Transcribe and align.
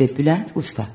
ve 0.00 0.16
Bülent 0.18 0.52
Usta. 0.54 0.86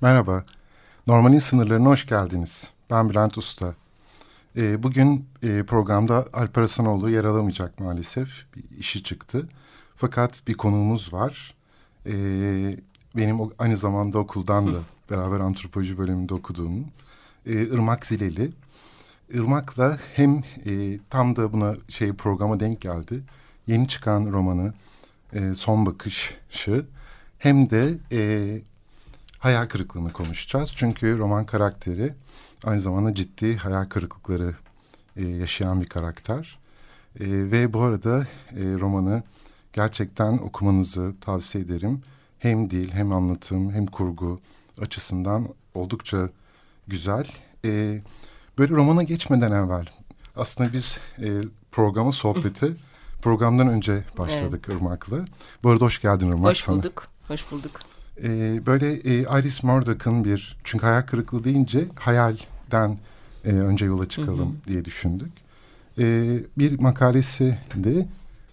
Merhaba, 0.00 0.44
Normalin 1.06 1.38
sınırlarına 1.38 1.88
hoş 1.88 2.06
geldiniz. 2.06 2.70
Ben 2.90 3.10
Bülent 3.10 3.38
Usta. 3.38 3.74
Ee, 4.56 4.82
bugün 4.82 5.28
e, 5.42 5.62
programda 5.62 6.28
Alper 6.32 6.62
Hasanoğlu 6.62 7.10
yer 7.10 7.24
alamayacak 7.24 7.80
maalesef. 7.80 8.28
Bir 8.56 8.78
işi 8.78 9.02
çıktı. 9.02 9.48
Fakat 9.96 10.48
bir 10.48 10.54
konuğumuz 10.54 11.12
var. 11.12 11.54
Ee, 12.06 12.76
benim 13.16 13.36
aynı 13.58 13.76
zamanda 13.76 14.18
okuldan 14.18 14.74
da 14.74 14.78
beraber 15.10 15.40
antropoloji 15.40 15.98
bölümünde 15.98 16.34
okuduğum 16.34 16.84
e, 17.46 17.52
Irmak 17.52 18.06
Zileli. 18.06 18.50
Irmak'la 19.30 19.98
hem 20.14 20.42
e, 20.66 20.98
tam 21.10 21.36
da 21.36 21.52
buna 21.52 21.74
şey 21.88 22.12
programa 22.12 22.60
denk 22.60 22.80
geldi. 22.80 23.22
Yeni 23.66 23.88
çıkan 23.88 24.26
romanı 24.32 24.74
e, 25.32 25.54
Son 25.54 25.86
Bakışı 25.86 26.86
hem 27.38 27.70
de 27.70 27.94
e, 28.12 28.60
hayal 29.38 29.66
kırıklığını 29.66 30.12
konuşacağız. 30.12 30.72
Çünkü 30.76 31.18
roman 31.18 31.46
karakteri 31.46 32.14
aynı 32.64 32.80
zamanda 32.80 33.14
ciddi 33.14 33.56
hayal 33.56 33.84
kırıklıkları 33.84 34.54
e, 35.16 35.26
yaşayan 35.26 35.80
bir 35.80 35.88
karakter. 35.88 36.58
E, 37.20 37.24
ve 37.26 37.72
bu 37.72 37.80
arada 37.80 38.26
e, 38.50 38.62
romanı 38.80 39.22
gerçekten 39.72 40.38
okumanızı 40.38 41.14
tavsiye 41.20 41.64
ederim. 41.64 42.02
Hem 42.38 42.70
dil 42.70 42.90
hem 42.90 43.12
anlatım 43.12 43.72
hem 43.72 43.86
kurgu 43.86 44.40
açısından 44.80 45.48
oldukça 45.74 46.28
güzel. 46.88 47.26
E, 47.64 48.02
böyle 48.58 48.74
romana 48.74 49.02
geçmeden 49.02 49.52
evvel 49.52 49.86
aslında 50.36 50.72
biz 50.72 50.98
e, 51.18 51.28
programa 51.72 52.12
sohbeti 52.12 52.76
programdan 53.22 53.68
önce 53.68 54.04
başladık 54.18 54.64
evet. 54.68 54.80
Irmak'la. 54.80 55.24
Bu 55.62 55.70
arada 55.70 55.84
hoş 55.84 56.02
geldin 56.02 56.28
Irmak. 56.28 56.50
Hoş 56.50 56.68
bulduk. 56.68 57.02
Sana. 57.04 57.34
Hoş 57.34 57.52
bulduk. 57.52 57.80
E, 58.22 58.60
böyle 58.66 58.92
e, 58.92 59.20
Iris 59.20 59.62
Murdoch'ın 59.62 60.24
bir 60.24 60.56
çünkü 60.64 60.86
hayal 60.86 61.02
kırıklığı 61.02 61.44
deyince 61.44 61.84
hayalden 61.94 62.98
e, 63.44 63.50
önce 63.50 63.84
yola 63.86 64.08
çıkalım 64.08 64.48
hı 64.48 64.52
hı. 64.52 64.68
diye 64.68 64.84
düşündük. 64.84 65.32
E, 65.98 66.38
bir 66.58 66.80
makalesi 66.80 67.58
de 67.74 68.06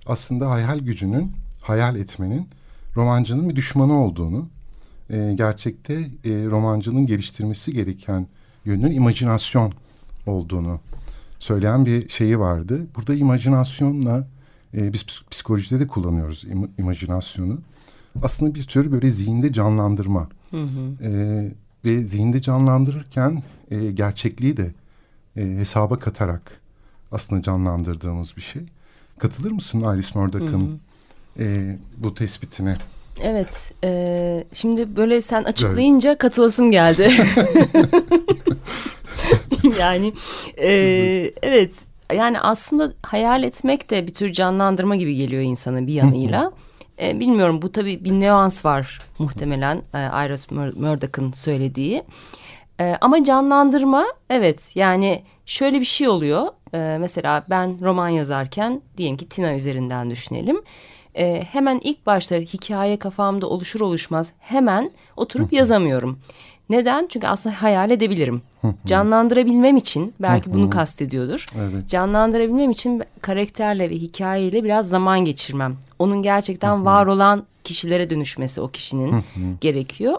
aslında 0.05 0.49
hayal 0.49 0.79
gücünün, 0.79 1.31
hayal 1.61 1.95
etmenin 1.95 2.47
romancının 2.95 3.49
bir 3.49 3.55
düşmanı 3.55 4.03
olduğunu, 4.03 4.47
e, 5.09 5.33
gerçekte 5.35 5.93
e, 5.93 6.29
romancının 6.29 7.05
geliştirmesi 7.05 7.73
gereken 7.73 8.27
yönün 8.65 8.91
imajinasyon 8.91 9.73
olduğunu 10.25 10.79
söyleyen 11.39 11.85
bir 11.85 12.09
şeyi 12.09 12.39
vardı. 12.39 12.87
Burada 12.95 13.15
imajinasyonla 13.15 14.27
e, 14.77 14.93
biz 14.93 15.05
psikolojide 15.31 15.79
de 15.79 15.87
kullanıyoruz 15.87 16.43
im, 16.43 16.71
imajinasyonu. 16.77 17.59
Aslında 18.23 18.55
bir 18.55 18.63
tür 18.63 18.91
böyle 18.91 19.09
zihinde 19.09 19.53
canlandırma. 19.53 20.29
Hı 20.51 20.57
hı. 20.57 21.03
E, 21.03 21.51
ve 21.85 22.03
zihinde 22.03 22.41
canlandırırken 22.41 23.43
e, 23.71 23.91
gerçekliği 23.91 24.57
de 24.57 24.73
e, 25.37 25.41
hesaba 25.41 25.99
katarak 25.99 26.61
aslında 27.11 27.41
canlandırdığımız 27.41 28.37
bir 28.37 28.41
şey. 28.41 28.61
Katılır 29.17 29.51
mısın 29.51 29.81
Alice 29.81 30.07
Murdoch'ın 30.15 30.79
e, 31.39 31.77
bu 31.97 32.15
tespitine? 32.15 32.77
Evet. 33.21 33.73
E, 33.83 34.43
şimdi 34.53 34.95
böyle 34.95 35.21
sen 35.21 35.43
açıklayınca 35.43 36.09
evet. 36.09 36.19
katılasım 36.19 36.71
geldi. 36.71 37.11
yani 39.79 40.13
e, 40.57 40.71
evet. 41.43 41.71
Yani 42.13 42.39
aslında 42.39 42.93
hayal 43.03 43.43
etmek 43.43 43.89
de 43.89 44.07
bir 44.07 44.13
tür 44.13 44.31
canlandırma 44.31 44.95
gibi 44.95 45.15
geliyor 45.15 45.41
insana 45.41 45.87
bir 45.87 45.93
yanıyla. 45.93 46.51
e, 47.01 47.19
bilmiyorum 47.19 47.61
bu 47.61 47.71
tabii 47.71 48.05
bir 48.05 48.11
nüans 48.11 48.65
var 48.65 48.99
muhtemelen 49.19 49.77
e, 49.77 49.99
Iris 50.25 50.51
Murdoch'ın 50.51 51.31
söylediği. 51.31 52.03
E, 52.79 52.97
ama 53.01 53.23
canlandırma 53.23 54.05
evet 54.29 54.75
yani 54.75 55.23
şöyle 55.45 55.79
bir 55.79 55.85
şey 55.85 56.07
oluyor. 56.07 56.47
E, 56.73 56.97
mesela 56.99 57.43
ben 57.49 57.81
roman 57.81 58.09
yazarken 58.09 58.81
diyelim 58.97 59.17
ki 59.17 59.29
Tina 59.29 59.55
üzerinden 59.55 60.11
düşünelim. 60.11 60.61
E, 61.15 61.43
hemen 61.43 61.79
ilk 61.83 62.05
başta 62.05 62.35
hikaye 62.35 62.97
kafamda 62.97 63.47
oluşur 63.47 63.81
oluşmaz 63.81 64.33
hemen 64.39 64.91
oturup 65.17 65.53
yazamıyorum. 65.53 66.19
Neden? 66.69 67.07
Çünkü 67.09 67.27
aslında 67.27 67.61
hayal 67.61 67.91
edebilirim. 67.91 68.41
Canlandırabilmem 68.85 69.77
için 69.77 70.13
belki 70.19 70.53
bunu 70.53 70.69
kastediyordur. 70.69 71.45
Evet. 71.57 71.89
Canlandırabilmem 71.89 72.71
için 72.71 73.03
karakterle 73.21 73.89
ve 73.89 73.95
hikayeyle 73.95 74.63
biraz 74.63 74.89
zaman 74.89 75.25
geçirmem. 75.25 75.75
Onun 75.99 76.21
gerçekten 76.21 76.85
var 76.85 77.05
olan 77.05 77.43
kişilere 77.63 78.09
dönüşmesi 78.09 78.61
o 78.61 78.67
kişinin 78.67 79.15
gerekiyor. 79.61 80.17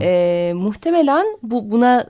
ee, 0.00 0.52
muhtemelen 0.56 1.26
bu 1.42 1.70
buna 1.70 2.06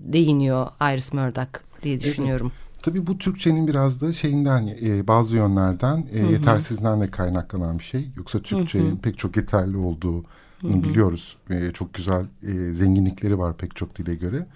değiniyor 0.00 0.66
Iris 0.80 1.12
Murdoch 1.12 1.60
diye 1.82 2.00
düşünüyorum. 2.00 2.52
Evet. 2.54 2.82
Tabii 2.82 3.06
bu 3.06 3.18
Türkçenin 3.18 3.66
biraz 3.66 4.00
da 4.00 4.12
şeyinden 4.12 4.76
e, 4.82 5.06
bazı 5.06 5.36
yönlerden 5.36 6.04
e, 6.12 6.18
yetersizliğinden 6.32 7.00
de 7.00 7.08
kaynaklanan 7.10 7.78
bir 7.78 7.84
şey. 7.84 8.08
Yoksa 8.16 8.42
Türkçenin 8.42 8.96
pek 8.96 9.18
çok 9.18 9.36
yeterli 9.36 9.76
olduğu 9.76 10.24
biliyoruz. 10.62 11.36
E, 11.50 11.72
çok 11.72 11.94
güzel 11.94 12.24
e, 12.42 12.74
zenginlikleri 12.74 13.38
var 13.38 13.56
pek 13.56 13.76
çok 13.76 13.96
dile 13.96 14.14
göre. 14.14 14.46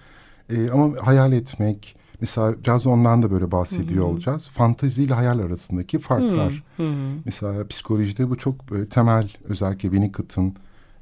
E, 0.51 0.69
ama 0.71 0.97
hayal 1.01 1.33
etmek, 1.33 1.97
mesela 2.21 2.55
biraz 2.65 2.87
ondan 2.87 3.23
da 3.23 3.31
böyle 3.31 3.53
bahsediyor 3.53 4.05
Hı-hı. 4.05 4.13
olacağız. 4.13 4.49
Fantezi 4.49 5.03
ile 5.03 5.15
hayal 5.15 5.39
arasındaki 5.39 5.99
farklar. 5.99 6.65
Hı-hı. 6.77 6.95
Mesela 7.25 7.67
psikolojide 7.67 8.31
bu 8.31 8.37
çok 8.37 8.71
böyle 8.71 8.89
temel, 8.89 9.33
özellikle 9.45 9.89
Winnicott'ın 9.89 10.55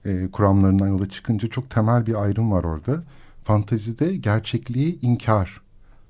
e, 0.05 0.31
kuramlarından 0.33 0.89
yola 0.89 1.09
çıkınca 1.09 1.49
çok 1.49 1.71
temel 1.71 2.07
bir 2.07 2.23
ayrım 2.23 2.53
var 2.53 2.65
orada. 2.65 3.03
Fantezide 3.45 4.17
gerçekliği 4.17 5.01
inkar 5.01 5.61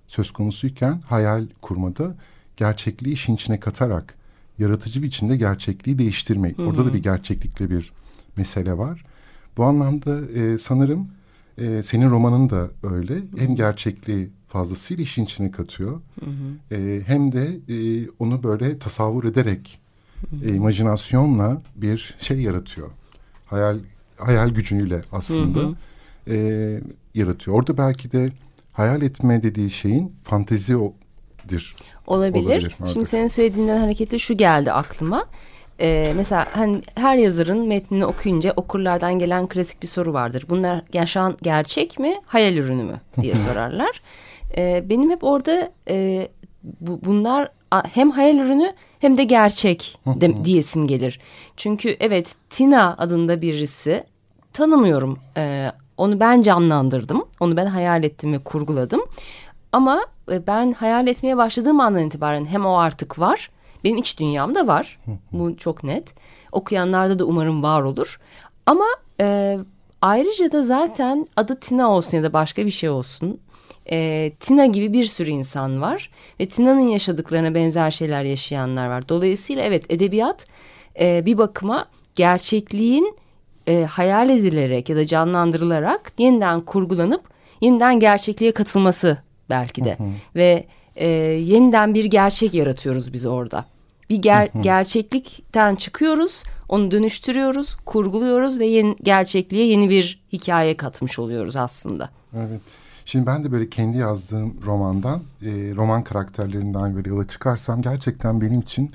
söz 0.06 0.30
konusuyken 0.30 1.00
hayal 1.06 1.46
kurmada 1.62 2.14
gerçekliği 2.56 3.14
işin 3.14 3.34
içine 3.34 3.60
katarak 3.60 4.14
yaratıcı 4.58 5.02
biçimde 5.02 5.36
gerçekliği 5.36 5.98
değiştirmek. 5.98 6.58
Hı-hı. 6.58 6.66
Orada 6.66 6.86
da 6.86 6.94
bir 6.94 7.02
gerçeklikle 7.02 7.70
bir 7.70 7.92
mesele 8.36 8.78
var. 8.78 9.04
Bu 9.56 9.64
anlamda 9.64 10.20
e, 10.30 10.58
sanırım 10.58 11.08
e, 11.58 11.82
senin 11.82 12.10
romanın 12.10 12.50
da 12.50 12.70
öyle. 12.82 13.14
Hı. 13.14 13.22
Hem 13.38 13.56
gerçekliği 13.56 14.30
fazlasıyla 14.48 15.02
işin 15.02 15.24
içine 15.24 15.50
katıyor. 15.50 16.00
Hı 16.20 16.30
hı. 16.30 16.76
E, 16.76 17.02
hem 17.06 17.32
de 17.32 17.58
e, 17.68 18.08
onu 18.18 18.42
böyle 18.42 18.78
tasavvur 18.78 19.24
ederek 19.24 19.80
hı 20.30 20.36
hı. 20.36 20.50
E, 20.50 20.54
imajinasyonla 20.54 21.62
bir 21.76 22.14
şey 22.18 22.40
yaratıyor. 22.40 22.90
Hayal 23.46 23.78
hayal 24.16 24.48
gücüyle 24.48 25.00
aslında 25.12 25.58
hı 25.58 25.66
hı. 25.66 25.74
E, 26.34 26.80
yaratıyor. 27.14 27.56
Orada 27.56 27.78
belki 27.78 28.12
de 28.12 28.32
hayal 28.72 29.02
etme 29.02 29.42
dediği 29.42 29.70
şeyin 29.70 30.12
fantezidir. 30.24 31.76
Olabilir. 32.06 32.44
Olabilir 32.44 32.76
Şimdi 32.92 33.06
senin 33.06 33.26
söylediğinden 33.26 33.80
hareketle 33.80 34.18
şu 34.18 34.36
geldi 34.36 34.72
aklıma. 34.72 35.26
Ee, 35.80 36.12
mesela 36.16 36.46
hani 36.52 36.82
her 36.94 37.16
yazarın 37.16 37.66
metnini 37.66 38.06
okuyunca 38.06 38.52
okurlardan 38.56 39.18
gelen 39.18 39.46
klasik 39.46 39.82
bir 39.82 39.86
soru 39.86 40.12
vardır. 40.12 40.44
Bunlar 40.48 40.82
yaşayan 40.92 41.36
gerçek 41.42 41.98
mi, 41.98 42.20
hayal 42.26 42.56
ürünü 42.56 42.82
mü 42.82 43.00
diye 43.20 43.36
sorarlar. 43.36 44.02
Ee, 44.56 44.84
benim 44.88 45.10
hep 45.10 45.24
orada 45.24 45.70
e, 45.88 46.28
bu, 46.80 47.00
bunlar 47.04 47.48
hem 47.92 48.10
hayal 48.10 48.36
ürünü 48.36 48.72
hem 48.98 49.18
de 49.18 49.24
gerçek 49.24 49.98
de, 50.06 50.44
diyesim 50.44 50.86
gelir. 50.86 51.20
Çünkü 51.56 51.96
evet 52.00 52.34
Tina 52.50 52.94
adında 52.98 53.42
birisi 53.42 54.04
tanımıyorum. 54.52 55.18
Ee, 55.36 55.72
onu 55.96 56.20
ben 56.20 56.42
canlandırdım. 56.42 57.24
Onu 57.40 57.56
ben 57.56 57.66
hayal 57.66 58.04
ettim 58.04 58.32
ve 58.32 58.38
kurguladım. 58.38 59.00
Ama 59.72 60.06
e, 60.30 60.46
ben 60.46 60.72
hayal 60.72 61.06
etmeye 61.06 61.36
başladığım 61.36 61.80
andan 61.80 62.06
itibaren 62.06 62.46
hem 62.46 62.66
o 62.66 62.76
artık 62.76 63.18
var 63.18 63.50
benim 63.86 63.98
iç 63.98 64.20
dünyamda 64.20 64.66
var. 64.66 64.98
Bu 65.32 65.56
çok 65.56 65.84
net. 65.84 66.14
Okuyanlarda 66.52 67.18
da 67.18 67.24
umarım 67.24 67.62
var 67.62 67.82
olur. 67.82 68.20
Ama 68.66 68.84
e, 69.20 69.58
ayrıca 70.02 70.52
da 70.52 70.62
zaten 70.62 71.28
adı 71.36 71.60
Tina 71.60 71.90
olsun 71.90 72.16
ya 72.16 72.22
da 72.22 72.32
başka 72.32 72.66
bir 72.66 72.70
şey 72.70 72.88
olsun. 72.88 73.40
e, 73.90 74.32
Tina 74.40 74.66
gibi 74.66 74.92
bir 74.92 75.04
sürü 75.04 75.30
insan 75.30 75.82
var 75.82 76.10
ve 76.40 76.46
Tina'nın 76.46 76.88
yaşadıklarına 76.88 77.54
benzer 77.54 77.90
şeyler 77.90 78.22
yaşayanlar 78.24 78.88
var. 78.88 79.08
Dolayısıyla 79.08 79.62
evet 79.62 79.84
edebiyat 79.88 80.46
e, 81.00 81.26
bir 81.26 81.38
bakıma 81.38 81.86
gerçekliğin 82.14 83.16
e, 83.68 83.84
hayal 83.84 84.30
edilerek 84.30 84.88
ya 84.88 84.96
da 84.96 85.06
canlandırılarak 85.06 86.12
yeniden 86.18 86.60
kurgulanıp 86.60 87.22
yeniden 87.60 88.00
gerçekliğe 88.00 88.52
katılması 88.52 89.18
belki 89.50 89.84
de. 89.84 89.98
Hı 89.98 90.02
hı. 90.02 90.08
Ve 90.34 90.66
e, 90.96 91.06
yeniden 91.08 91.94
bir 91.94 92.04
gerçek 92.04 92.54
yaratıyoruz 92.54 93.12
biz 93.12 93.26
orada. 93.26 93.64
Bir 94.10 94.16
ger 94.16 94.50
gerçeklikten 94.60 95.74
çıkıyoruz, 95.74 96.42
onu 96.68 96.90
dönüştürüyoruz, 96.90 97.74
kurguluyoruz 97.74 98.58
ve 98.58 98.66
yeni, 98.66 98.96
gerçekliğe 99.02 99.66
yeni 99.66 99.90
bir 99.90 100.22
hikaye 100.32 100.76
katmış 100.76 101.18
oluyoruz 101.18 101.56
aslında. 101.56 102.10
Evet. 102.36 102.60
Şimdi 103.04 103.26
ben 103.26 103.44
de 103.44 103.52
böyle 103.52 103.68
kendi 103.68 103.98
yazdığım 103.98 104.54
romandan, 104.64 105.20
e, 105.42 105.50
roman 105.76 106.04
karakterlerinden 106.04 106.96
böyle 106.96 107.08
yola 107.08 107.28
çıkarsam 107.28 107.82
gerçekten 107.82 108.40
benim 108.40 108.60
için 108.60 108.90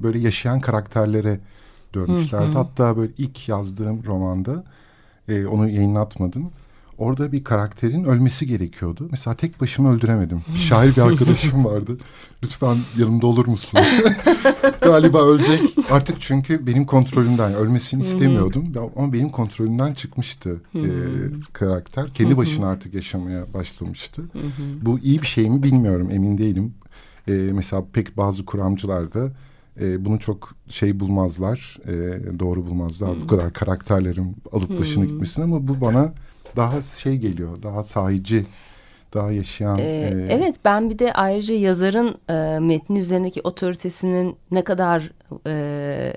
böyle 0.00 0.18
yaşayan 0.18 0.60
karakterlere 0.60 1.40
dönmüşlerdi. 1.94 2.46
Hı 2.46 2.52
hı. 2.52 2.58
Hatta 2.58 2.96
böyle 2.96 3.12
ilk 3.18 3.48
yazdığım 3.48 4.04
romanda 4.06 4.64
e, 5.28 5.46
onu 5.46 5.68
yayınlatmadım. 5.68 6.50
Orada 6.98 7.32
bir 7.32 7.44
karakterin 7.44 8.04
ölmesi 8.04 8.46
gerekiyordu. 8.46 9.08
Mesela 9.10 9.34
tek 9.34 9.60
başıma 9.60 9.92
öldüremedim. 9.92 10.42
Bir 10.54 10.58
şair 10.58 10.96
bir 10.96 11.00
arkadaşım 11.00 11.64
vardı. 11.64 11.98
Lütfen 12.42 12.76
yanımda 12.98 13.26
olur 13.26 13.46
musun? 13.46 13.80
Galiba 14.80 15.26
ölecek. 15.26 15.60
Artık 15.90 16.20
çünkü 16.20 16.66
benim 16.66 16.86
kontrolümden 16.86 17.54
ölmesini 17.54 18.02
istemiyordum. 18.02 18.72
Ama 18.96 19.12
benim 19.12 19.30
kontrolümden 19.30 19.94
çıkmıştı 19.94 20.60
e, 20.74 20.88
karakter. 21.52 22.14
Kendi 22.14 22.36
başına 22.36 22.68
artık 22.68 22.94
yaşamaya 22.94 23.54
başlamıştı. 23.54 24.22
Bu 24.82 24.98
iyi 24.98 25.22
bir 25.22 25.26
şey 25.26 25.50
mi 25.50 25.62
bilmiyorum 25.62 26.10
emin 26.10 26.38
değilim. 26.38 26.74
E, 27.28 27.32
mesela 27.32 27.84
pek 27.92 28.16
bazı 28.16 28.44
kuramcılar 28.44 29.12
da 29.12 29.30
e, 29.80 30.04
bunu 30.04 30.18
çok 30.18 30.54
şey 30.68 31.00
bulmazlar, 31.00 31.78
e, 31.84 32.38
doğru 32.38 32.66
bulmazlar. 32.66 33.14
Hmm. 33.14 33.22
Bu 33.22 33.26
kadar 33.26 33.52
karakterlerin 33.52 34.36
alıp 34.52 34.70
hmm. 34.70 35.02
gitmesini 35.06 35.44
ama 35.44 35.68
bu 35.68 35.80
bana 35.80 36.12
daha 36.56 36.82
şey 36.82 37.16
geliyor, 37.16 37.62
daha 37.62 37.82
sahici, 37.82 38.46
daha 39.14 39.32
yaşayan. 39.32 39.78
Ee, 39.78 39.82
e... 39.82 40.26
Evet, 40.30 40.54
ben 40.64 40.90
bir 40.90 40.98
de 40.98 41.12
ayrıca 41.12 41.54
yazarın 41.54 42.14
e, 42.28 42.58
metnin 42.58 42.96
üzerindeki 42.96 43.40
otoritesinin 43.44 44.36
ne 44.50 44.64
kadar 44.64 45.12
e, 45.46 46.16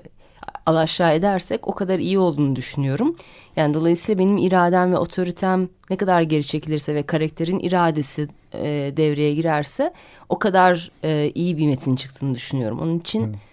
alaşağı 0.66 1.14
edersek 1.14 1.68
o 1.68 1.74
kadar 1.74 1.98
iyi 1.98 2.18
olduğunu 2.18 2.56
düşünüyorum. 2.56 3.16
Yani 3.56 3.74
dolayısıyla 3.74 4.18
benim 4.18 4.36
iradem 4.36 4.92
ve 4.92 4.98
otoritem 4.98 5.68
ne 5.90 5.96
kadar 5.96 6.22
geri 6.22 6.44
çekilirse 6.44 6.94
ve 6.94 7.02
karakterin 7.02 7.58
iradesi 7.58 8.28
e, 8.52 8.92
devreye 8.96 9.34
girerse 9.34 9.92
o 10.28 10.38
kadar 10.38 10.90
e, 11.04 11.30
iyi 11.34 11.58
bir 11.58 11.66
metin 11.66 11.96
çıktığını 11.96 12.34
düşünüyorum. 12.34 12.80
Onun 12.80 12.98
için... 12.98 13.22
Evet 13.22 13.49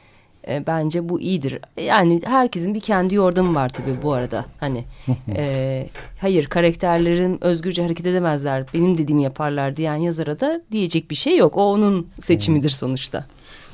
e, 0.48 0.68
bence 0.68 1.10
bu 1.10 1.22
iyidir. 1.22 1.60
Yani 1.82 2.22
herkesin 2.26 2.74
bir 2.74 2.80
kendi 2.80 3.16
yordamı 3.16 3.56
var 3.56 3.70
tabii 3.70 4.02
bu 4.04 4.14
arada. 4.14 4.46
Hani 4.60 4.86
e, 5.36 5.90
hayır 6.22 6.46
karakterlerin 6.46 7.44
özgürce 7.44 7.84
hareket 7.84 8.06
edemezler. 8.06 8.66
Benim 8.74 8.98
dediğimi 8.98 9.24
yaparlar 9.24 9.78
diyen 9.78 9.96
yazara 9.96 10.40
da 10.40 10.62
diyecek 10.72 11.12
bir 11.12 11.16
şey 11.16 11.38
yok. 11.38 11.58
O 11.58 11.72
onun 11.72 12.08
seçimidir 12.22 12.70
sonuçta. 12.70 13.26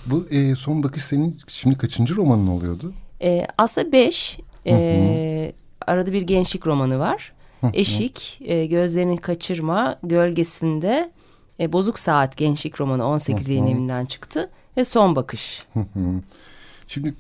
Bu 0.05 0.27
e, 0.31 0.55
son 0.55 0.83
bakış 0.83 1.03
senin 1.03 1.37
şimdi 1.47 1.77
kaçıncı 1.77 2.15
romanın 2.15 2.47
oluyordu? 2.47 2.93
E, 3.21 3.47
aslında 3.57 3.91
beş. 3.91 4.39
E, 4.67 5.53
arada 5.87 6.13
bir 6.13 6.21
gençlik 6.21 6.67
romanı 6.67 6.99
var. 6.99 7.33
Eşik, 7.73 8.39
e, 8.41 8.65
gözlerini 8.65 9.17
kaçırma, 9.17 9.99
gölgesinde 10.03 11.11
e, 11.59 11.73
Bozuk 11.73 11.99
Saat 11.99 12.37
gençlik 12.37 12.81
romanı 12.81 13.07
18 13.07 13.49
yayın 13.49 13.67
evinden 13.67 14.05
çıktı 14.05 14.49
ve 14.77 14.83
son 14.83 15.15
bakış. 15.15 15.61
Şimdi 16.93 17.13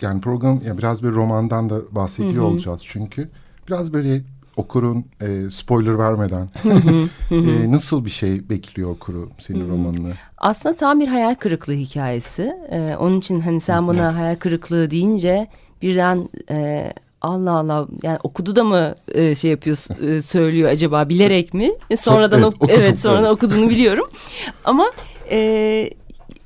yani 0.00 0.20
program 0.20 0.60
ya 0.66 0.78
biraz 0.78 1.02
bir 1.02 1.08
romandan 1.08 1.70
da 1.70 1.94
bahsediyor 1.94 2.34
hı 2.34 2.40
hı. 2.40 2.44
olacağız 2.44 2.80
çünkü 2.84 3.28
biraz 3.68 3.92
böyle 3.92 4.22
okurun 4.56 5.04
e, 5.20 5.50
spoiler 5.50 5.98
vermeden 5.98 6.48
e, 7.30 7.72
nasıl 7.72 8.04
bir 8.04 8.10
şey 8.10 8.48
bekliyor 8.48 8.90
okuru 8.90 9.30
senin 9.38 9.70
romanını? 9.70 10.12
Aslında 10.38 10.76
tam 10.76 11.00
bir 11.00 11.08
hayal 11.08 11.34
kırıklığı 11.34 11.72
hikayesi. 11.72 12.56
E, 12.70 12.96
onun 12.96 13.18
için 13.18 13.40
hani 13.40 13.60
sen 13.60 13.88
bana 13.88 14.16
hayal 14.16 14.36
kırıklığı 14.36 14.90
deyince 14.90 15.46
birden 15.82 16.28
e, 16.50 16.92
Allah 17.20 17.52
Allah 17.52 17.86
yani 18.02 18.18
okudu 18.22 18.56
da 18.56 18.64
mı 18.64 18.94
e, 19.08 19.34
şey 19.34 19.50
yapıyor 19.50 19.76
e, 20.08 20.22
söylüyor 20.22 20.68
acaba 20.68 21.08
bilerek 21.08 21.54
mi? 21.54 21.72
E, 21.90 21.96
sonradan 21.96 22.42
evet, 22.42 22.54
ok 22.62 22.70
evet 22.70 23.00
sonradan 23.00 23.24
evet. 23.24 23.32
okuduğunu 23.32 23.70
biliyorum. 23.70 24.10
Ama 24.64 24.90
e, 25.30 25.90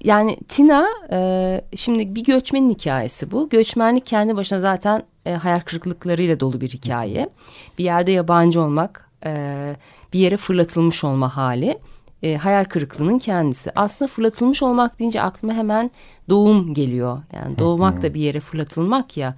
yani 0.04 0.36
Tina 0.48 0.86
e, 1.12 1.60
şimdi 1.76 2.14
bir 2.14 2.24
göçmenin 2.24 2.68
hikayesi 2.68 3.30
bu. 3.30 3.48
Göçmenlik 3.48 4.06
kendi 4.06 4.36
başına 4.36 4.60
zaten 4.60 5.02
e, 5.26 5.32
hayal 5.32 5.60
kırıklıklarıyla 5.60 6.40
dolu 6.40 6.60
bir 6.60 6.68
hikaye. 6.68 7.28
Bir 7.78 7.84
yerde 7.84 8.12
yabancı 8.12 8.60
olmak, 8.60 9.10
e, 9.24 9.76
bir 10.12 10.18
yere 10.18 10.36
fırlatılmış 10.36 11.04
olma 11.04 11.36
hali. 11.36 11.78
E, 12.22 12.36
hayal 12.36 12.64
kırıklığının 12.64 13.18
kendisi. 13.18 13.70
Aslında 13.76 14.08
fırlatılmış 14.08 14.62
olmak 14.62 14.98
deyince 14.98 15.22
aklıma 15.22 15.54
hemen 15.54 15.90
doğum 16.28 16.74
geliyor. 16.74 17.22
Yani 17.32 17.58
doğmak 17.58 18.02
da 18.02 18.14
bir 18.14 18.20
yere 18.20 18.40
fırlatılmak 18.40 19.16
ya. 19.16 19.36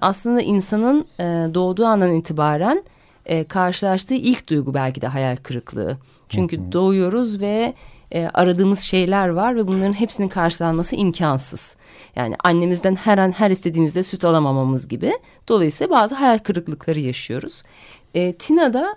Aslında 0.00 0.40
insanın 0.40 1.06
e, 1.18 1.24
doğduğu 1.54 1.86
andan 1.86 2.14
itibaren 2.14 2.84
e, 3.26 3.44
karşılaştığı 3.44 4.14
ilk 4.14 4.48
duygu 4.48 4.74
belki 4.74 5.00
de 5.00 5.06
hayal 5.06 5.36
kırıklığı. 5.36 5.98
Çünkü 6.28 6.72
doğuyoruz 6.72 7.40
ve 7.40 7.74
e, 8.14 8.28
aradığımız 8.34 8.80
şeyler 8.80 9.28
var 9.28 9.56
ve 9.56 9.66
bunların 9.66 9.92
hepsinin 9.92 10.28
karşılanması 10.28 10.96
imkansız. 10.96 11.76
Yani 12.16 12.34
annemizden 12.44 12.94
her 12.94 13.18
an 13.18 13.30
her 13.30 13.50
istediğimizde 13.50 14.02
süt 14.02 14.24
alamamamız 14.24 14.88
gibi. 14.88 15.12
Dolayısıyla 15.48 15.96
bazı 15.96 16.14
hayal 16.14 16.38
kırıklıkları 16.38 17.00
yaşıyoruz. 17.00 17.62
E, 18.14 18.32
Tina 18.32 18.74
da 18.74 18.96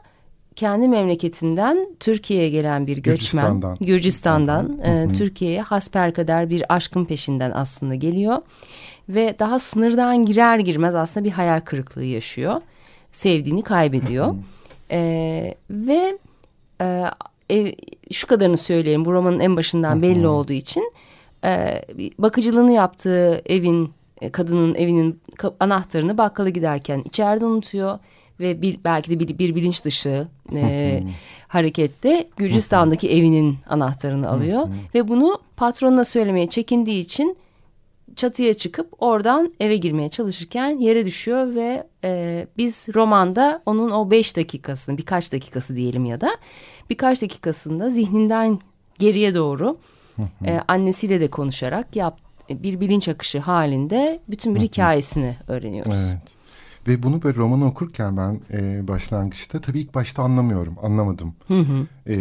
kendi 0.55 0.87
memleketinden 0.87 1.87
Türkiye'ye 1.99 2.49
gelen 2.49 2.87
bir 2.87 2.97
göçmen. 2.97 3.13
Gürcistan'dan. 3.13 3.77
Gürcistan'dan 3.81 4.79
e, 4.79 5.13
Türkiye'ye 5.13 5.61
hasperkader 5.61 6.49
bir 6.49 6.73
aşkın 6.75 7.05
peşinden 7.05 7.51
aslında 7.51 7.95
geliyor. 7.95 8.37
Ve 9.09 9.35
daha 9.39 9.59
sınırdan 9.59 10.25
girer 10.25 10.59
girmez 10.59 10.95
aslında 10.95 11.23
bir 11.23 11.31
hayal 11.31 11.59
kırıklığı 11.59 12.03
yaşıyor. 12.03 12.61
Sevdiğini 13.11 13.61
kaybediyor. 13.61 14.35
e, 14.91 15.55
ve 15.69 16.17
e, 16.81 17.05
ev, 17.49 17.71
şu 18.11 18.27
kadarını 18.27 18.57
söyleyeyim 18.57 19.05
bu 19.05 19.13
romanın 19.13 19.39
en 19.39 19.55
başından 19.55 20.01
belli 20.01 20.27
olduğu 20.27 20.53
için. 20.53 20.91
E, 21.43 21.81
bakıcılığını 22.19 22.71
yaptığı 22.71 23.41
evin 23.45 23.91
e, 24.21 24.31
kadının 24.31 24.75
evinin 24.75 25.19
anahtarını 25.59 26.17
bakkala 26.17 26.49
giderken 26.49 27.01
içeride 27.05 27.45
unutuyor 27.45 27.99
ve 28.39 28.61
bir, 28.61 28.79
belki 28.83 29.11
de 29.11 29.19
bir, 29.19 29.37
bir 29.37 29.55
bilinç 29.55 29.85
dışı 29.85 30.27
e, 30.55 31.03
harekette 31.47 32.27
Gürcistan'daki 32.37 33.11
evinin 33.11 33.57
anahtarını 33.69 34.29
alıyor 34.29 34.67
ve 34.95 35.07
bunu 35.07 35.39
patronuna 35.57 36.03
söylemeye 36.03 36.49
çekindiği 36.49 36.99
için 36.99 37.37
çatıya 38.17 38.53
çıkıp 38.53 38.89
oradan 38.99 39.53
eve 39.59 39.77
girmeye 39.77 40.09
çalışırken 40.09 40.69
yere 40.79 41.05
düşüyor 41.05 41.55
ve 41.55 41.87
e, 42.03 42.47
biz 42.57 42.87
romanda 42.95 43.61
onun 43.65 43.91
o 43.91 44.11
beş 44.11 44.37
dakikasını 44.37 44.97
birkaç 44.97 45.33
dakikası 45.33 45.75
diyelim 45.75 46.05
ya 46.05 46.21
da 46.21 46.29
birkaç 46.89 47.21
dakikasında 47.21 47.89
zihninden 47.89 48.59
geriye 48.99 49.33
doğru 49.33 49.77
e, 50.45 50.59
annesiyle 50.67 51.21
de 51.21 51.27
konuşarak 51.27 51.95
yap, 51.95 52.19
bir 52.49 52.79
bilinç 52.79 53.07
akışı 53.07 53.39
halinde 53.39 54.19
bütün 54.29 54.55
bir 54.55 54.61
hikayesini 54.61 55.35
öğreniyoruz. 55.47 55.93
Evet. 55.95 56.37
Ve 56.87 57.03
bunu 57.03 57.23
böyle 57.23 57.37
romanı 57.37 57.65
okurken 57.65 58.17
ben 58.17 58.39
e, 58.53 58.87
başlangıçta 58.87 59.61
tabii 59.61 59.79
ilk 59.79 59.95
başta 59.95 60.23
anlamıyorum, 60.23 60.75
anlamadım. 60.81 61.35
Hı 61.47 61.59
hı. 61.59 61.87
E, 62.07 62.15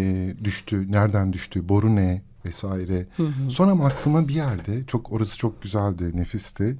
düştü, 0.44 0.92
nereden 0.92 1.32
düştü, 1.32 1.68
boru 1.68 1.96
ne 1.96 2.22
vesaire. 2.46 3.06
Hı 3.16 3.22
hı. 3.22 3.50
Sonra 3.50 3.84
aklıma 3.84 4.28
bir 4.28 4.34
yerde, 4.34 4.84
çok 4.86 5.12
orası 5.12 5.38
çok 5.38 5.62
güzeldi, 5.62 6.16
nefisti. 6.16 6.76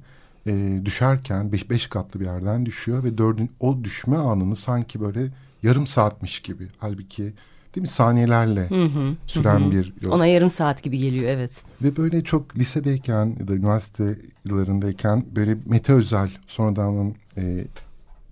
E, 0.47 0.81
düşerken 0.85 1.51
beş, 1.51 1.69
beş 1.69 1.87
katlı 1.87 2.19
bir 2.19 2.25
yerden 2.25 2.65
düşüyor 2.65 3.03
ve 3.03 3.17
dördün, 3.17 3.51
o 3.59 3.83
düşme 3.83 4.17
anını 4.17 4.55
sanki 4.55 5.01
böyle 5.01 5.27
yarım 5.63 5.87
saatmiş 5.87 6.39
gibi. 6.39 6.67
Halbuki 6.77 7.33
değil 7.75 7.81
mi 7.81 7.87
saniyelerle 7.87 8.69
hı 8.69 8.83
hı, 8.83 9.13
süren 9.27 9.59
hı. 9.59 9.71
bir 9.71 9.93
yol. 10.01 10.11
Ona 10.11 10.25
yarım 10.25 10.51
saat 10.51 10.83
gibi 10.83 10.97
geliyor 10.97 11.29
evet. 11.29 11.51
Ve 11.81 11.97
böyle 11.97 12.23
çok 12.23 12.57
lisedeyken 12.57 13.35
ya 13.39 13.47
da 13.47 13.53
üniversite 13.53 14.19
yıllarındayken 14.45 15.25
böyle 15.35 15.57
Mete 15.65 15.93
Özel 15.93 16.29
sonradan 16.47 17.15
e, 17.37 17.65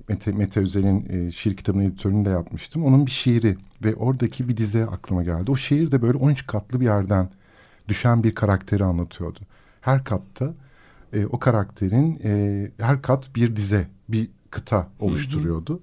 Mete, 0.09 0.31
Mete 0.31 0.59
Özel'in 0.59 1.05
e, 1.09 1.31
şiir 1.31 1.57
kitabının 1.57 1.83
editörünü 1.83 2.25
de 2.25 2.29
yapmıştım. 2.29 2.85
Onun 2.85 3.05
bir 3.05 3.11
şiiri 3.11 3.57
ve 3.83 3.95
oradaki 3.95 4.49
bir 4.49 4.57
dize 4.57 4.85
aklıma 4.85 5.23
geldi. 5.23 5.51
O 5.51 5.55
şiir 5.55 5.91
de 5.91 6.01
böyle 6.01 6.17
13 6.17 6.47
katlı 6.47 6.79
bir 6.79 6.85
yerden 6.85 7.29
düşen 7.87 8.23
bir 8.23 8.35
karakteri 8.35 8.83
anlatıyordu. 8.83 9.39
Her 9.81 10.03
katta 10.03 10.53
e, 11.13 11.25
o 11.25 11.39
karakterin 11.39 12.19
e, 12.23 12.71
her 12.79 13.01
kat 13.01 13.35
bir 13.35 13.55
dize, 13.55 13.87
bir 14.09 14.29
kıta 14.51 14.87
oluşturuyordu. 14.99 15.79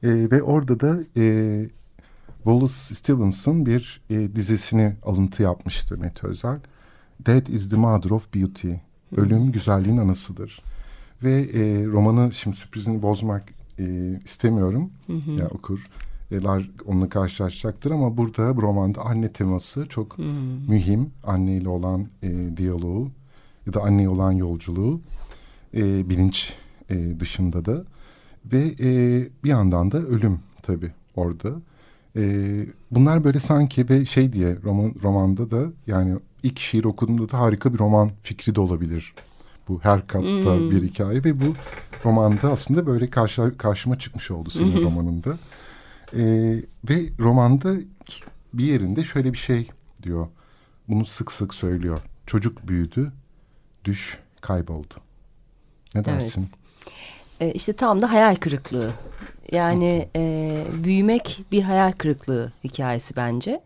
Hı 0.00 0.06
hı. 0.06 0.18
E, 0.18 0.30
ve 0.30 0.42
orada 0.42 0.80
da 0.80 1.00
e, 1.16 1.66
Wallace 2.36 2.72
Stevens'ın 2.72 3.66
bir 3.66 4.00
e, 4.10 4.36
dizisini 4.36 4.96
alıntı 5.02 5.42
yapmıştı 5.42 5.98
Mete 6.00 6.26
Özel. 6.26 6.58
Death 7.26 7.50
is 7.50 7.70
the 7.70 7.76
mother 7.76 8.10
of 8.10 8.34
beauty. 8.34 8.72
Ölüm 9.16 9.52
güzelliğin 9.52 9.96
anasıdır. 9.96 10.62
Ve 11.22 11.40
e, 11.40 11.86
romanı 11.86 12.32
şimdi 12.32 12.56
sürprizini 12.56 13.02
bozmak 13.02 13.44
e, 13.78 13.84
istemiyorum. 14.24 14.90
Hı 15.06 15.12
hı. 15.12 15.30
Yani 15.30 15.48
okurlar 15.48 16.70
onunla 16.86 17.08
karşılaşacaktır 17.08 17.90
ama 17.90 18.16
burada 18.16 18.56
bu 18.56 18.62
romanda 18.62 19.00
anne 19.02 19.32
teması 19.32 19.86
çok 19.86 20.18
hı 20.18 20.22
mühim. 20.68 21.10
Anneyle 21.24 21.68
olan 21.68 22.06
e, 22.22 22.56
diyaloğu 22.56 23.10
ya 23.66 23.72
da 23.74 23.82
anneye 23.82 24.08
olan 24.08 24.32
yolculuğu 24.32 25.00
e, 25.74 26.08
bilinç 26.08 26.52
e, 26.90 27.20
dışında 27.20 27.64
da 27.64 27.84
ve 28.52 28.74
e, 28.80 28.88
bir 29.44 29.48
yandan 29.48 29.92
da 29.92 29.98
ölüm 29.98 30.38
tabii 30.62 30.92
orada. 31.16 31.50
E, 32.16 32.22
bunlar 32.90 33.24
böyle 33.24 33.40
sanki 33.40 33.88
ve 33.88 34.04
şey 34.04 34.32
diye 34.32 34.56
roman, 34.64 34.94
romanda 35.02 35.50
da 35.50 35.72
yani 35.86 36.16
ilk 36.42 36.58
şiir 36.58 36.84
okuduğumda 36.84 37.32
da 37.32 37.38
harika 37.38 37.74
bir 37.74 37.78
roman 37.78 38.10
fikri 38.22 38.54
de 38.54 38.60
olabilir. 38.60 39.14
Bu 39.68 39.80
her 39.82 40.06
katta 40.06 40.54
hmm. 40.54 40.70
bir 40.70 40.82
hikaye 40.82 41.24
ve 41.24 41.40
bu 41.40 41.54
romanda 42.04 42.50
aslında 42.50 42.86
böyle 42.86 43.10
karşı, 43.10 43.56
karşıma 43.58 43.98
çıkmış 43.98 44.30
oldu 44.30 44.50
senin 44.50 44.76
hmm. 44.76 44.82
romanında. 44.82 45.38
E, 46.12 46.22
ve 46.88 47.08
romanda 47.18 47.74
bir 48.52 48.64
yerinde 48.64 49.04
şöyle 49.04 49.32
bir 49.32 49.38
şey 49.38 49.68
diyor. 50.02 50.28
Bunu 50.88 51.06
sık 51.06 51.32
sık 51.32 51.54
söylüyor. 51.54 52.00
Çocuk 52.26 52.68
büyüdü, 52.68 53.12
düş 53.84 54.18
kayboldu. 54.40 54.94
Ne 55.94 56.04
dersin? 56.04 56.48
Evet. 57.40 57.52
E, 57.52 57.52
işte 57.52 57.72
tam 57.72 58.02
da 58.02 58.12
hayal 58.12 58.34
kırıklığı. 58.34 58.90
Yani 59.52 60.08
e, 60.16 60.64
büyümek 60.84 61.44
bir 61.52 61.62
hayal 61.62 61.92
kırıklığı 61.92 62.52
hikayesi 62.64 63.16
bence. 63.16 63.62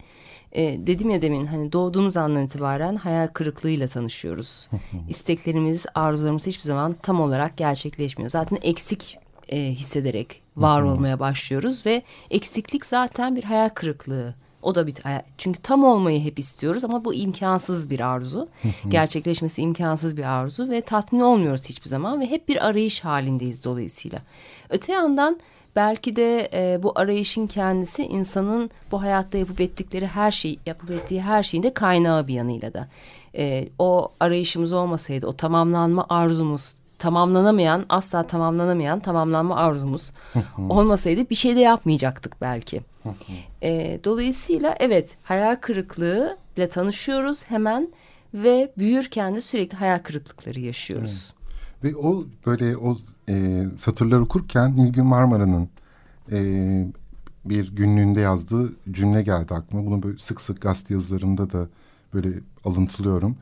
E, 0.52 0.86
dedim 0.86 1.10
ya 1.10 1.22
demin 1.22 1.46
hani 1.46 1.72
doğduğumuz 1.72 2.16
andan 2.16 2.44
itibaren 2.44 2.96
hayal 2.96 3.26
kırıklığıyla 3.26 3.88
tanışıyoruz. 3.88 4.68
İsteklerimiz, 5.08 5.86
arzularımız 5.94 6.46
hiçbir 6.46 6.62
zaman 6.62 6.96
tam 7.02 7.20
olarak 7.20 7.56
gerçekleşmiyor. 7.56 8.30
Zaten 8.30 8.58
eksik 8.62 9.18
e, 9.48 9.60
hissederek 9.60 10.42
var 10.56 10.82
olmaya 10.82 11.20
başlıyoruz 11.20 11.86
ve 11.86 12.02
eksiklik 12.30 12.86
zaten 12.86 13.36
bir 13.36 13.44
hayal 13.44 13.68
kırıklığı 13.68 14.34
o 14.62 14.74
da 14.74 14.86
bir 14.86 14.94
çünkü 15.38 15.62
tam 15.62 15.84
olmayı 15.84 16.20
hep 16.20 16.38
istiyoruz 16.38 16.84
ama 16.84 17.04
bu 17.04 17.14
imkansız 17.14 17.90
bir 17.90 18.00
arzu. 18.00 18.48
Gerçekleşmesi 18.88 19.62
imkansız 19.62 20.16
bir 20.16 20.24
arzu 20.24 20.70
ve 20.70 20.80
tatmin 20.80 21.20
olmuyoruz 21.20 21.68
hiçbir 21.68 21.88
zaman 21.88 22.20
ve 22.20 22.30
hep 22.30 22.48
bir 22.48 22.66
arayış 22.66 23.04
halindeyiz 23.04 23.64
dolayısıyla. 23.64 24.18
Öte 24.70 24.92
yandan 24.92 25.40
belki 25.76 26.16
de 26.16 26.50
e, 26.52 26.82
bu 26.82 26.92
arayışın 26.94 27.46
kendisi 27.46 28.02
insanın 28.02 28.70
bu 28.92 29.02
hayatta 29.02 29.38
yapıp 29.38 29.60
ettikleri 29.60 30.06
her 30.06 30.30
şey, 30.30 30.58
yapıp 30.66 30.90
ettiği 30.90 31.22
her 31.22 31.42
şeyin 31.42 31.62
de 31.62 31.74
kaynağı 31.74 32.28
bir 32.28 32.34
yanıyla 32.34 32.74
da. 32.74 32.88
E, 33.36 33.68
o 33.78 34.08
arayışımız 34.20 34.72
olmasaydı, 34.72 35.26
o 35.26 35.32
tamamlanma 35.32 36.06
arzumuz, 36.08 36.74
tamamlanamayan, 36.98 37.86
asla 37.88 38.26
tamamlanamayan 38.26 39.00
tamamlanma 39.00 39.56
arzumuz 39.56 40.12
olmasaydı 40.68 41.30
bir 41.30 41.34
şey 41.34 41.56
de 41.56 41.60
yapmayacaktık 41.60 42.40
belki. 42.40 42.80
e, 43.62 44.00
dolayısıyla 44.04 44.74
evet 44.80 45.16
hayal 45.22 45.56
kırıklığı 45.56 46.36
ile 46.56 46.68
tanışıyoruz 46.68 47.44
hemen 47.50 47.88
ve 48.34 48.72
büyürken 48.78 49.36
de 49.36 49.40
sürekli 49.40 49.76
hayal 49.76 49.98
kırıklıkları 49.98 50.60
yaşıyoruz. 50.60 51.32
Evet. 51.34 51.41
Ve 51.84 51.96
o 51.96 52.24
böyle 52.46 52.76
o 52.76 52.96
e, 53.28 53.64
satırlar 53.78 54.18
okurken 54.18 54.76
Nilgün 54.76 55.06
Marmara'nın 55.06 55.68
e, 56.32 56.86
bir 57.44 57.76
günlüğünde 57.76 58.20
yazdığı 58.20 58.72
cümle 58.90 59.22
geldi 59.22 59.54
aklıma. 59.54 59.86
Bunu 59.86 60.02
böyle 60.02 60.18
sık 60.18 60.40
sık 60.40 60.60
gazete 60.60 60.94
yazılarımda 60.94 61.50
da 61.50 61.68
böyle 62.14 62.28
alıntılıyorum. 62.64 63.36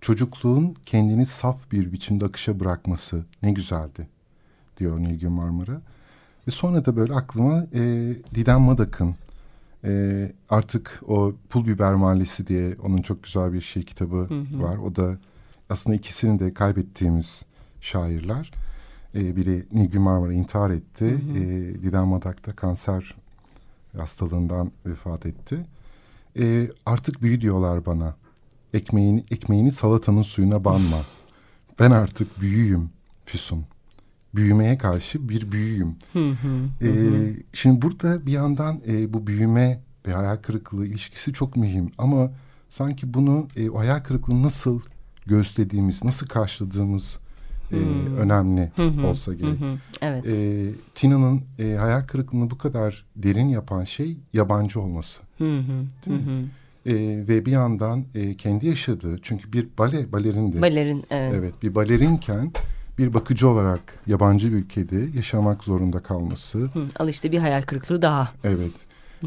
Çocukluğun 0.00 0.74
kendini 0.86 1.26
saf 1.26 1.72
bir 1.72 1.92
biçimde 1.92 2.24
akışa 2.24 2.60
bırakması 2.60 3.24
ne 3.42 3.52
güzeldi 3.52 4.08
diyor 4.76 4.98
Nilgün 5.00 5.32
Marmara. 5.32 5.80
Ve 6.48 6.50
sonra 6.50 6.84
da 6.84 6.96
böyle 6.96 7.14
aklıma 7.14 7.66
e, 7.74 8.14
Didem 8.34 8.60
Madak'ın 8.60 9.14
e, 9.84 10.32
artık 10.50 11.02
o 11.08 11.32
Pul 11.48 11.66
Biber 11.66 11.94
Mahallesi 11.94 12.46
diye 12.46 12.76
onun 12.82 13.02
çok 13.02 13.22
güzel 13.22 13.52
bir 13.52 13.60
şey 13.60 13.82
kitabı 13.82 14.16
hı 14.16 14.34
hı. 14.34 14.62
var. 14.62 14.76
O 14.76 14.96
da 14.96 15.16
aslında 15.70 15.96
ikisini 15.96 16.38
de 16.38 16.54
kaybettiğimiz 16.54 17.44
şairler. 17.80 18.52
E, 19.14 19.36
biri 19.36 19.66
Nilgün 19.72 20.02
Marmara 20.02 20.32
intihar 20.32 20.70
etti. 20.70 21.04
Hı 21.04 21.14
hı. 21.14 21.38
E, 21.38 21.82
Didem 21.82 22.06
Madak 22.06 22.46
da 22.46 22.52
kanser 22.52 23.14
hastalığından 23.96 24.72
vefat 24.86 25.26
etti. 25.26 25.66
E, 26.38 26.70
artık 26.86 27.22
büyü 27.22 27.40
diyorlar 27.40 27.86
bana. 27.86 28.14
Ekmeğini, 28.74 29.24
ekmeğini 29.30 29.72
salatanın 29.72 30.22
suyuna 30.22 30.64
banma. 30.64 31.02
Ben 31.80 31.90
artık 31.90 32.40
büyüğüm 32.40 32.90
Füsun 33.24 33.64
büyümeye 34.34 34.78
karşı 34.78 35.28
bir 35.28 35.52
büyüğüm. 35.52 35.96
Hı 36.12 36.30
hı, 36.30 37.34
Şimdi 37.52 37.82
burada 37.82 38.26
bir 38.26 38.32
yandan 38.32 38.80
e, 38.88 39.12
bu 39.12 39.26
büyüme 39.26 39.80
ve 40.06 40.12
hayal 40.12 40.36
kırıklığı 40.36 40.86
ilişkisi 40.86 41.32
çok 41.32 41.56
mühim. 41.56 41.90
Ama 41.98 42.30
sanki 42.68 43.14
bunu 43.14 43.48
e, 43.56 43.70
o 43.70 43.78
hayal 43.78 44.00
kırıklığını 44.00 44.42
nasıl 44.42 44.80
gösterdiğimiz, 45.26 46.04
nasıl 46.04 46.26
karşıladığımız 46.26 47.18
e, 47.72 47.76
önemli 48.18 48.70
hı 48.76 48.86
hı, 48.86 49.06
olsa 49.06 49.34
gerek. 49.34 49.60
Hı, 49.60 49.78
evet. 50.02 50.26
E, 50.26 50.66
Tina'nın 50.94 51.42
e, 51.58 51.74
hayal 51.74 52.02
kırıklığını 52.02 52.50
bu 52.50 52.58
kadar 52.58 53.04
derin 53.16 53.48
yapan 53.48 53.84
şey 53.84 54.16
yabancı 54.32 54.80
olması. 54.80 55.22
Hı, 55.38 55.44
değil 56.06 56.20
hı. 56.26 56.30
mi? 56.30 56.48
E, 56.86 56.94
ve 57.28 57.46
bir 57.46 57.52
yandan 57.52 58.04
e, 58.14 58.36
kendi 58.36 58.66
yaşadığı 58.66 59.18
çünkü 59.22 59.52
bir 59.52 59.68
bale 59.78 60.12
balerindi. 60.12 60.62
Balerin 60.62 61.04
evet. 61.10 61.34
Evet 61.38 61.54
bir 61.62 61.74
balerinken 61.74 62.52
bir 62.98 63.14
bakıcı 63.14 63.48
olarak 63.48 63.80
yabancı 64.06 64.52
bir 64.52 64.56
ülkede 64.56 65.08
yaşamak 65.16 65.64
zorunda 65.64 66.02
kalması. 66.02 66.58
Hı, 66.58 66.86
al 66.98 67.08
işte 67.08 67.32
bir 67.32 67.38
hayal 67.38 67.62
kırıklığı 67.62 68.02
daha. 68.02 68.32
Evet. 68.44 68.72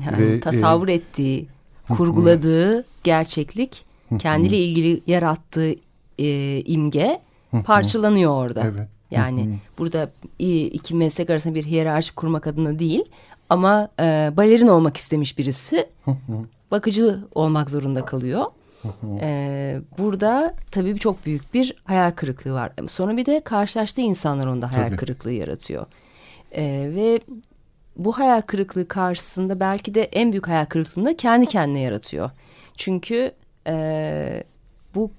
Yani 0.06 0.18
Ve, 0.18 0.40
tasavvur 0.40 0.88
e, 0.88 0.94
ettiği, 0.94 1.48
kurguladığı 1.88 2.86
gerçeklik, 3.04 3.86
kendiyle 4.20 4.58
ilgili 4.58 5.02
yarattığı 5.08 5.76
e, 6.20 6.60
imge 6.62 7.22
parçalanıyor 7.65 8.31
orada. 8.31 8.63
Evet. 8.65 8.88
Yani 9.12 9.60
burada 9.77 10.12
iki 10.39 10.96
meslek 10.96 11.29
arasında 11.29 11.55
bir 11.55 11.63
hiyerarşi 11.63 12.15
kurmak 12.15 12.48
adına 12.48 12.79
değil 12.79 13.03
ama 13.50 13.89
e, 14.00 14.31
balerin 14.38 14.67
olmak 14.67 14.98
istemiş 14.98 15.38
birisi 15.38 15.89
bakıcı 16.72 17.20
olmak 17.36 17.70
zorunda 17.70 18.05
kalıyor 18.05 18.46
ee, 19.22 19.81
burada 19.98 20.55
tabii 20.72 21.00
çok 21.00 21.25
büyük 21.25 21.53
bir 21.53 21.75
hayal 21.84 22.12
kırıklığı 22.12 22.53
var. 22.53 22.72
Sonra 22.88 23.17
bir 23.17 23.25
de 23.25 23.39
karşılaştığı 23.39 24.01
insanlar 24.01 24.48
onda 24.48 24.72
hayal 24.72 24.88
tabii. 24.88 24.98
kırıklığı 24.98 25.31
yaratıyor. 25.31 25.86
Ee, 26.51 26.91
ve 26.96 27.20
bu 27.98 28.12
hayal 28.12 28.41
kırıklığı 28.41 28.88
karşısında 28.88 29.60
belki 29.60 29.93
de 29.93 30.03
en 30.03 30.31
büyük 30.31 30.48
hayal 30.48 30.65
kırıklığını 30.65 31.17
kendi 31.17 31.46
kendine 31.46 31.79
yaratıyor. 31.79 32.31
Çünkü 32.77 33.31
e, 33.67 34.43
bu 34.96 35.12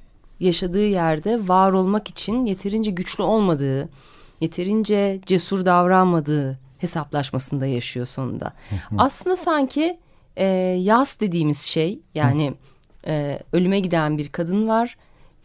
yaşadığı 0.43 0.87
yerde 0.87 1.49
var 1.49 1.73
olmak 1.73 2.09
için 2.09 2.47
yeterince 2.47 2.91
güçlü 2.91 3.23
olmadığı, 3.23 3.89
yeterince 4.41 5.21
cesur 5.27 5.65
davranmadığı 5.67 6.59
hesaplaşmasında 6.79 7.67
yaşıyor 7.67 8.07
sonunda. 8.07 8.53
Aslında 8.99 9.37
sanki 9.37 9.99
e, 10.37 10.47
yas 10.81 11.21
dediğimiz 11.21 11.61
şey 11.61 12.01
yani 12.15 12.55
e, 13.07 13.39
ölüme 13.53 13.81
giden 13.81 14.19
bir 14.19 14.29
kadın 14.29 14.69
var 14.69 14.97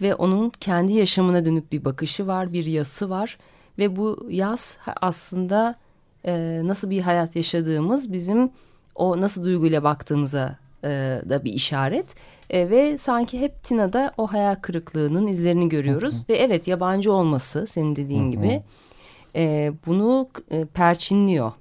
ve 0.01 0.15
onun 0.15 0.49
kendi 0.49 0.93
yaşamına 0.93 1.45
dönüp 1.45 1.71
bir 1.71 1.85
bakışı 1.85 2.27
var, 2.27 2.53
bir 2.53 2.65
yası 2.65 3.09
var 3.09 3.37
ve 3.79 3.95
bu 3.95 4.27
yas 4.29 4.75
aslında 5.01 5.75
e, 6.25 6.61
nasıl 6.63 6.89
bir 6.89 7.01
hayat 7.01 7.35
yaşadığımız 7.35 8.13
bizim 8.13 8.51
o 8.95 9.21
nasıl 9.21 9.45
duyguyla 9.45 9.83
baktığımıza 9.83 10.57
e, 10.83 11.21
da 11.29 11.43
bir 11.43 11.53
işaret 11.53 12.15
e, 12.49 12.69
ve 12.69 12.97
sanki 12.97 13.39
hep 13.41 13.63
Tina'da 13.63 14.13
o 14.17 14.27
hayal 14.27 14.55
kırıklığının 14.55 15.27
izlerini 15.27 15.69
görüyoruz 15.69 16.13
hı 16.13 16.19
hı. 16.19 16.23
ve 16.29 16.37
evet 16.37 16.67
yabancı 16.67 17.13
olması 17.13 17.67
senin 17.67 17.95
dediğin 17.95 18.23
hı 18.23 18.27
hı. 18.27 18.31
gibi 18.31 18.63
e, 19.35 19.73
bunu 19.85 20.29
e, 20.51 20.65
perçinliyor. 20.65 21.51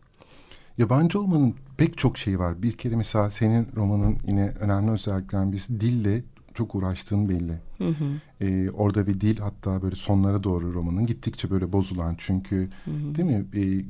Yabancı 0.78 1.21
olmanın 1.21 1.55
pek 1.76 1.99
çok 1.99 2.19
şey 2.19 2.38
var. 2.38 2.62
Bir 2.62 2.73
kere 2.73 2.97
mesela 2.97 3.31
senin 3.31 3.69
romanın 3.76 4.19
yine 4.26 4.52
önemli 4.61 4.90
özelliklerinden 4.90 5.52
birisi 5.52 5.81
dille 5.81 6.23
çok 6.55 6.75
uğraştığın 6.75 7.28
belli. 7.28 7.52
Hı 7.78 7.88
hı. 7.88 8.05
Ee, 8.40 8.71
orada 8.71 9.07
bir 9.07 9.21
dil 9.21 9.38
hatta 9.38 9.83
böyle 9.83 9.97
sonlara 9.97 10.43
doğru 10.43 10.75
romanın 10.75 11.07
gittikçe 11.07 11.50
böyle 11.50 11.73
bozulan 11.73 12.14
çünkü 12.19 12.69
hı 12.85 12.90
hı. 12.90 13.14
değil 13.14 13.28
mi 13.28 13.47
e, 13.55 13.81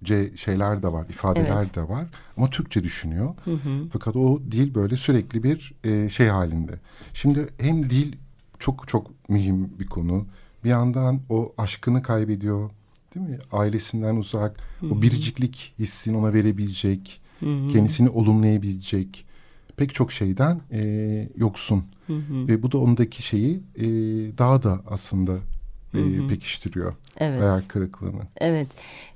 Gürcüce 0.00 0.36
şeyler 0.36 0.82
de 0.82 0.92
var 0.92 1.06
ifadeler 1.08 1.62
evet. 1.62 1.76
de 1.76 1.88
var 1.88 2.06
ama 2.36 2.50
Türkçe 2.50 2.84
düşünüyor. 2.84 3.34
Hı 3.44 3.50
hı. 3.50 3.88
Fakat 3.92 4.16
o 4.16 4.40
dil 4.50 4.74
böyle 4.74 4.96
sürekli 4.96 5.42
bir 5.42 5.72
e, 5.84 6.10
şey 6.10 6.28
halinde. 6.28 6.80
Şimdi 7.14 7.48
hem 7.58 7.90
dil 7.90 8.16
çok 8.58 8.88
çok 8.88 9.10
mühim 9.28 9.78
bir 9.78 9.86
konu. 9.86 10.26
Bir 10.64 10.68
yandan 10.68 11.20
o 11.28 11.52
aşkını 11.58 12.02
kaybediyor 12.02 12.70
değil 13.14 13.28
mi? 13.28 13.38
Ailesinden 13.52 14.16
uzak, 14.16 14.56
Hı-hı. 14.80 14.94
o 14.94 15.02
biriciklik 15.02 15.74
hissini 15.78 16.16
ona 16.16 16.32
verebilecek 16.34 17.20
hı 17.40 17.46
hı. 17.46 17.68
kendisini 17.68 18.08
olumlayabilecek 18.08 19.26
pek 19.76 19.94
çok 19.94 20.12
şeyden 20.12 20.60
e, 20.72 21.28
yoksun. 21.36 21.84
Hı 22.06 22.12
hı. 22.12 22.48
Ve 22.48 22.62
bu 22.62 22.72
da 22.72 22.78
ondaki 22.78 23.22
şeyi 23.22 23.60
e, 23.76 23.86
daha 24.38 24.62
da 24.62 24.80
aslında 24.86 25.38
e, 25.94 26.28
pekiştiriyor. 26.28 26.94
Evet. 27.18 27.40
Hayal 27.40 27.60
kırıklığını. 27.68 28.22
Evet. 28.36 28.68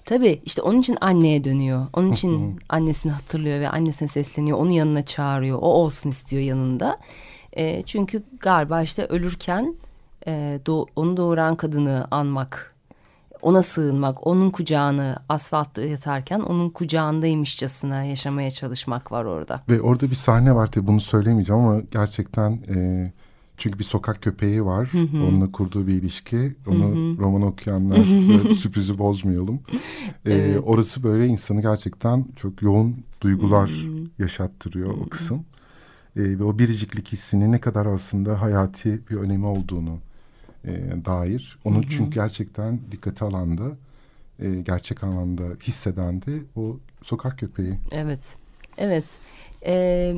Tabii 0.05 0.41
işte 0.45 0.63
onun 0.63 0.81
için 0.81 0.99
anneye 1.01 1.45
dönüyor. 1.45 1.87
Onun 1.93 2.13
için 2.13 2.61
annesini 2.69 3.13
hatırlıyor 3.13 3.61
ve 3.61 3.69
annesine 3.69 4.09
sesleniyor. 4.09 4.59
Onu 4.59 4.71
yanına 4.71 5.05
çağırıyor. 5.05 5.59
O 5.59 5.67
olsun 5.67 6.11
istiyor 6.11 6.43
yanında. 6.43 6.99
E, 7.53 7.83
çünkü 7.83 8.23
galiba 8.41 8.83
işte 8.83 9.07
ölürken 9.07 9.77
e, 10.27 10.61
do 10.67 10.87
onu 10.97 11.17
doğuran 11.17 11.57
kadını 11.57 12.09
anmak 12.11 12.73
ona 13.43 13.63
sığınmak, 13.63 14.27
onun 14.27 14.51
kucağını 14.51 15.17
asfaltta 15.29 15.83
yatarken 15.83 16.41
onun 16.41 16.71
kucağındaymışçasına 16.71 18.05
yaşamaya 18.05 18.51
çalışmak 18.51 19.13
var 19.13 19.25
orada. 19.25 19.63
Ve 19.69 19.81
orada 19.81 20.11
bir 20.11 20.15
sahne 20.15 20.55
var 20.55 20.67
tabii 20.67 20.87
bunu 20.87 21.01
söylemeyeceğim 21.01 21.63
ama 21.63 21.81
gerçekten 21.91 22.59
e, 22.75 23.13
çünkü 23.57 23.79
bir 23.79 23.85
sokak 23.85 24.23
köpeği 24.23 24.65
var. 24.65 24.89
Hı 24.93 24.99
hı. 24.99 25.23
Onunla 25.23 25.53
kurduğu 25.53 25.87
bir 25.87 25.95
ilişki. 25.95 26.55
Onu 26.67 26.85
hı 26.85 26.93
hı. 26.93 27.19
roman 27.19 27.43
okuyanlar 27.43 28.05
sürprizi 28.55 28.99
bozmayalım. 28.99 29.61
Ee, 30.27 30.33
evet. 30.33 30.61
Orası 30.65 31.03
böyle 31.03 31.27
insanı 31.27 31.63
gerçekten 31.63 32.27
çok 32.37 32.63
yoğun 32.63 32.97
duygular 33.21 33.71
hı 33.71 33.75
hı. 33.75 34.07
yaşattırıyor 34.19 34.89
hı 34.89 34.93
hı. 34.93 35.01
o 35.01 35.09
kısım. 35.09 35.45
Ee, 36.17 36.21
ve 36.39 36.45
o 36.45 36.59
biriciklik 36.59 37.13
hissinin 37.13 37.53
ne 37.53 37.61
kadar 37.61 37.87
aslında 37.87 38.41
hayati 38.41 39.01
bir 39.11 39.17
önemi 39.17 39.47
olduğunu 39.47 39.99
e, 40.65 40.71
dair. 41.05 41.59
Onu 41.65 41.77
hı 41.77 41.81
hı. 41.81 41.89
çünkü 41.89 42.11
gerçekten 42.11 42.81
dikkate 42.93 43.25
alanda 43.25 43.77
e, 44.39 44.55
gerçek 44.55 45.05
anlamda 45.05 45.43
hisseden 45.63 46.23
de 46.23 46.33
o 46.57 46.79
sokak 47.03 47.39
köpeği. 47.39 47.79
Evet. 47.91 48.37
Evet. 48.79 49.05
Ee, 49.67 50.15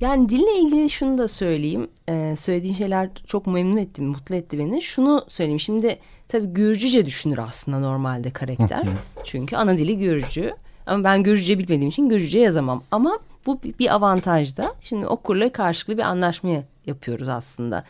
yani 0.00 0.28
dille 0.28 0.58
ilgili 0.58 0.90
şunu 0.90 1.18
da 1.18 1.28
söyleyeyim. 1.28 1.88
Ee, 2.08 2.34
söylediğin 2.38 2.74
şeyler 2.74 3.10
çok 3.26 3.46
memnun 3.46 3.76
etti, 3.76 4.02
mutlu 4.02 4.34
etti 4.34 4.58
beni. 4.58 4.82
Şunu 4.82 5.24
söyleyeyim. 5.28 5.60
Şimdi 5.60 5.98
tabii 6.28 6.46
Gürcüce 6.46 7.06
düşünür 7.06 7.38
aslında 7.38 7.78
normalde 7.78 8.30
karakter. 8.30 8.82
Çünkü 9.24 9.56
ana 9.56 9.76
dili 9.76 9.98
Gürcü. 9.98 10.54
Ama 10.86 11.04
ben 11.04 11.22
Gürcüce 11.22 11.58
bilmediğim 11.58 11.88
için 11.88 12.08
Gürcüce 12.08 12.38
yazamam. 12.38 12.82
Ama 12.90 13.18
bu 13.46 13.60
bir 13.62 13.94
avantaj 13.94 14.56
da. 14.56 14.74
Şimdi 14.82 15.06
okurla 15.06 15.52
karşılıklı 15.52 15.98
bir 15.98 16.02
anlaşma 16.02 16.50
yapıyoruz 16.86 17.28
aslında. 17.28 17.84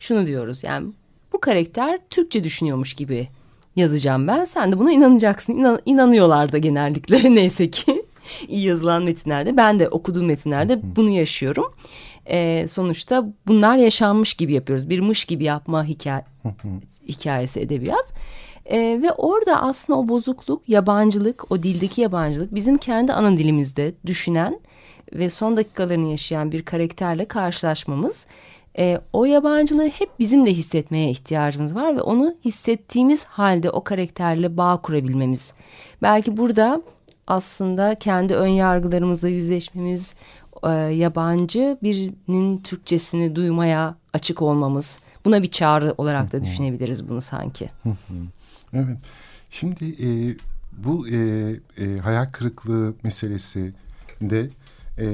Şunu 0.00 0.26
diyoruz 0.26 0.64
yani 0.64 0.86
bu 1.32 1.40
karakter 1.40 2.00
Türkçe 2.10 2.44
düşünüyormuş 2.44 2.94
gibi 2.94 3.28
yazacağım 3.76 4.28
ben. 4.28 4.44
Sen 4.44 4.72
de 4.72 4.78
buna 4.78 4.92
inanacaksın. 4.92 5.52
İnan, 5.52 5.80
inanıyorlar 5.86 6.52
da 6.52 6.58
genellikle 6.58 7.34
neyse 7.34 7.70
ki 7.70 8.03
iyi 8.48 8.66
yazılan 8.66 9.02
metinlerde. 9.02 9.56
Ben 9.56 9.78
de 9.78 9.88
okuduğum 9.88 10.26
metinlerde 10.26 10.96
bunu 10.96 11.10
yaşıyorum. 11.10 11.74
Ee, 12.26 12.68
sonuçta 12.68 13.26
bunlar 13.46 13.76
yaşanmış 13.76 14.34
gibi 14.34 14.54
yapıyoruz. 14.54 14.90
Bir 14.90 15.00
mış 15.00 15.24
gibi 15.24 15.44
yapma 15.44 15.84
hikaye, 15.84 16.24
hikayesi 17.08 17.60
edebiyat. 17.60 18.12
Ee, 18.66 18.78
ve 19.02 19.12
orada 19.12 19.62
aslında 19.62 19.98
o 19.98 20.08
bozukluk, 20.08 20.68
yabancılık, 20.68 21.52
o 21.52 21.62
dildeki 21.62 22.00
yabancılık 22.00 22.54
bizim 22.54 22.78
kendi 22.78 23.12
ana 23.12 23.36
dilimizde 23.36 23.94
düşünen 24.06 24.60
ve 25.12 25.30
son 25.30 25.56
dakikalarını 25.56 26.10
yaşayan 26.10 26.52
bir 26.52 26.62
karakterle 26.62 27.24
karşılaşmamız 27.24 28.26
e, 28.78 28.98
o 29.12 29.24
yabancılığı 29.24 29.88
hep 29.88 30.10
bizim 30.18 30.46
de 30.46 30.52
hissetmeye 30.52 31.10
ihtiyacımız 31.10 31.74
var 31.74 31.96
ve 31.96 32.02
onu 32.02 32.34
hissettiğimiz 32.44 33.24
halde 33.24 33.70
o 33.70 33.84
karakterle 33.84 34.56
bağ 34.56 34.76
kurabilmemiz. 34.82 35.52
Belki 36.02 36.36
burada 36.36 36.82
aslında 37.26 37.94
kendi 37.94 38.34
ön 38.34 38.46
yargılarımızla 38.46 39.28
yüzleşmemiz, 39.28 40.14
e, 40.62 40.70
yabancı 40.70 41.78
birinin 41.82 42.58
Türkçesini 42.58 43.36
duymaya 43.36 43.96
açık 44.12 44.42
olmamız. 44.42 44.98
Buna 45.24 45.42
bir 45.42 45.50
çağrı 45.50 45.94
olarak 45.98 46.32
da 46.32 46.42
düşünebiliriz 46.42 47.08
bunu 47.08 47.20
sanki. 47.20 47.70
evet. 48.72 48.98
Şimdi 49.50 49.84
e, 49.84 50.36
bu 50.72 51.08
e, 51.08 51.16
e, 51.78 51.98
hayal 51.98 52.24
kırıklığı 52.24 52.94
meselesi 53.02 53.72
de 54.20 54.50
e, 54.98 55.06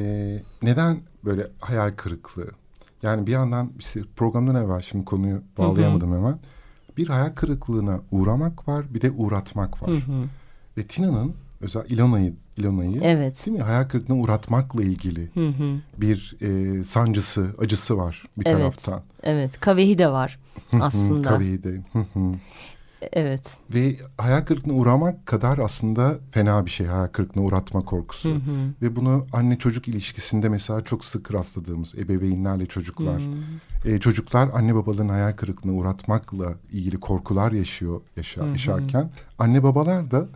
neden 0.63 0.99
böyle 1.25 1.47
hayal 1.61 1.93
kırıklığı? 1.93 2.51
Yani 3.03 3.27
bir 3.27 3.33
yandan 3.33 3.73
işte 3.79 4.01
programdan 4.17 4.65
evvel 4.65 4.81
şimdi 4.81 5.05
konuyu 5.05 5.43
bağlayamadım 5.59 6.17
hemen. 6.17 6.39
Bir 6.97 7.09
hayal 7.09 7.31
kırıklığına 7.31 8.01
uğramak 8.11 8.69
var 8.69 8.95
bir 8.95 9.01
de 9.01 9.11
uğratmak 9.11 9.83
var. 9.83 9.91
Hı 9.91 9.95
hı. 9.95 10.25
Ve 10.79 10.83
Tina'nın 10.83 11.35
özel 11.61 11.83
İlona'yı 11.91 12.35
İlona'yı 12.57 13.01
evet. 13.03 13.47
değil 13.47 13.57
mi 13.57 13.63
hayal 13.63 13.85
kırıklığına 13.85 14.19
uğratmakla 14.19 14.83
ilgili 14.83 15.31
hı 15.35 15.49
hı. 15.49 15.81
bir 15.97 16.37
e, 16.41 16.85
sancısı, 16.85 17.51
acısı 17.59 17.97
var 17.97 18.25
bir 18.39 18.47
evet. 18.47 18.59
taraftan. 18.59 19.03
Evet, 19.23 19.61
kavehi 19.61 19.99
de 19.99 20.09
var 20.09 20.39
aslında. 20.81 21.29
kavehi 21.29 21.63
de. 21.63 21.81
Evet. 23.13 23.43
Ve 23.75 23.97
hayal 24.19 24.41
kırıklığına 24.41 24.75
uğramak 24.75 25.27
kadar 25.27 25.59
aslında 25.59 26.19
fena 26.31 26.67
bir 26.67 26.71
şey 26.71 26.87
hayal 26.87 27.07
kırıklığına 27.07 27.45
uğratma 27.45 27.81
korkusu. 27.81 28.31
Hı 28.31 28.35
hı. 28.35 28.41
Ve 28.83 28.97
bunu 28.97 29.27
anne 29.33 29.59
çocuk 29.59 29.89
ilişkisinde 29.89 30.49
mesela 30.49 30.81
çok 30.85 31.05
sık 31.05 31.35
rastladığımız 31.35 31.95
ebeveynlerle 31.95 32.67
çocuklar. 32.67 33.23
Hı. 33.85 33.91
E, 33.91 34.01
çocuklar 34.01 34.51
anne 34.55 34.75
babaların 34.75 35.09
hayal 35.09 35.33
kırıklığına 35.33 35.75
uğratmakla 35.75 36.55
ilgili 36.73 37.01
korkular 37.01 37.53
yaşıyor 37.53 38.01
yaşa, 38.17 38.41
hı 38.41 38.45
hı. 38.45 38.51
yaşarken 38.51 39.11
anne 39.39 39.63
babalar 39.63 40.11
da 40.11 40.29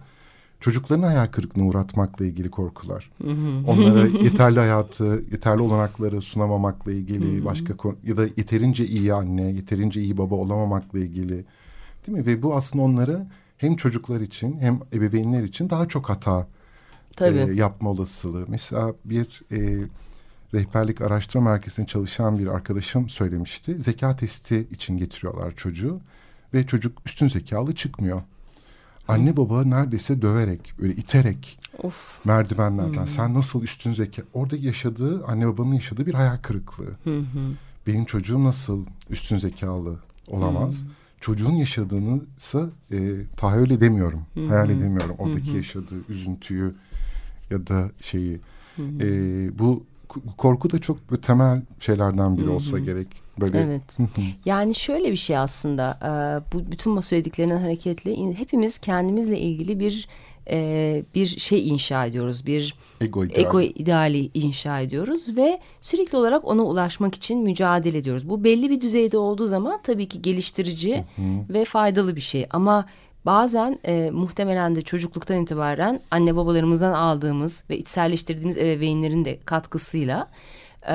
çocukların 0.61 1.03
hayal 1.03 1.27
kırıklığına 1.27 1.67
uğratmakla 1.67 2.25
ilgili 2.25 2.51
korkular. 2.51 3.11
Hı 3.23 3.31
hı. 3.31 3.67
Onlara 3.67 4.07
yeterli 4.23 4.59
hayatı, 4.59 5.23
yeterli 5.33 5.63
olanakları 5.63 6.23
sunamamakla 6.23 6.93
ilgili, 6.93 7.41
hı 7.41 7.45
başka 7.45 7.75
ya 8.05 8.17
da 8.17 8.25
yeterince 8.25 8.87
iyi 8.87 9.15
anne, 9.15 9.43
yeterince 9.43 10.01
iyi 10.01 10.19
baba 10.19 10.35
olamamakla 10.35 10.99
ilgili 10.99 11.45
Değil 12.07 12.19
mi? 12.19 12.27
Ve 12.27 12.43
bu 12.43 12.57
aslında 12.57 12.85
onları 12.85 13.27
hem 13.59 13.77
çocuklar 13.77 14.21
için 14.21 14.61
hem 14.61 14.81
ebeveynler 14.93 15.43
için 15.43 15.71
daha 15.71 15.89
çok 15.89 16.09
hata 16.09 16.47
E, 17.51 17.55
yapma 17.55 17.91
olasılığı. 17.91 18.45
Mesela 18.49 18.95
bir 19.05 19.43
e, 19.53 19.89
rehberlik 20.55 21.01
araştırma 21.01 21.51
merkezinde 21.51 21.87
çalışan 21.87 22.39
bir 22.39 22.47
arkadaşım 22.47 23.09
söylemişti. 23.09 23.83
Zeka 23.83 24.17
testi 24.17 24.67
için 24.71 24.97
getiriyorlar 24.97 25.55
çocuğu 25.55 26.01
ve 26.55 26.67
çocuk 26.67 26.99
üstün 27.07 27.29
zekalı 27.29 27.75
çıkmıyor. 27.75 28.23
Anne 29.09 29.37
baba 29.37 29.65
neredeyse 29.65 30.23
döverek, 30.23 30.75
böyle 30.81 30.95
iterek 30.95 31.59
of. 31.83 32.25
merdivenlerden. 32.25 33.01
Hmm. 33.01 33.07
Sen 33.07 33.35
nasıl 33.35 33.63
üstün 33.63 33.93
zeka? 33.93 34.23
Orada 34.35 34.57
yaşadığı, 34.57 35.25
anne 35.27 35.47
babanın 35.47 35.75
yaşadığı 35.75 36.07
bir 36.07 36.15
hayal 36.15 36.37
kırıklığı. 36.37 36.97
Hmm. 37.05 37.25
Benim 37.87 38.05
çocuğum 38.05 38.45
nasıl 38.45 38.87
üstün 39.11 39.39
zekalı 39.39 39.99
olamaz? 40.29 40.83
Hmm 40.83 40.89
çocuğun 41.25 41.53
yaşadığını 41.53 42.21
ise 42.37 42.65
tahayyül 43.37 43.71
edemiyorum. 43.71 44.21
Hı 44.35 44.41
-hı. 44.41 44.49
Hayal 44.49 44.71
edemiyorum 44.71 45.17
oradaki 45.19 45.51
Hı 45.51 45.55
-hı. 45.55 45.57
yaşadığı 45.57 46.09
üzüntüyü 46.09 46.75
ya 47.51 47.67
da 47.67 47.91
şeyi. 48.01 48.41
Hı 48.77 48.83
-hı. 48.83 49.49
E, 49.49 49.59
bu 49.59 49.85
korku 50.37 50.71
da 50.71 50.79
çok 50.79 51.23
temel 51.23 51.63
şeylerden 51.79 52.39
biri 52.39 52.47
Hı 52.47 52.51
-hı. 52.51 52.55
olsa 52.55 52.79
gerek. 52.79 53.24
Böyle. 53.41 53.61
Evet. 53.61 53.99
yani 54.45 54.75
şöyle 54.75 55.13
bir 55.13 55.17
şey 55.17 55.39
aslında. 55.39 55.99
E, 56.03 56.09
bu 56.53 56.71
bütün 56.73 56.97
bu 56.97 57.03
söylediklerinden 57.03 57.59
hareketle 57.59 58.35
hepimiz 58.35 58.79
kendimizle 58.79 59.39
ilgili 59.39 59.81
bir 59.81 60.09
e, 60.51 61.03
bir 61.15 61.27
şey 61.27 61.69
inşa 61.69 62.07
ediyoruz. 62.07 62.47
Bir 62.47 62.75
ego, 63.01 63.25
ideal. 63.25 63.41
ego 63.41 63.61
ideali 63.61 64.31
inşa 64.35 64.81
ediyoruz 64.81 65.37
ve 65.37 65.61
sürekli 65.81 66.19
olarak 66.19 66.45
ona 66.45 66.63
ulaşmak 66.63 67.15
için 67.15 67.43
mücadele 67.43 67.99
ediyoruz. 67.99 68.29
Bu 68.29 68.45
belli 68.45 68.71
bir 68.71 68.81
düzeyde 68.81 69.19
olduğu 69.19 69.47
zaman 69.47 69.81
tabii 69.83 70.09
ki 70.09 70.23
geliştirici 70.23 71.05
hı 71.17 71.23
hı. 71.23 71.55
ve 71.55 71.65
faydalı 71.65 72.17
bir 72.17 72.21
şey. 72.21 72.47
Ama 72.51 72.87
bazen 73.27 73.79
e, 73.85 74.11
muhtemelen 74.11 74.77
de 74.77 74.83
çocukluktan 74.83 75.43
itibaren 75.43 76.01
anne 76.11 76.37
babalarımızdan 76.37 76.93
aldığımız 76.93 77.65
ve 77.71 77.79
içselleştirdiğimiz 77.79 78.57
ebeveynlerin 78.57 79.25
de 79.25 79.39
katkısıyla 79.45 80.29
e, 80.89 80.95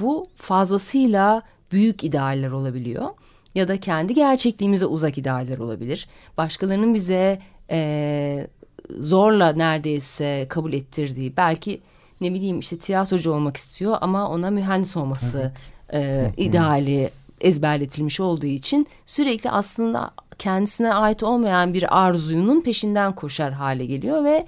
bu 0.00 0.24
fazlasıyla 0.36 1.42
büyük 1.72 2.04
idealler 2.04 2.50
olabiliyor. 2.50 3.08
Ya 3.54 3.68
da 3.68 3.80
kendi 3.80 4.14
gerçekliğimize 4.14 4.86
uzak 4.86 5.18
idealler 5.18 5.58
olabilir. 5.58 6.08
Başkalarının 6.36 6.94
bize 6.94 7.38
e, 7.70 8.46
zorla 8.90 9.52
neredeyse 9.52 10.46
kabul 10.48 10.72
ettirdiği 10.72 11.36
belki 11.36 11.80
ne 12.20 12.34
bileyim 12.34 12.58
işte 12.58 12.78
tiyatrocu 12.78 13.32
olmak 13.32 13.56
istiyor 13.56 13.98
ama 14.00 14.30
ona 14.30 14.50
mühendis 14.50 14.96
olması 14.96 15.52
evet. 15.90 16.32
e, 16.38 16.42
ideali 16.42 17.10
ezberletilmiş 17.40 18.20
olduğu 18.20 18.46
için 18.46 18.86
sürekli 19.06 19.50
aslında 19.50 20.10
kendisine 20.38 20.94
ait 20.94 21.22
olmayan 21.22 21.74
bir 21.74 21.98
arzuyunun 21.98 22.60
peşinden 22.60 23.14
koşar 23.14 23.52
hale 23.52 23.86
geliyor 23.86 24.24
ve 24.24 24.46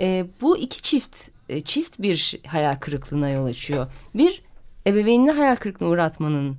e, 0.00 0.26
bu 0.40 0.58
iki 0.58 0.82
çift 0.82 1.28
e, 1.48 1.60
çift 1.60 2.02
bir 2.02 2.40
hayal 2.46 2.76
kırıklığına 2.76 3.30
yol 3.30 3.44
açıyor. 3.44 3.86
Bir 4.14 4.42
ebeveynini 4.86 5.30
hayal 5.30 5.56
kırıklığına 5.56 5.90
uğratmanın 5.90 6.56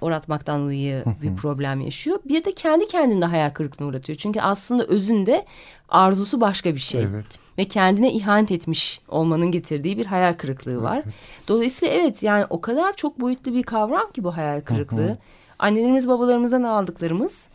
uğratmaktan 0.00 0.62
dolayı 0.62 1.04
bir 1.22 1.36
problem 1.36 1.80
yaşıyor. 1.80 2.18
Bir 2.24 2.44
de 2.44 2.54
kendi 2.54 2.86
kendine 2.86 3.24
hayal 3.24 3.50
kırıklığına 3.50 3.88
uğratıyor. 3.88 4.18
Çünkü 4.18 4.40
aslında 4.40 4.84
özünde 4.84 5.44
arzusu 5.88 6.40
başka 6.40 6.74
bir 6.74 6.80
şey. 6.80 7.02
Evet. 7.02 7.24
ve 7.58 7.64
kendine 7.64 8.12
ihanet 8.12 8.50
etmiş 8.50 9.00
olmanın 9.08 9.50
getirdiği 9.50 9.98
bir 9.98 10.06
hayal 10.06 10.34
kırıklığı 10.34 10.82
var. 10.82 11.02
Dolayısıyla 11.48 11.94
evet 11.94 12.22
yani 12.22 12.44
o 12.50 12.60
kadar 12.60 12.96
çok 12.96 13.20
boyutlu 13.20 13.54
bir 13.54 13.62
kavram 13.62 14.10
ki 14.12 14.24
bu 14.24 14.36
hayal 14.36 14.60
kırıklığı. 14.60 15.18
Annelerimiz 15.58 16.08
babalarımızdan 16.08 16.62
aldıklarımız, 16.62 17.50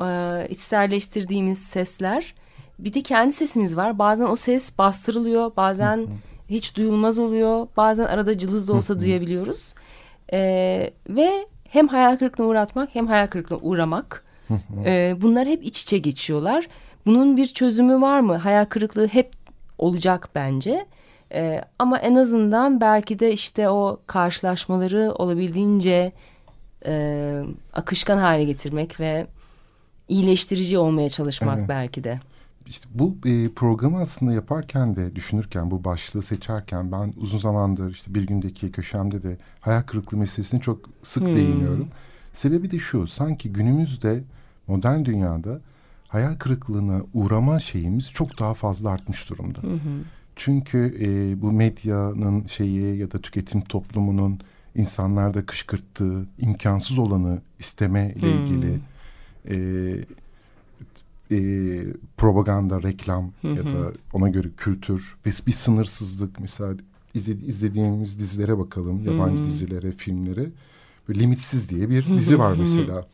e, 0.00 0.46
içselleştirdiğimiz 0.50 1.58
sesler. 1.58 2.34
Bir 2.78 2.94
de 2.94 3.00
kendi 3.00 3.32
sesimiz 3.32 3.76
var. 3.76 3.98
Bazen 3.98 4.26
o 4.26 4.36
ses 4.36 4.78
bastırılıyor, 4.78 5.56
bazen 5.56 6.06
hiç 6.50 6.76
duyulmaz 6.76 7.18
oluyor. 7.18 7.66
Bazen 7.76 8.04
arada 8.04 8.38
cılız 8.38 8.68
da 8.68 8.72
olsa 8.72 9.00
duyabiliyoruz. 9.00 9.74
E, 10.32 10.38
ve 11.08 11.46
hem 11.68 11.88
hayal 11.88 12.16
kırıklığına 12.16 12.48
uğratmak 12.48 12.94
hem 12.94 13.06
hayal 13.06 13.26
kırıklığına 13.26 13.60
uğramak. 13.62 14.24
e, 14.84 15.16
bunlar 15.20 15.48
hep 15.48 15.64
iç 15.64 15.82
içe 15.82 15.98
geçiyorlar. 15.98 16.68
Bunun 17.06 17.36
bir 17.36 17.46
çözümü 17.46 18.00
var 18.00 18.20
mı? 18.20 18.36
Hayal 18.36 18.64
kırıklığı 18.64 19.06
hep 19.06 19.32
olacak 19.78 20.28
bence. 20.34 20.86
E, 21.32 21.60
ama 21.78 21.98
en 21.98 22.14
azından 22.14 22.80
belki 22.80 23.18
de 23.18 23.32
işte 23.32 23.68
o 23.68 24.00
karşılaşmaları 24.06 25.12
olabildiğince 25.12 26.12
e, 26.86 27.42
akışkan 27.72 28.18
hale 28.18 28.44
getirmek 28.44 29.00
ve 29.00 29.26
iyileştirici 30.08 30.78
olmaya 30.78 31.08
çalışmak 31.08 31.58
Evet. 31.58 31.68
belki 31.68 32.04
de. 32.04 32.20
İşte 32.70 32.88
bu 32.94 33.16
e, 33.24 33.48
programı 33.48 33.98
aslında 33.98 34.32
yaparken 34.32 34.96
de 34.96 35.16
düşünürken 35.16 35.70
bu 35.70 35.84
başlığı 35.84 36.22
seçerken 36.22 36.92
ben 36.92 37.14
uzun 37.16 37.38
zamandır 37.38 37.90
işte 37.90 38.14
bir 38.14 38.26
gündeki 38.26 38.72
köşemde 38.72 39.22
de 39.22 39.36
hayal 39.60 39.82
kırıklığı 39.82 40.16
meselesine 40.16 40.60
çok 40.60 40.88
sık 41.02 41.26
değiniyorum. 41.26 41.88
Sebebi 42.32 42.70
de 42.70 42.78
şu 42.78 43.06
sanki 43.06 43.52
günümüzde 43.52 44.22
modern 44.66 45.04
dünyada 45.04 45.60
hayal 46.08 46.34
kırıklığına 46.34 47.02
uğrama 47.14 47.58
şeyimiz 47.58 48.10
çok 48.10 48.38
daha 48.38 48.54
fazla 48.54 48.90
artmış 48.90 49.30
durumda. 49.30 49.58
Çünkü 50.36 50.96
e, 51.00 51.42
bu 51.42 51.52
medyanın 51.52 52.46
şeyi 52.46 52.96
ya 52.96 53.10
da 53.10 53.20
tüketim 53.20 53.60
toplumunun 53.60 54.40
insanlarda 54.74 55.46
kışkırttığı 55.46 56.26
imkansız 56.38 56.98
olanı 56.98 57.40
isteme 57.58 58.14
ile 58.16 58.32
ilgili 58.32 58.80
e, 59.48 59.56
e, 61.30 61.36
propaganda, 62.16 62.82
reklam 62.82 63.32
ya 63.42 63.64
da 63.64 63.92
ona 64.12 64.28
göre 64.28 64.48
kültür 64.56 65.16
ve 65.26 65.30
bir 65.46 65.52
sınırsızlık 65.52 66.40
mesela 66.40 66.74
izle- 67.14 67.46
izlediğimiz 67.46 68.18
dizilere 68.18 68.58
bakalım 68.58 69.04
yabancı 69.04 69.44
dizilere, 69.44 69.92
filmlere. 69.92 70.50
Böyle 71.08 71.20
limitsiz 71.20 71.68
diye 71.70 71.90
bir 71.90 72.06
dizi 72.06 72.38
var 72.38 72.56
mesela. 72.58 73.04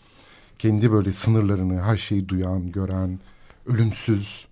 Kendi 0.59 0.92
böyle 0.92 1.12
sınırlarını 1.12 1.81
her 1.83 1.96
şeyi 1.96 2.29
duyan, 2.29 2.70
gören, 2.72 3.18
ölümsüz. 3.66 4.46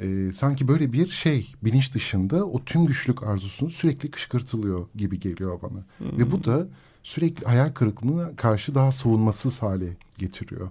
E, 0.00 0.32
sanki 0.32 0.68
böyle 0.68 0.92
bir 0.92 1.06
şey 1.06 1.52
bilinç 1.64 1.94
dışında 1.94 2.44
o 2.46 2.64
tüm 2.64 2.86
güçlük 2.86 3.22
arzusunu 3.22 3.70
sürekli 3.70 4.10
kışkırtılıyor 4.10 4.86
gibi 4.96 5.20
geliyor 5.20 5.58
bana. 5.62 5.84
Ve 6.18 6.32
bu 6.32 6.44
da 6.44 6.66
sürekli 7.02 7.46
hayal 7.46 7.68
kırıklığına 7.72 8.36
karşı 8.36 8.74
daha 8.74 8.92
savunmasız 8.92 9.62
hale 9.62 9.96
getiriyor 10.18 10.68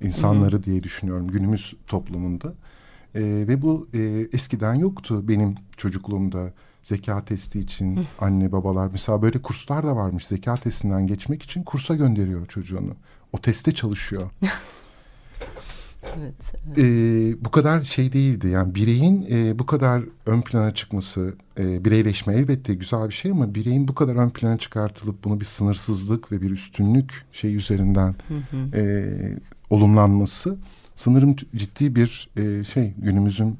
insanları 0.00 0.62
diye 0.64 0.82
düşünüyorum 0.82 1.28
günümüz 1.28 1.74
toplumunda. 1.86 2.54
E, 3.14 3.20
ve 3.22 3.62
bu 3.62 3.88
e, 3.94 4.28
eskiden 4.32 4.74
yoktu 4.74 5.28
benim 5.28 5.54
çocukluğumda 5.76 6.52
zeka 6.82 7.24
testi 7.24 7.60
için 7.60 8.00
anne 8.20 8.52
babalar 8.52 8.88
mesela 8.92 9.22
böyle 9.22 9.42
kurslar 9.42 9.86
da 9.86 9.96
varmış 9.96 10.26
zeka 10.26 10.56
testinden 10.56 11.06
geçmek 11.06 11.42
için 11.42 11.62
kursa 11.62 11.94
gönderiyor 11.94 12.46
çocuğunu. 12.46 12.96
O 13.32 13.38
teste 13.38 13.72
çalışıyor. 13.72 14.30
Evet. 16.20 16.78
e, 16.78 17.44
bu 17.44 17.50
kadar 17.50 17.84
şey 17.84 18.12
değildi. 18.12 18.48
Yani 18.48 18.74
bireyin 18.74 19.26
e, 19.30 19.58
bu 19.58 19.66
kadar 19.66 20.02
ön 20.26 20.40
plana 20.40 20.74
çıkması, 20.74 21.34
e, 21.58 21.84
bireyleşme 21.84 22.34
elbette 22.34 22.74
güzel 22.74 23.08
bir 23.08 23.14
şey 23.14 23.30
ama 23.30 23.54
bireyin 23.54 23.88
bu 23.88 23.94
kadar 23.94 24.16
ön 24.16 24.30
plana 24.30 24.58
çıkartılıp 24.58 25.24
bunu 25.24 25.40
bir 25.40 25.44
sınırsızlık 25.44 26.32
ve 26.32 26.42
bir 26.42 26.50
üstünlük 26.50 27.24
şey 27.32 27.56
üzerinden 27.56 28.14
e, 28.74 29.04
olumlanması 29.70 30.58
sanırım 30.94 31.36
ciddi 31.56 31.96
bir 31.96 32.28
e, 32.36 32.62
şey 32.62 32.92
günümüzün 32.98 33.58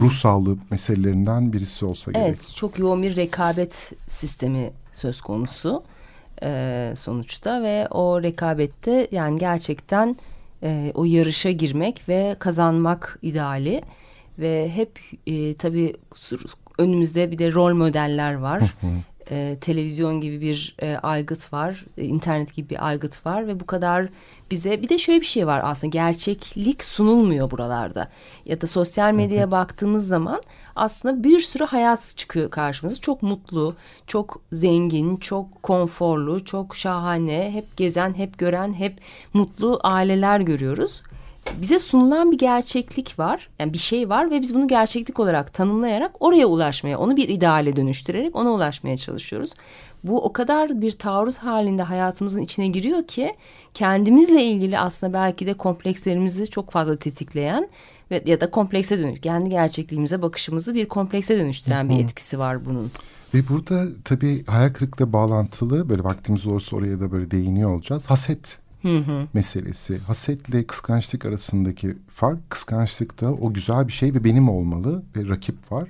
ruh 0.00 0.12
sağlığı 0.12 0.56
meselelerinden 0.70 1.52
birisi 1.52 1.84
olsa 1.84 2.12
gerek. 2.12 2.26
Evet 2.26 2.54
çok 2.54 2.78
yoğun 2.78 3.02
bir 3.02 3.16
rekabet 3.16 3.92
sistemi 4.08 4.70
söz 4.92 5.20
konusu 5.20 5.82
e, 6.42 6.92
sonuçta 6.96 7.62
ve 7.62 7.88
o 7.90 8.22
rekabette 8.22 9.08
yani 9.10 9.38
gerçekten 9.38 10.16
e, 10.62 10.92
o 10.94 11.04
yarışa 11.04 11.50
girmek 11.50 12.08
ve 12.08 12.36
kazanmak 12.38 13.18
ideali 13.22 13.82
ve 14.38 14.68
hep 14.68 15.00
e, 15.26 15.54
tabii 15.54 15.96
önümüzde 16.78 17.30
bir 17.30 17.38
de 17.38 17.52
rol 17.52 17.74
modeller 17.74 18.34
var. 18.34 18.74
E, 19.30 19.56
televizyon 19.60 20.20
gibi 20.20 20.40
bir 20.40 20.76
e, 20.82 20.96
aygıt 20.96 21.52
var, 21.52 21.84
e, 21.98 22.04
internet 22.04 22.54
gibi 22.54 22.70
bir 22.70 22.86
aygıt 22.86 23.26
var 23.26 23.46
ve 23.48 23.60
bu 23.60 23.66
kadar 23.66 24.08
bize 24.50 24.82
bir 24.82 24.88
de 24.88 24.98
şöyle 24.98 25.20
bir 25.20 25.26
şey 25.26 25.46
var 25.46 25.60
aslında 25.64 25.90
gerçeklik 25.90 26.84
sunulmuyor 26.84 27.50
buralarda. 27.50 28.08
Ya 28.44 28.60
da 28.60 28.66
sosyal 28.66 29.12
medyaya 29.12 29.50
baktığımız 29.50 30.08
zaman 30.08 30.42
aslında 30.76 31.24
bir 31.24 31.40
sürü 31.40 31.64
hayat 31.64 32.14
çıkıyor 32.16 32.50
karşımıza. 32.50 33.00
Çok 33.00 33.22
mutlu, 33.22 33.74
çok 34.06 34.40
zengin, 34.52 35.16
çok 35.16 35.62
konforlu, 35.62 36.44
çok 36.44 36.76
şahane, 36.76 37.50
hep 37.52 37.76
gezen, 37.76 38.14
hep 38.14 38.38
gören, 38.38 38.74
hep 38.74 39.00
mutlu 39.34 39.80
aileler 39.82 40.40
görüyoruz 40.40 41.02
bize 41.62 41.78
sunulan 41.78 42.32
bir 42.32 42.38
gerçeklik 42.38 43.18
var. 43.18 43.48
Yani 43.58 43.72
bir 43.72 43.78
şey 43.78 44.08
var 44.08 44.30
ve 44.30 44.42
biz 44.42 44.54
bunu 44.54 44.68
gerçeklik 44.68 45.20
olarak 45.20 45.54
tanımlayarak 45.54 46.12
oraya 46.20 46.46
ulaşmaya, 46.46 46.98
onu 46.98 47.16
bir 47.16 47.28
ideale 47.28 47.76
dönüştürerek 47.76 48.36
ona 48.36 48.50
ulaşmaya 48.50 48.96
çalışıyoruz. 48.96 49.50
Bu 50.04 50.24
o 50.24 50.32
kadar 50.32 50.80
bir 50.80 50.90
taarruz 50.90 51.38
halinde 51.38 51.82
hayatımızın 51.82 52.40
içine 52.40 52.66
giriyor 52.66 53.02
ki 53.06 53.34
kendimizle 53.74 54.44
ilgili 54.44 54.78
aslında 54.78 55.12
belki 55.12 55.46
de 55.46 55.54
komplekslerimizi 55.54 56.46
çok 56.46 56.70
fazla 56.70 56.96
tetikleyen 56.96 57.68
ve 58.10 58.22
ya 58.26 58.40
da 58.40 58.50
komplekse 58.50 58.98
dönüş, 58.98 59.20
kendi 59.20 59.50
gerçekliğimize 59.50 60.22
bakışımızı 60.22 60.74
bir 60.74 60.88
komplekse 60.88 61.38
dönüştüren 61.38 61.88
bir 61.88 61.98
etkisi 61.98 62.38
var 62.38 62.66
bunun. 62.66 62.90
Ve 63.34 63.48
burada 63.48 63.84
tabii 64.04 64.44
hayal 64.46 64.72
kırıklığı 64.72 65.12
bağlantılı 65.12 65.88
böyle 65.88 66.04
vaktimiz 66.04 66.46
olursa 66.46 66.76
oraya 66.76 67.00
da 67.00 67.12
böyle 67.12 67.30
değiniyor 67.30 67.70
olacağız. 67.70 68.06
Haset 68.06 68.58
meselesi. 69.32 69.98
Hasetle 69.98 70.66
kıskançlık 70.66 71.24
arasındaki 71.24 71.96
fark 72.14 72.50
kıskançlıkta 72.50 73.32
o 73.32 73.52
güzel 73.52 73.88
bir 73.88 73.92
şey 73.92 74.14
ve 74.14 74.24
benim 74.24 74.48
olmalı 74.48 75.02
ve 75.16 75.28
rakip 75.28 75.72
var. 75.72 75.88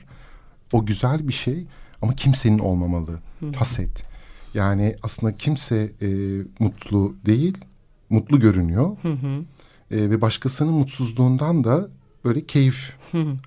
O 0.72 0.86
güzel 0.86 1.28
bir 1.28 1.32
şey 1.32 1.66
ama 2.02 2.14
kimsenin 2.14 2.58
olmamalı. 2.58 3.20
Haset. 3.56 4.04
Yani 4.54 4.96
aslında 5.02 5.36
kimse 5.36 5.92
e, 6.02 6.08
mutlu 6.58 7.14
değil, 7.26 7.58
mutlu 8.10 8.40
görünüyor. 8.40 8.96
E, 9.90 10.10
ve 10.10 10.20
başkasının 10.20 10.72
mutsuzluğundan 10.72 11.64
da 11.64 11.88
böyle 12.24 12.46
keyif 12.46 12.92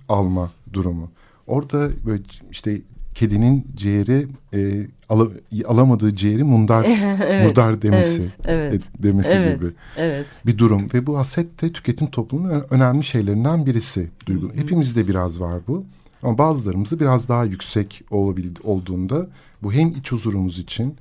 alma 0.10 0.52
durumu. 0.74 1.12
Orada 1.48 1.90
böyle 2.06 2.24
işte 2.52 2.82
kedinin 3.14 3.68
ciğeri 3.76 4.28
e, 4.54 4.88
ala- 5.10 5.30
alamadığı 5.68 6.16
ciğeri 6.16 6.44
mundar 6.44 6.88
murdar 7.44 7.82
demesi 7.82 8.22
evet, 8.22 8.32
evet. 8.46 8.82
demesi 9.00 9.30
Evet, 9.34 9.60
gibi 9.60 9.70
evet. 9.98 10.26
bir 10.46 10.58
durum 10.58 10.88
ve 10.94 11.08
bu 11.08 11.18
haset 11.18 11.62
de 11.62 11.74
tüketim 11.74 12.08
toplumunun 12.08 12.66
önemli 12.70 13.04
şeylerinden 13.04 13.66
birisi 13.66 14.10
duygu. 14.26 14.52
Hepimizde 14.56 15.08
biraz 15.08 15.40
var 15.40 15.60
bu. 15.68 15.84
Ama 16.24 16.38
bazılarımızda 16.38 17.00
biraz 17.00 17.30
daha 17.30 17.44
yüksek 17.46 18.04
olabildi, 18.12 18.60
olduğunda 18.64 19.28
bu 19.64 19.74
hem 19.74 19.88
iç 19.90 20.12
huzurumuz 20.12 20.60
için 20.60 20.96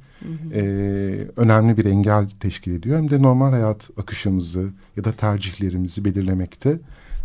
e, 0.54 0.60
önemli 1.36 1.76
bir 1.76 1.84
engel 1.84 2.30
teşkil 2.40 2.72
ediyor 2.72 2.98
hem 2.98 3.10
de 3.10 3.22
normal 3.22 3.50
hayat 3.50 3.90
akışımızı 4.00 4.68
ya 4.96 5.04
da 5.04 5.12
tercihlerimizi 5.12 6.04
belirlemekte 6.04 6.78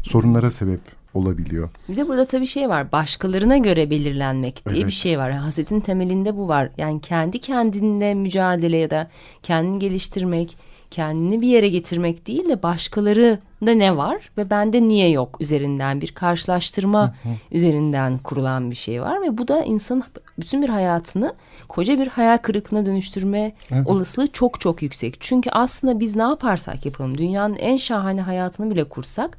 sorunlara 0.04 0.52
sebep 0.52 0.80
olabiliyor. 1.14 1.70
Bir 1.90 1.96
de 1.96 2.08
burada 2.08 2.26
tabii 2.26 2.48
şey 2.48 2.70
var. 2.70 2.92
Başkalarına 2.92 3.58
göre 3.58 3.90
belirlenmek 3.90 4.66
diye 4.70 4.78
Evet. 4.78 4.88
bir 4.88 4.92
şey 4.94 5.18
var. 5.20 5.32
Hasetin 5.32 5.80
temelinde 5.80 6.38
bu 6.38 6.48
var. 6.48 6.70
Yani 6.78 7.02
kendi 7.02 7.40
kendinle 7.40 8.14
mücadele 8.14 8.78
ya 8.78 8.90
da 8.90 9.08
kendini 9.44 9.80
geliştirmek, 9.80 10.58
kendini 10.92 11.42
bir 11.42 11.48
yere 11.48 11.70
getirmek 11.70 12.28
değil 12.28 12.50
de 12.50 12.64
başkalarında 12.64 13.72
ne 13.74 13.98
var 13.98 14.30
ve 14.38 14.50
bende 14.50 14.82
niye 14.82 15.10
yok 15.10 15.38
üzerinden 15.42 16.02
bir 16.02 16.12
karşılaştırma 16.12 17.16
üzerinden 17.52 18.18
kurulan 18.18 18.72
bir 18.72 18.76
şey 18.76 19.02
var 19.02 19.22
ve 19.22 19.38
bu 19.38 19.48
da 19.48 19.64
insanın 19.64 20.04
bütün 20.40 20.62
bir 20.62 20.70
hayatını 20.70 21.34
koca 21.68 22.00
bir 22.00 22.08
hayal 22.08 22.38
kırıklığına 22.38 22.86
dönüştürme 22.86 23.54
Evet. 23.72 23.88
olasılığı 23.88 24.28
çok 24.28 24.62
çok 24.62 24.82
yüksek. 24.82 25.18
Çünkü 25.20 25.50
aslında 25.50 26.00
biz 26.00 26.16
ne 26.16 26.22
yaparsak 26.24 26.86
yapalım 26.86 27.18
dünyanın 27.18 27.56
en 27.56 27.78
şahane 27.78 28.22
hayatını 28.22 28.72
bile 28.72 28.84
kursak 28.84 29.38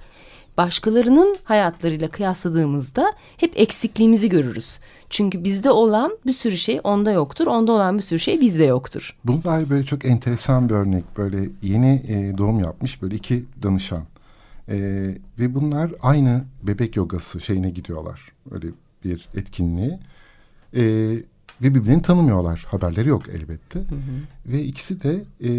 başkalarının 0.57 1.37
hayatlarıyla 1.45 2.09
kıyasladığımızda 2.09 3.13
hep 3.37 3.53
eksikliğimizi 3.57 4.29
görürüz. 4.29 4.79
Çünkü 5.11 5.45
bizde 5.45 5.71
olan 5.71 6.19
bir 6.27 6.33
sürü 6.33 6.57
şey 6.57 6.81
onda 6.85 7.13
yoktur. 7.13 7.47
Onda 7.47 7.73
olan 7.73 7.99
bir 7.99 8.03
sürü 8.03 8.19
şey 8.19 8.41
bizde 8.41 8.65
yoktur. 8.65 9.17
Bunun 9.25 9.45
dair 9.45 9.71
böyle 9.71 9.85
çok 9.85 10.05
enteresan 10.05 10.69
bir 10.69 10.75
örnek. 10.75 11.05
Böyle 11.17 11.49
yeni 11.63 12.03
e, 12.09 12.39
doğum 12.39 12.61
yapmış 12.61 13.03
böyle 13.03 13.15
iki 13.17 13.45
danışan. 13.63 14.03
E, 14.69 14.77
ve 15.39 15.55
bunlar 15.55 15.93
aynı 16.03 16.45
bebek 16.63 16.97
yogası 16.97 17.41
şeyine 17.41 17.71
gidiyorlar. 17.71 18.33
Öyle 18.51 18.67
bir 19.05 19.29
etkinliği. 19.35 19.99
E, 20.77 21.15
ve 21.63 21.75
birbirini 21.75 22.03
tanımıyorlar. 22.03 22.67
Haberleri 22.69 23.09
yok 23.09 23.29
elbette. 23.29 23.79
Hı 23.79 23.83
hı. 23.83 24.53
Ve 24.53 24.63
ikisi 24.63 25.03
de 25.03 25.25
e, 25.45 25.51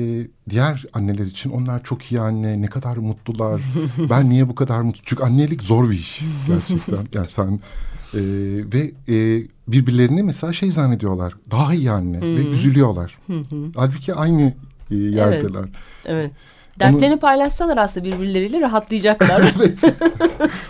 diğer 0.50 0.86
anneler 0.94 1.26
için 1.26 1.50
onlar 1.50 1.84
çok 1.84 2.12
iyi 2.12 2.20
anne, 2.22 2.62
ne 2.62 2.68
kadar 2.68 2.98
mutlular. 2.98 3.62
ben 4.10 4.30
niye 4.30 4.50
bu 4.50 4.56
kadar 4.56 4.82
mutlu? 4.82 5.02
Çünkü 5.06 5.24
annelik 5.24 5.64
zor 5.64 5.90
bir 5.90 5.96
iş 5.96 6.22
gerçekten. 6.48 7.08
yani 7.14 7.28
sen 7.28 7.60
e, 8.14 8.20
ve 8.74 8.92
e, 9.10 9.48
birbirlerini 9.68 10.24
mesela 10.24 10.54
şey 10.54 10.72
zannediyorlar. 10.72 11.34
Daha 11.52 11.74
iyi 11.74 11.92
anne 11.92 12.18
hı 12.18 12.22
hı. 12.22 12.36
ve 12.36 12.48
üzülüyorlar. 12.48 13.18
Hı 13.28 13.40
hı. 13.40 13.72
Halbuki 13.76 14.14
aynı 14.14 14.54
e, 14.92 14.96
yerdeler. 14.96 15.66
Evet. 15.66 15.72
evet. 16.06 16.32
Dertlerini 16.80 17.14
Onu... 17.14 17.20
paylaşsalar 17.20 17.78
aslında 17.78 18.06
birbirleriyle 18.06 18.62
rahatlayacaklar. 18.62 19.54
evet. 19.58 19.80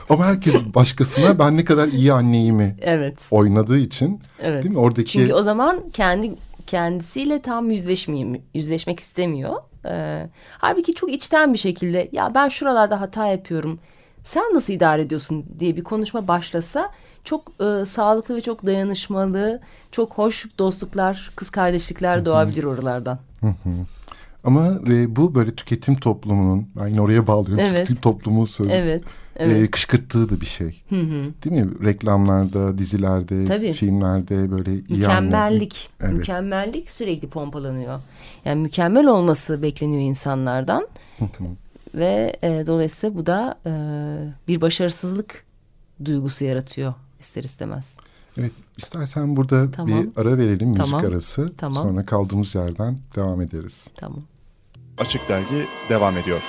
Ama 0.10 0.26
herkes 0.26 0.56
başkasına 0.56 1.39
ben 1.39 1.58
ne 1.58 1.65
kadar 1.65 1.88
iyi 1.88 2.13
anneyimi 2.13 2.76
evet. 2.82 3.20
oynadığı 3.32 3.78
için 3.78 4.22
evet. 4.39 4.63
değil 4.63 4.76
mi? 4.76 4.80
Oradaki 4.80 5.12
Çünkü 5.12 5.34
o 5.34 5.44
zaman 5.44 5.84
kendi 5.94 6.32
kendisiyle 6.68 7.41
tam 7.41 7.72
yüzleşmeyeyim, 7.72 8.41
yüzleşmek 8.54 9.00
istemiyor. 9.00 9.56
Ee, 9.86 10.30
halbuki 10.58 10.94
çok 10.94 11.12
içten 11.12 11.54
bir 11.54 11.58
şekilde 11.58 12.10
ya 12.12 12.32
ben 12.36 12.50
şuralarda 12.50 13.02
hata 13.02 13.28
yapıyorum. 13.28 13.80
Sen 14.24 14.44
nasıl 14.54 14.74
idare 14.74 15.02
ediyorsun 15.02 15.46
diye 15.60 15.76
bir 15.76 15.84
konuşma 15.84 16.28
başlasa 16.28 16.91
çok 17.24 17.52
e, 17.62 17.86
sağlıklı 17.86 18.36
ve 18.36 18.41
çok 18.41 18.65
dayanışmalı, 18.65 19.62
çok 19.91 20.13
hoş 20.13 20.46
dostluklar, 20.60 21.32
kız 21.36 21.50
kardeşlikler 21.50 22.26
doğabilir 22.26 22.63
oralardan. 22.63 23.20
Hı 23.41 23.48
hı. 23.48 23.70
Ama 24.45 24.79
e, 24.88 25.15
bu 25.15 25.36
böyle 25.36 25.55
tüketim 25.55 25.95
toplumunun, 25.95 26.67
ben 26.79 26.88
yine 26.88 27.01
oraya 27.01 27.27
bağlıyorum 27.27 27.60
evet. 27.60 27.71
tüketim 27.71 27.95
toplumu 27.95 28.47
sözü. 28.47 28.69
Evet. 28.69 29.03
Evet. 29.36 29.63
E, 29.63 29.67
kışkırttığı 29.67 30.29
da 30.29 30.41
bir 30.41 30.45
şey. 30.45 30.81
Hı 30.89 31.01
hı. 31.01 31.34
Değil 31.43 31.65
mi? 31.65 31.86
Reklamlarda, 31.86 32.77
dizilerde, 32.77 33.45
Tabii. 33.45 33.73
filmlerde 33.73 34.51
böyle 34.51 34.71
mükemmellik, 34.71 35.89
evet. 36.01 36.13
mükemmellik 36.13 36.91
sürekli 36.91 37.27
pompalanıyor. 37.27 37.99
Yani 38.45 38.62
mükemmel 38.62 39.08
olması 39.08 39.62
bekleniyor 39.62 40.01
insanlardan. 40.01 40.88
Hı 41.19 41.25
hı. 41.25 41.43
Ve 41.95 42.36
e, 42.43 42.63
dolayısıyla 42.67 43.15
bu 43.15 43.25
da 43.25 43.60
e, 43.65 43.71
bir 44.47 44.62
başarısızlık 44.62 45.45
duygusu 46.05 46.45
yaratıyor 46.45 46.93
ister 47.19 47.43
istemez. 47.43 47.95
Evet 48.38 48.51
istersen 48.77 49.36
burada 49.36 49.71
tamam. 49.71 50.03
bir 50.03 50.21
ara 50.21 50.38
verelim 50.38 50.69
müzik 50.69 50.86
tamam. 50.86 51.05
arası. 51.05 51.53
Tamam. 51.58 51.84
Sonra 51.84 52.05
kaldığımız 52.05 52.55
yerden 52.55 52.97
devam 53.15 53.41
ederiz. 53.41 53.88
Tamam. 53.95 54.23
Açık 54.97 55.29
Dergi 55.29 55.67
devam 55.89 56.17
ediyor. 56.17 56.41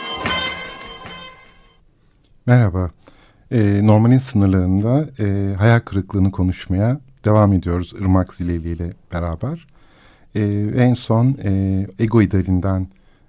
Merhaba. 2.46 2.90
Ee, 3.50 3.80
normalin 3.82 4.18
sınırlarında 4.18 5.06
e, 5.18 5.54
hayal 5.54 5.80
kırıklığını 5.80 6.30
konuşmaya 6.30 7.00
devam 7.24 7.52
ediyoruz 7.52 7.94
Irmak 8.00 8.34
Zileli 8.34 8.68
ile 8.72 8.90
beraber. 9.12 9.66
Ee, 10.34 10.40
en 10.76 10.94
son 10.94 11.38
e, 11.44 11.86
ego 11.98 12.22
idealinden 12.22 12.88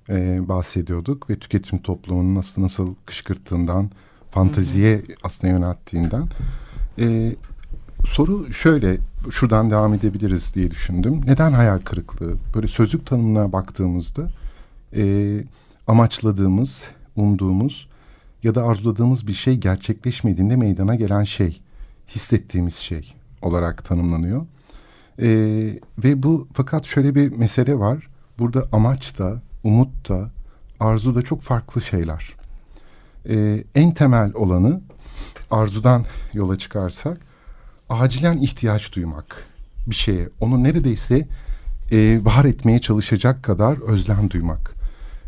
e, 0.10 0.48
bahsediyorduk 0.48 1.30
ve 1.30 1.36
tüketim 1.36 1.80
toplumunun 1.80 2.36
nasıl 2.36 2.62
nasıl 2.62 2.96
kışkırttığından, 3.06 3.90
hı 4.34 4.40
hı. 4.40 5.02
aslında 5.24 5.54
yönelttiğinden. 5.54 6.24
E, 7.00 7.36
soru 8.06 8.54
şöyle, 8.54 8.98
şuradan 9.32 9.72
devam 9.72 9.94
edebiliriz 9.94 10.56
diye 10.56 10.72
düşündüm. 10.72 11.22
Neden 11.26 11.52
hayal 11.52 11.80
kırıklığı? 11.80 12.36
Böyle 12.56 12.68
sözlük 12.68 13.06
tanımına 13.06 13.52
baktığımızda 13.52 14.30
e, 14.98 15.04
amaçladığımız, 15.88 16.84
umduğumuz 17.16 17.88
ya 18.44 18.56
da 18.56 18.64
arzuladığımız 18.64 19.28
bir 19.28 19.34
şey 19.34 19.58
gerçekleşmediğinde 19.58 20.56
meydana 20.56 20.96
gelen 20.96 21.24
şey, 21.24 21.62
hissettiğimiz 22.08 22.76
şey 22.76 23.14
olarak 23.42 23.84
tanımlanıyor. 23.86 24.46
E, 25.22 25.28
ve 26.04 26.24
bu 26.24 26.48
fakat 26.54 26.86
şöyle 26.86 27.16
bir 27.16 27.32
mesele 27.32 27.80
var. 27.80 28.08
Burada 28.40 28.68
amaç 28.72 29.20
da, 29.20 29.42
umut 29.64 30.10
da, 30.10 30.30
arzu 30.80 31.16
da 31.16 31.22
çok 31.22 31.42
farklı 31.42 31.82
şeyler. 31.82 32.34
E, 33.30 33.64
en 33.76 33.94
temel 33.94 34.32
olanı 34.34 34.82
arzudan 35.52 36.06
yola 36.34 36.58
çıkarsak 36.58 37.18
acilen 37.90 38.38
ihtiyaç 38.38 38.94
duymak 38.94 39.44
bir 39.88 39.96
şeye. 39.96 40.30
Onu 40.40 40.64
neredeyse 40.64 41.28
e, 41.92 42.20
var 42.26 42.46
etmeye 42.46 42.80
çalışacak 42.80 43.44
kadar 43.44 43.78
özlem 43.82 44.30
duymak. 44.30 44.77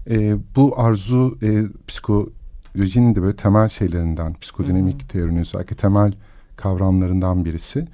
E, 0.10 0.38
bu 0.56 0.80
arzu 0.80 1.38
e, 1.43 1.63
psikolojinin 1.88 3.15
de 3.15 3.22
böyle 3.22 3.36
temel 3.36 3.69
şeylerinden, 3.69 4.34
psikodinamik 4.34 5.02
hmm. 5.02 5.08
teorinin 5.08 5.41
özellikle 5.41 5.76
temel 5.76 6.13
kavramlarından 6.56 7.45
birisi. 7.45 7.88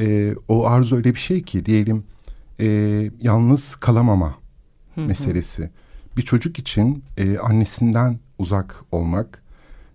E, 0.00 0.34
o 0.48 0.66
arzu 0.66 0.96
öyle 0.96 1.14
bir 1.14 1.20
şey 1.20 1.42
ki 1.42 1.66
diyelim 1.66 2.04
e, 2.60 2.66
yalnız 3.20 3.76
kalamama 3.76 4.34
hı 4.94 5.00
meselesi. 5.00 5.70
Bir 6.16 6.22
çocuk 6.22 6.58
için 6.58 7.04
e, 7.16 7.38
annesinden 7.38 8.18
uzak 8.38 8.84
olmak, 8.92 9.42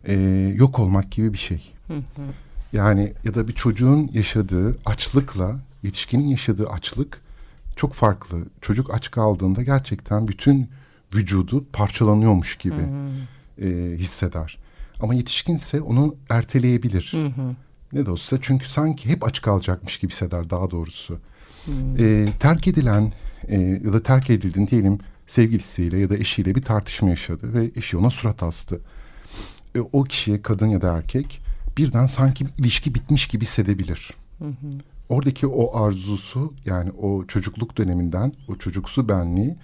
e, 0.05 0.13
yok 0.55 0.79
olmak 0.79 1.11
gibi 1.11 1.33
bir 1.33 1.37
şey. 1.37 1.73
Hı 1.87 1.93
Yani 2.73 3.13
ya 3.23 3.33
da 3.33 3.47
bir 3.47 3.53
çocuğun 3.53 4.09
yaşadığı 4.13 4.77
açlıkla 4.85 5.59
yetişkinin 5.83 6.27
yaşadığı 6.27 6.67
açlık 6.67 7.21
çok 7.75 7.93
farklı. 7.93 8.37
Çocuk 8.61 8.93
aç 8.93 9.11
kaldığında 9.11 9.63
gerçekten 9.63 10.27
bütün 10.27 10.69
vücudu 11.15 11.65
parçalanıyormuş 11.73 12.55
gibi 12.55 12.75
hı 12.75 13.11
hı. 13.61 13.67
E, 13.67 13.97
hisseder. 13.97 14.57
Ama 14.99 15.13
yetişkinse 15.13 15.81
onu 15.81 16.15
erteleyebilir. 16.29 17.09
Hı 17.11 17.25
hı. 17.25 17.55
Ne 17.93 18.05
de 18.05 18.11
olsa 18.11 18.37
çünkü 18.41 18.69
sanki 18.69 19.09
hep 19.09 19.23
aç 19.23 19.41
kalacakmış 19.41 19.97
gibi 19.97 20.11
hisseder 20.11 20.49
daha 20.49 20.71
doğrusu. 20.71 21.19
Hı. 21.65 22.03
E, 22.03 22.27
terk 22.39 22.67
edilen 22.67 23.11
e, 23.47 23.59
ya 23.59 23.93
da 23.93 24.03
terk 24.03 24.29
edildin 24.29 24.67
diyelim 24.67 24.99
sevgilisiyle 25.27 25.99
ya 25.99 26.09
da 26.09 26.17
eşiyle 26.17 26.55
bir 26.55 26.61
tartışma 26.61 27.09
yaşadı 27.09 27.53
ve 27.53 27.71
eşi 27.75 27.97
ona 27.97 28.09
surat 28.09 28.43
astı. 28.43 28.81
E, 29.75 29.79
o 29.79 30.03
kişiye 30.03 30.41
kadın 30.41 30.67
ya 30.67 30.81
da 30.81 30.97
erkek 30.97 31.41
birden 31.77 32.05
sanki 32.05 32.45
bir 32.45 32.51
ilişki 32.57 32.95
bitmiş 32.95 33.27
gibi 33.27 33.45
hissedebilir. 33.45 34.11
Hı 34.39 34.45
hı. 34.45 34.67
Oradaki 35.09 35.47
o 35.47 35.83
arzusu 35.83 36.53
yani 36.65 36.91
o 36.91 37.25
çocukluk 37.25 37.77
döneminden 37.77 38.33
o 38.47 38.55
çocuksu 38.55 39.09
benliği 39.09 39.55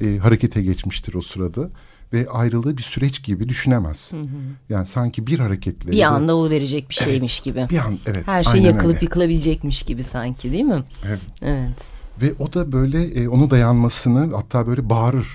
e, 0.00 0.16
harekete 0.18 0.62
geçmiştir 0.62 1.14
o 1.14 1.20
sırada 1.20 1.70
ve 2.12 2.28
ayrılığı 2.28 2.76
bir 2.76 2.82
süreç 2.82 3.22
gibi 3.22 3.48
düşünemez. 3.48 4.12
Hı 4.12 4.20
hı. 4.20 4.26
Yani 4.68 4.86
sanki 4.86 5.26
bir 5.26 5.38
hareketle 5.38 5.92
bir 5.92 6.02
anda 6.02 6.34
ol 6.34 6.50
verecek 6.50 6.90
bir 6.90 6.94
şeymiş 6.94 7.36
evet, 7.36 7.44
gibi. 7.44 7.66
Bir 7.70 7.78
an 7.78 7.98
evet. 8.06 8.26
Her 8.26 8.44
şey 8.44 8.62
yakılıp 8.62 8.94
öyle. 8.94 9.04
yıkılabilecekmiş 9.04 9.82
gibi 9.82 10.04
sanki 10.04 10.52
değil 10.52 10.64
mi? 10.64 10.84
Evet. 11.06 11.20
Evet. 11.42 11.96
Ve 12.22 12.34
o 12.38 12.52
da 12.52 12.72
böyle 12.72 13.02
e, 13.04 13.28
onu 13.28 13.50
dayanmasını 13.50 14.34
hatta 14.34 14.66
böyle 14.66 14.90
bağırır. 14.90 15.28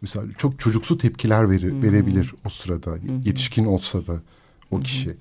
Mesela 0.00 0.24
çok 0.38 0.60
çocuksu 0.60 0.98
tepkiler 0.98 1.50
verir, 1.50 1.72
hı 1.72 1.76
hı. 1.76 1.82
verebilir 1.82 2.34
o 2.46 2.48
sırada. 2.48 2.90
Hı 2.90 2.94
hı. 2.94 3.20
Yetişkin 3.24 3.64
olsa 3.64 4.06
da 4.06 4.12
o 4.70 4.76
hı 4.76 4.80
hı. 4.80 4.84
kişi. 4.84 5.16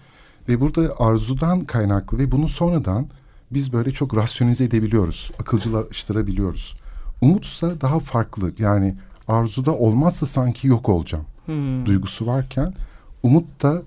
Ve 0.49 0.61
burada 0.61 0.93
arzudan 0.99 1.65
kaynaklı 1.65 2.17
ve 2.17 2.31
bunu 2.31 2.49
sonradan 2.49 3.07
biz 3.51 3.73
böyle 3.73 3.91
çok 3.91 4.17
rasyonize 4.17 4.63
edebiliyoruz. 4.63 5.31
Akılcılaştırabiliyoruz. 5.39 6.75
Umutsa 7.21 7.81
daha 7.81 7.99
farklı. 7.99 8.51
Yani 8.59 8.95
arzuda 9.27 9.75
olmazsa 9.75 10.25
sanki 10.25 10.67
yok 10.67 10.89
olacağım 10.89 11.25
hmm. 11.45 11.85
duygusu 11.85 12.27
varken 12.27 12.73
umut 13.23 13.63
da 13.63 13.81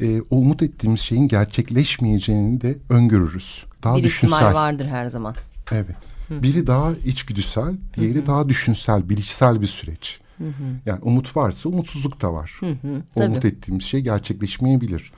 e, 0.00 0.20
o 0.20 0.36
umut 0.36 0.62
ettiğimiz 0.62 1.00
şeyin 1.00 1.28
gerçekleşmeyeceğini 1.28 2.60
de 2.60 2.78
öngörürüz. 2.88 3.64
Daha 3.82 3.96
bir 3.96 4.02
düşünsel. 4.02 4.36
ihtimal 4.36 4.54
vardır 4.54 4.86
her 4.86 5.06
zaman. 5.06 5.34
Evet. 5.72 5.96
Hı. 6.28 6.42
Biri 6.42 6.66
daha 6.66 6.92
içgüdüsel, 6.92 7.74
diğeri 7.96 8.18
Hı 8.18 8.22
-hı. 8.22 8.26
daha 8.26 8.48
düşünsel, 8.48 9.08
bilişsel 9.08 9.60
bir 9.60 9.66
süreç. 9.66 10.20
Hı 10.38 10.44
-hı. 10.44 10.76
Yani 10.86 11.00
umut 11.02 11.36
varsa 11.36 11.68
umutsuzluk 11.68 12.22
da 12.22 12.32
var. 12.32 12.52
Hı 12.60 12.66
-hı. 12.66 13.02
Umut 13.14 13.44
ettiğimiz 13.44 13.84
şey 13.84 14.00
gerçekleşmeyebilir. 14.00 15.12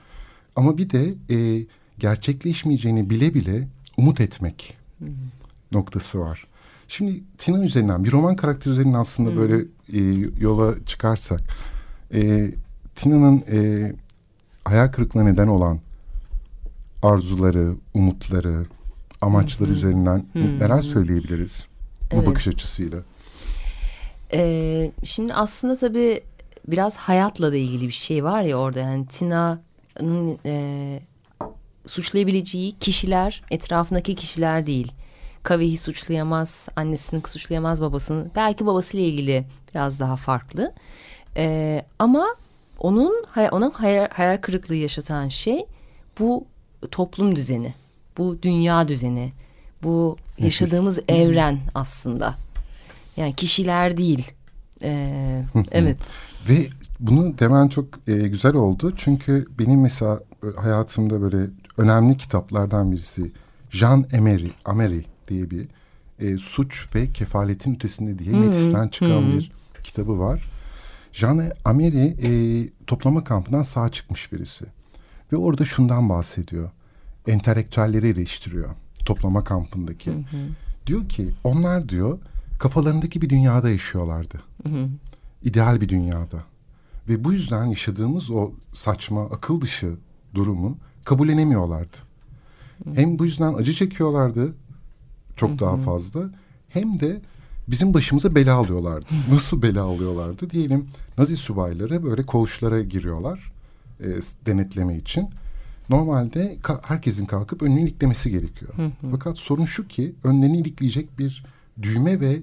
Ama 0.56 0.78
bir 0.78 0.90
de 0.90 1.14
e, 1.30 1.66
gerçekleşmeyeceğini 1.98 3.10
bile 3.10 3.34
bile 3.34 3.68
umut 3.96 4.20
etmek 4.20 4.76
Hı 4.98 5.04
-hı. 5.04 5.10
noktası 5.72 6.20
var. 6.20 6.46
Şimdi 6.92 7.22
Tina 7.38 7.64
üzerinden 7.64 8.04
bir 8.04 8.12
roman 8.12 8.36
karakteri 8.36 8.72
üzerinden 8.72 8.98
aslında 8.98 9.30
hmm. 9.30 9.36
böyle 9.36 9.64
e, 9.92 10.28
yola 10.38 10.74
çıkarsak 10.86 11.40
e, 12.14 12.50
Tina'nın 12.94 13.42
e, 13.52 13.92
hayal 14.64 14.88
kırıklığına 14.88 15.24
neden 15.24 15.48
olan 15.48 15.80
arzuları, 17.02 17.74
umutları, 17.94 18.66
amaçları 19.20 19.68
hmm. 19.68 19.76
üzerinden 19.76 20.26
hmm. 20.32 20.58
neler 20.58 20.82
söyleyebiliriz 20.82 21.66
evet. 22.10 22.26
bu 22.26 22.30
bakış 22.30 22.48
açısıyla? 22.48 22.98
Ee, 24.32 24.92
şimdi 25.04 25.34
aslında 25.34 25.76
tabii 25.76 26.20
biraz 26.68 26.96
hayatla 26.96 27.52
da 27.52 27.56
ilgili 27.56 27.86
bir 27.86 27.92
şey 27.92 28.24
var 28.24 28.42
ya 28.42 28.56
orada 28.56 28.80
yani 28.80 29.06
Tina'nın 29.06 30.38
e, 30.46 31.00
suçlayabileceği 31.86 32.78
kişiler 32.78 33.42
etrafındaki 33.50 34.14
kişiler 34.14 34.66
değil. 34.66 34.92
Kavehi 35.42 35.78
suçlayamaz, 35.78 36.68
annesini 36.76 37.22
suçlayamaz 37.26 37.82
babasını. 37.82 38.30
Belki 38.36 38.66
babasıyla 38.66 39.06
ilgili 39.06 39.44
biraz 39.74 40.00
daha 40.00 40.16
farklı. 40.16 40.72
Ee, 41.36 41.84
ama 41.98 42.26
onun 42.78 43.24
onun 43.50 43.70
hayal, 43.70 44.08
hayal 44.10 44.36
kırıklığı 44.36 44.74
yaşatan 44.74 45.28
şey 45.28 45.66
bu 46.18 46.46
toplum 46.90 47.36
düzeni, 47.36 47.74
bu 48.18 48.42
dünya 48.42 48.88
düzeni, 48.88 49.32
bu 49.82 50.16
yaşadığımız 50.38 50.98
evren 51.08 51.60
aslında. 51.74 52.34
Yani 53.16 53.34
kişiler 53.34 53.96
değil. 53.96 54.30
Ee, 54.82 55.44
evet. 55.72 55.98
Ve 56.48 56.68
bunu 57.00 57.38
demen 57.38 57.68
çok 57.68 57.86
e, 58.08 58.12
güzel 58.12 58.54
oldu. 58.54 58.92
Çünkü 58.96 59.46
benim 59.58 59.80
mesela 59.80 60.20
hayatımda 60.56 61.20
böyle 61.22 61.50
önemli 61.78 62.16
kitaplardan 62.16 62.92
birisi 62.92 63.32
Jean 63.70 64.06
Emery, 64.12 64.48
Amery 64.64 65.11
diye 65.32 65.50
bir 65.50 65.68
e, 66.18 66.38
suç 66.38 66.88
ve 66.94 67.12
kefaletin 67.12 67.74
ötesinde 67.74 68.18
diye 68.18 68.36
Metis'ten 68.36 68.88
çıkan 68.88 69.20
hmm. 69.20 69.32
bir 69.32 69.52
kitabı 69.84 70.18
var. 70.18 70.42
Jean 71.12 71.52
Amery 71.64 72.06
e, 72.06 72.68
toplama 72.86 73.24
kampından 73.24 73.62
sağ 73.62 73.88
çıkmış 73.88 74.32
birisi. 74.32 74.64
Ve 75.32 75.36
orada 75.36 75.64
şundan 75.64 76.08
bahsediyor. 76.08 76.70
Entelektüelleri 77.26 78.08
eleştiriyor 78.08 78.70
toplama 79.04 79.44
kampındaki. 79.44 80.10
Hı 80.10 80.16
hı. 80.16 80.48
Diyor 80.86 81.08
ki 81.08 81.28
onlar 81.44 81.88
diyor 81.88 82.18
kafalarındaki 82.58 83.22
bir 83.22 83.30
dünyada 83.30 83.70
yaşıyorlardı. 83.70 84.42
Hı 84.62 84.68
hı. 84.68 84.88
İdeal 85.44 85.80
bir 85.80 85.88
dünyada. 85.88 86.44
Ve 87.08 87.24
bu 87.24 87.32
yüzden 87.32 87.64
yaşadığımız 87.64 88.30
o 88.30 88.52
saçma 88.72 89.24
akıl 89.24 89.60
dışı 89.60 89.94
durumu 90.34 90.78
kabullenemiyorlardı. 91.04 91.96
Hı. 92.84 92.94
Hem 92.94 93.18
bu 93.18 93.24
yüzden 93.24 93.54
acı 93.54 93.72
çekiyorlardı 93.72 94.54
çok 95.36 95.58
daha 95.60 95.76
fazla 95.76 96.20
hem 96.68 97.00
de 97.00 97.20
bizim 97.68 97.94
başımıza 97.94 98.34
bela 98.34 98.54
alıyorlardı. 98.54 99.06
Nasıl 99.30 99.62
bela 99.62 99.82
alıyorlardı? 99.82 100.50
Diyelim 100.50 100.86
Nazi 101.18 101.36
subayları 101.36 102.02
böyle 102.02 102.22
koğuşlara 102.22 102.82
giriyorlar 102.82 103.52
e, 104.00 104.06
denetleme 104.46 104.96
için. 104.96 105.28
Normalde 105.88 106.56
ka 106.62 106.80
herkesin 106.84 107.26
kalkıp 107.26 107.62
önünü 107.62 107.80
iliklemesi 107.80 108.30
gerekiyor. 108.30 108.72
Hı 108.76 108.86
hı. 108.86 108.90
Fakat 109.10 109.38
sorun 109.38 109.64
şu 109.64 109.88
ki 109.88 110.14
önlerini 110.24 110.58
ilikleyecek 110.58 111.18
bir 111.18 111.44
düğme 111.82 112.20
ve 112.20 112.40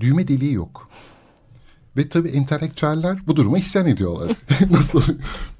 düğme 0.00 0.28
deliği 0.28 0.52
yok. 0.52 0.88
Ve 1.96 2.08
tabii 2.08 2.28
entelektüeller 2.28 3.26
bu 3.26 3.36
duruma 3.36 3.58
isyan 3.58 3.86
ediyorlar. 3.86 4.36
Nasıl 4.70 5.02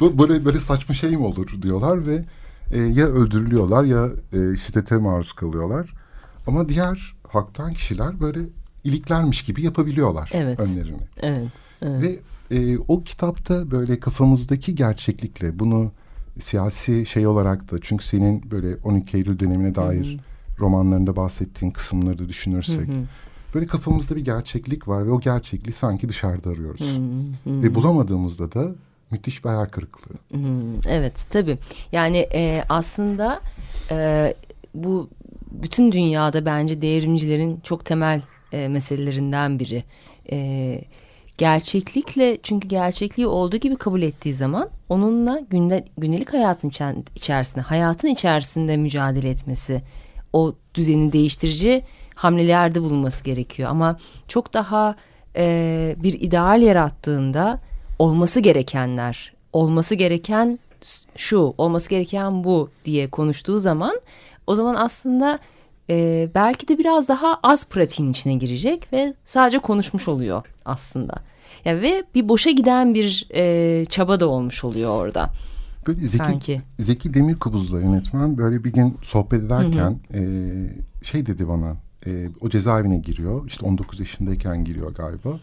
bu 0.01 0.19
böyle 0.19 0.45
böyle 0.45 0.61
saçma 0.61 0.95
şey 0.95 1.11
mi 1.11 1.25
olur 1.25 1.63
diyorlar 1.63 2.07
ve 2.07 2.25
e, 2.73 2.81
ya 2.81 3.07
öldürülüyorlar 3.07 3.85
ya 3.85 4.09
e, 4.33 4.57
şiddete 4.57 4.97
maruz 4.97 5.33
kalıyorlar. 5.33 5.95
Ama 6.47 6.69
diğer 6.69 7.15
halktan 7.29 7.73
kişiler 7.73 8.21
böyle 8.21 8.41
iliklermiş 8.85 9.45
gibi 9.45 9.63
yapabiliyorlar 9.63 10.31
evet. 10.33 10.61
önlerini. 10.61 11.01
Evet, 11.21 11.49
evet. 11.83 12.03
Ve 12.03 12.19
e, 12.57 12.79
o 12.89 13.03
kitapta 13.03 13.71
böyle 13.71 14.01
kafamızdaki 14.01 14.75
gerçeklikle 14.75 15.59
bunu 15.59 15.93
siyasi 16.41 17.07
şey 17.07 17.27
olarak 17.27 17.73
da 17.73 17.77
çünkü 17.81 18.05
senin 18.05 18.51
böyle 18.51 18.77
12 18.85 19.17
Eylül 19.17 19.39
dönemine 19.39 19.75
dair 19.75 20.07
hı 20.07 20.15
hı. 20.15 20.19
romanlarında 20.61 21.17
bahsettiğin 21.17 21.73
kısımları 21.73 22.19
da 22.19 22.29
düşünürsek 22.29 22.89
hı 22.89 22.93
hı. 22.93 23.05
böyle 23.55 23.67
kafamızda 23.67 24.17
bir 24.17 24.25
gerçeklik 24.25 24.89
var 24.89 25.07
ve 25.07 25.11
o 25.11 25.21
gerçekliği 25.21 25.73
sanki 25.73 26.09
dışarıda 26.09 26.51
arıyoruz. 26.51 26.81
Hı 26.81 27.51
hı. 27.51 27.63
Ve 27.63 27.75
bulamadığımızda 27.75 28.53
da 28.53 28.69
müthiş 29.11 29.45
bir 29.45 29.49
hayal 29.49 29.67
kırıklığı. 29.67 30.15
Hı, 30.33 30.39
evet 30.89 31.15
tabii 31.31 31.59
yani 31.93 32.19
e, 32.19 32.65
aslında 32.69 33.41
e, 33.91 34.35
bu 34.75 35.09
bütün 35.53 35.93
dünyada 35.93 36.45
bence 36.45 36.83
devrimcilerin 36.83 37.61
çok 37.61 37.85
temel 37.85 38.23
e, 38.53 38.69
meselelerinden 38.69 39.59
biri. 39.59 39.85
E, 40.31 40.79
gerçeklikle 41.39 42.39
çünkü 42.43 42.69
gerçekliği 42.69 43.27
olduğu 43.27 43.57
gibi 43.57 43.77
kabul 43.77 44.03
ettiği 44.03 44.35
zaman 44.35 44.71
onunla 44.89 45.41
günde, 45.51 45.85
gündelik 45.99 46.33
hayatın 46.33 46.71
içerisinde, 47.17 47.61
hayatın 47.61 48.09
içerisinde 48.09 48.77
mücadele 48.77 49.31
etmesi, 49.31 49.83
o 50.33 50.55
düzeni 50.75 51.13
değiştirici 51.13 51.83
hamlelerde 52.15 52.83
bulunması 52.83 53.25
gerekiyor. 53.25 53.71
Ama 53.71 53.99
çok 54.29 54.55
daha 54.55 54.97
e, 55.37 55.97
bir 56.03 56.21
ideal 56.21 56.63
yarattığında 56.63 57.61
olması 57.99 58.41
gerekenler, 58.41 59.33
olması 59.53 59.95
gereken 59.95 60.59
şu, 61.17 61.55
olması 61.59 61.91
gereken 61.91 62.45
bu 62.45 62.71
diye 62.85 63.11
konuştuğu 63.11 63.59
zaman 63.59 64.01
o 64.47 64.55
zaman 64.55 64.75
aslında 64.75 65.39
e, 65.91 66.29
belki 66.35 66.69
de 66.69 66.79
biraz 66.79 67.09
daha 67.09 67.39
az 67.43 67.65
pratiğin 67.69 68.11
içine 68.11 68.35
girecek 68.35 68.93
ve 68.93 69.15
sadece 69.25 69.59
konuşmuş 69.59 70.09
oluyor 70.09 70.47
aslında. 70.65 71.15
Yani 71.65 71.83
ve 71.83 72.05
bir 72.15 72.29
boşa 72.29 72.51
giden 72.51 72.95
bir 72.95 73.29
e, 73.35 73.85
çaba 73.85 74.21
da 74.21 74.29
olmuş 74.29 74.65
oluyor 74.65 74.91
orada. 74.91 75.31
Böyle 75.87 76.01
Zeki, 76.01 76.17
Sanki. 76.17 76.61
Zeki 76.79 77.15
Demirkubuz'la 77.15 77.81
yönetmen 77.81 78.39
böyle 78.39 78.65
bir 78.65 78.73
gün 78.73 78.97
sohbet 79.03 79.43
ederken 79.43 79.99
hı 80.13 80.19
hı. 80.19 80.25
E, 81.03 81.05
şey 81.05 81.27
dedi 81.27 81.49
bana 81.49 81.77
e, 82.07 82.29
o 82.41 82.49
cezaevine 82.49 82.99
giriyor 82.99 83.47
işte 83.47 83.67
19 83.67 84.01
yaşındayken 84.01 84.65
giriyor 84.65 84.95
galiba. 84.95 85.41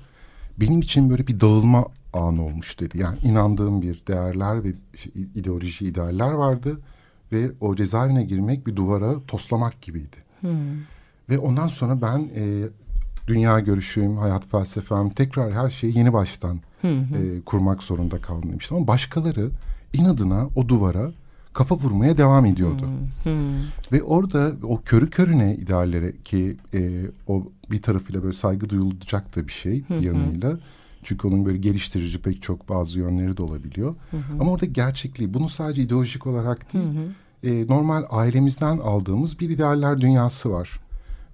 Benim 0.57 0.81
için 0.81 1.09
böyle 1.09 1.27
bir 1.27 1.39
dağılma 1.39 1.85
anı 2.13 2.45
olmuş 2.45 2.79
dedi. 2.79 2.97
Yani 2.97 3.17
inandığım 3.23 3.81
bir 3.81 4.01
değerler 4.07 4.63
ve 4.63 4.73
ideoloji 5.35 5.85
idealler 5.85 6.31
vardı 6.31 6.79
ve 7.32 7.52
o 7.62 7.76
cezaevine 7.76 8.24
girmek 8.24 8.68
bir 8.68 8.76
duvara 8.76 9.15
toslamak 9.28 9.82
gibiydi. 9.82 10.18
Hmm. 10.39 10.50
Ve 11.30 11.39
ondan 11.39 11.68
sonra 11.68 12.02
ben 12.02 12.20
e, 12.36 12.68
dünya 13.28 13.60
görüşüm, 13.60 14.18
hayat 14.18 14.48
felsefem 14.48 15.10
tekrar 15.10 15.54
her 15.54 15.70
şeyi 15.70 15.98
yeni 15.98 16.13
baştan 16.13 16.60
E, 17.18 17.42
kurmak 17.42 17.84
zorunda 17.84 18.22
kaldım. 18.22 18.52
Ama 18.72 18.88
başkaları 18.88 19.50
inadına 19.94 20.48
o 20.56 20.70
duvara 20.70 21.12
kafa 21.54 21.76
vurmaya 21.76 22.18
devam 22.18 22.46
ediyordu. 22.46 22.88
Hmm. 23.24 23.34
Hmm. 23.34 23.63
Ve 23.92 24.04
orada 24.04 24.52
o 24.63 24.82
körü 24.82 25.10
körüne 25.10 25.56
ideallere 25.56 26.13
ki 26.26 26.58
e, 26.74 27.06
o 27.28 27.44
bir 27.72 27.82
tarafıyla 27.82 28.24
böyle 28.24 28.34
saygı 28.34 28.70
duyulacak 28.70 29.36
da 29.36 29.48
bir 29.48 29.52
şey 29.52 29.84
bir 29.89 30.02
yanıyla. 30.02 30.60
Çünkü 31.03 31.27
onun 31.27 31.45
böyle 31.45 31.57
geliştirici 31.57 32.21
pek 32.21 32.41
çok 32.41 32.69
bazı 32.69 32.99
yönleri 32.99 33.38
de 33.38 33.43
olabiliyor. 33.43 33.95
Hı 34.12 34.17
hı. 34.17 34.33
Ama 34.39 34.51
orada 34.51 34.65
gerçekliği 34.65 35.33
bunu 35.33 35.49
sadece 35.49 35.81
ideolojik 35.81 36.27
olarak 36.27 36.73
değil... 36.73 36.85
Hı 36.85 36.89
hı 36.89 37.09
e, 37.43 37.67
normal 37.67 38.03
ailemizden 38.09 38.77
aldığımız 38.77 39.39
bir 39.39 39.49
idealler 39.49 40.01
dünyası 40.01 40.51
var. 40.51 40.79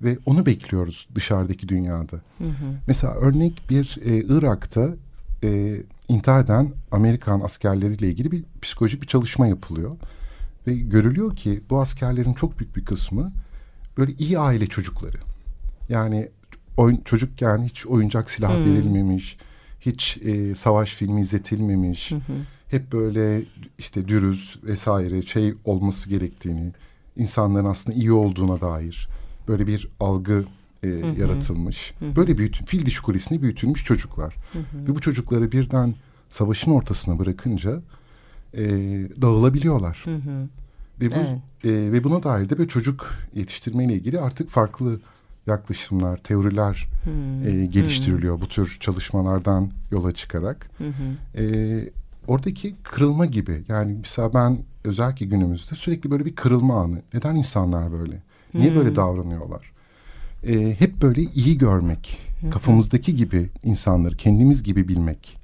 Ve 0.01 0.17
onu 0.25 0.45
bekliyoruz 0.45 1.08
dışarıdaki 1.15 1.69
dünyada. 1.69 2.15
Hı 2.38 2.43
hı. 2.43 2.75
Mesela 2.88 3.13
örnek 3.13 3.62
bir 3.69 3.97
e, 4.06 4.17
Irak'ta 4.17 4.89
e, 5.43 5.82
intihar 6.08 6.43
eden 6.43 6.71
Amerikan 6.91 7.41
askerleriyle 7.41 8.08
ilgili 8.08 8.32
bir 8.32 8.43
psikolojik 8.62 9.01
bir 9.01 9.08
çalışma 9.08 9.47
yapılıyor. 9.47 9.97
Ve 10.67 10.75
görülüyor 10.75 11.36
ki 11.36 11.62
bu 11.69 11.82
askerlerin 11.82 12.34
çok 12.34 12.60
büyük 12.60 12.75
bir 12.75 12.86
kısmı 12.86 13.32
böyle 13.97 14.13
iyi 14.13 14.39
aile 14.39 14.67
çocukları. 14.67 15.17
Yani 15.89 16.30
oyun, 16.78 17.01
çocukken 17.06 17.63
hiç 17.63 17.86
oyuncak 17.86 18.30
silah 18.30 18.56
hmm. 18.56 18.65
verilmemiş, 18.65 19.38
hiç 19.86 20.17
e, 20.17 20.56
savaş 20.56 20.95
filmi 20.95 21.21
izletilmemiş. 21.21 22.12
Hı 22.12 22.15
hı 22.15 22.34
hep 22.76 22.91
böyle 22.91 23.43
işte 23.78 24.08
dürüz 24.08 24.60
vesaire 24.63 25.21
şey 25.21 25.54
olması 25.65 26.10
gerektiğini, 26.10 26.71
insanların 27.17 27.65
aslında 27.65 27.98
iyi 27.98 28.12
olduğuna 28.12 28.62
dair 28.62 29.08
böyle 29.48 29.67
bir 29.67 29.89
algı 30.00 30.45
e, 30.84 30.88
hı 30.88 31.12
hı. 31.12 31.21
yaratılmış. 31.21 31.93
Hı 32.00 32.06
hı. 32.06 32.15
Böyle 32.15 32.38
büyütün, 32.38 32.65
fil 32.65 32.86
diş 32.86 33.00
kulesini 33.00 33.41
büyütülmüş 33.41 33.84
çocuklar. 33.84 34.36
Hı 34.54 34.60
hı. 34.60 34.88
Ve 34.88 34.95
bu 34.95 35.02
çocukları 35.02 35.52
birden 35.52 35.95
savaşın 36.30 36.71
ortasına 36.71 37.19
bırakınca 37.19 37.82
e, 38.54 38.63
dağılabiliyorlar. 39.21 40.02
Hı 40.04 40.15
hı. 40.15 40.48
Ve, 41.02 41.12
bu, 41.12 41.15
evet. 41.15 41.39
e, 41.63 41.91
ve 41.91 42.04
buna 42.04 42.24
dair 42.24 42.50
de 42.50 42.60
bir 42.60 42.67
çocuk 42.67 43.13
yetiştirmeyle 43.34 43.93
ilgili 43.93 44.19
artık 44.19 44.50
farklı 44.50 45.00
yaklaşımlar, 45.48 46.18
teoriler 46.18 46.88
hmm. 47.04 47.48
e, 47.48 47.66
geliştiriliyor 47.66 48.36
hmm. 48.36 48.42
bu 48.42 48.48
tür 48.48 48.78
çalışmalardan 48.80 49.72
yola 49.92 50.12
çıkarak. 50.12 50.70
Hmm. 50.78 50.88
E, 51.36 51.90
oradaki 52.28 52.76
kırılma 52.84 53.26
gibi 53.26 53.64
yani 53.68 53.96
mesela 54.02 54.34
ben 54.34 54.58
özellikle 54.84 55.26
günümüzde 55.26 55.76
sürekli 55.76 56.12
böyle 56.12 56.26
bir 56.26 56.36
kırılma 56.36 56.82
anı. 56.82 57.02
Neden 57.14 57.36
insanlar 57.36 57.91
böyle? 57.91 58.22
Niye 58.54 58.70
hmm. 58.70 58.78
böyle 58.78 58.96
davranıyorlar? 58.96 59.72
Ee, 60.48 60.76
hep 60.80 61.02
böyle 61.02 61.22
iyi 61.22 61.58
görmek, 61.58 62.22
hmm. 62.39 62.50
kafamızdaki 62.50 63.16
gibi 63.16 63.50
insanları 63.64 64.18
kendimiz 64.18 64.64
gibi 64.64 64.88
bilmek. 64.88 65.38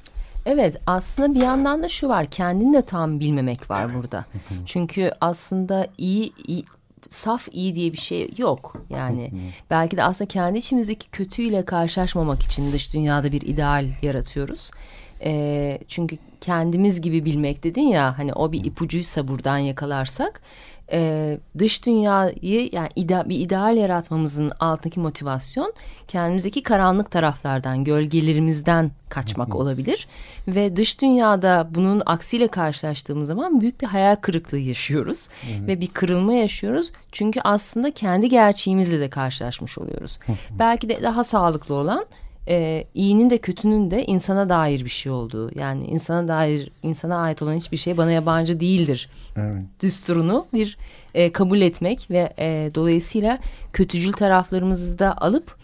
Evet 0.45 0.81
aslında 0.87 1.33
bir 1.33 1.41
yandan 1.41 1.83
da 1.83 1.89
şu 1.89 2.07
var 2.07 2.25
kendini 2.25 2.73
de 2.73 2.81
tam 2.81 3.19
bilmemek 3.19 3.69
var 3.69 3.95
burada. 3.95 4.25
Çünkü 4.65 5.11
aslında 5.21 5.87
iyi, 5.97 6.33
iyi 6.47 6.65
saf 7.11 7.47
iyi 7.51 7.75
diye 7.75 7.91
bir 7.91 7.97
şey 7.97 8.29
yok. 8.37 8.75
Yani 8.89 9.31
belki 9.69 9.97
de 9.97 10.03
aslında 10.03 10.27
kendi 10.27 10.57
içimizdeki 10.57 11.09
kötüyle 11.09 11.65
karşılaşmamak 11.65 12.43
için 12.43 12.71
dış 12.71 12.93
dünyada 12.93 13.31
bir 13.31 13.41
ideal 13.41 13.85
yaratıyoruz. 14.01 14.71
E, 15.23 15.79
çünkü 15.87 16.17
kendimiz 16.41 17.01
gibi 17.01 17.25
bilmek 17.25 17.63
dedin 17.63 17.87
ya 17.87 18.17
hani 18.17 18.33
o 18.33 18.51
bir 18.51 18.65
ipucuysa 18.65 19.27
buradan 19.27 19.57
yakalarsak 19.57 20.41
e, 20.91 21.37
dış 21.57 21.85
dünyayı 21.85 22.69
yani 22.71 22.89
ida, 22.95 23.29
bir 23.29 23.39
ideal 23.39 23.77
yaratmamızın 23.77 24.51
altındaki 24.59 24.99
motivasyon 24.99 25.73
kendimizdeki 26.07 26.63
karanlık 26.63 27.11
taraflardan, 27.11 27.83
gölgelerimizden 27.83 28.91
kaçmak 29.09 29.55
olabilir. 29.55 30.07
Ve 30.47 30.75
dış 30.75 31.01
dünyada 31.01 31.67
bunun 31.71 32.01
aksiyle 32.05 32.47
karşılaştığımız 32.47 33.27
zaman 33.27 33.61
büyük 33.61 33.81
bir 33.81 33.87
hayal 33.87 34.15
kırıklığı 34.15 34.59
yaşıyoruz. 34.59 35.27
Ve 35.67 35.81
bir 35.81 35.87
kırılma 35.87 36.33
yaşıyoruz. 36.33 36.91
Çünkü 37.11 37.41
aslında 37.43 37.91
kendi 37.91 38.29
gerçeğimizle 38.29 38.99
de 38.99 39.09
karşılaşmış 39.09 39.77
oluyoruz. 39.77 40.19
Belki 40.59 40.89
de 40.89 41.03
daha 41.03 41.23
sağlıklı 41.23 41.75
olan 41.75 42.05
e, 42.47 42.85
iyinin 42.93 43.29
de 43.29 43.37
kötünün 43.37 43.91
de 43.91 44.05
insana 44.05 44.49
dair 44.49 44.85
bir 44.85 44.89
şey 44.89 45.11
olduğu. 45.11 45.59
Yani 45.59 45.85
insana 45.85 46.27
dair, 46.27 46.69
insana 46.83 47.17
ait 47.17 47.41
olan 47.41 47.55
hiçbir 47.55 47.77
şey 47.77 47.97
bana 47.97 48.11
yabancı 48.11 48.59
değildir. 48.59 49.09
Evet. 49.37 49.55
Düsturunu 49.79 50.45
bir 50.53 50.77
e, 51.13 51.31
kabul 51.31 51.61
etmek 51.61 52.11
ve 52.11 52.33
e, 52.39 52.71
dolayısıyla 52.75 53.39
kötücül 53.73 54.13
taraflarımızı 54.13 54.99
da 54.99 55.17
alıp 55.17 55.55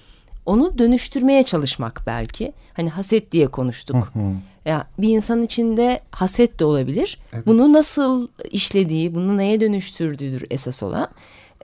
onu 0.46 0.78
dönüştürmeye 0.78 1.44
çalışmak 1.44 2.02
belki. 2.08 2.54
Hani 2.74 2.90
haset 2.90 3.32
diye 3.32 3.48
konuştuk. 3.48 4.14
Ya 4.66 4.88
bir 5.00 5.10
insan 5.10 5.44
içinde 5.44 6.00
haset 6.12 6.60
de 6.60 6.66
olabilir. 6.66 7.20
Evet. 7.34 7.48
Bunu 7.48 7.74
nasıl 7.74 8.28
işlediği, 8.52 9.16
bunu 9.16 9.38
neye 9.38 9.60
dönüştürdüğüdür 9.60 10.46
esas 10.52 10.84
olan. 10.84 11.08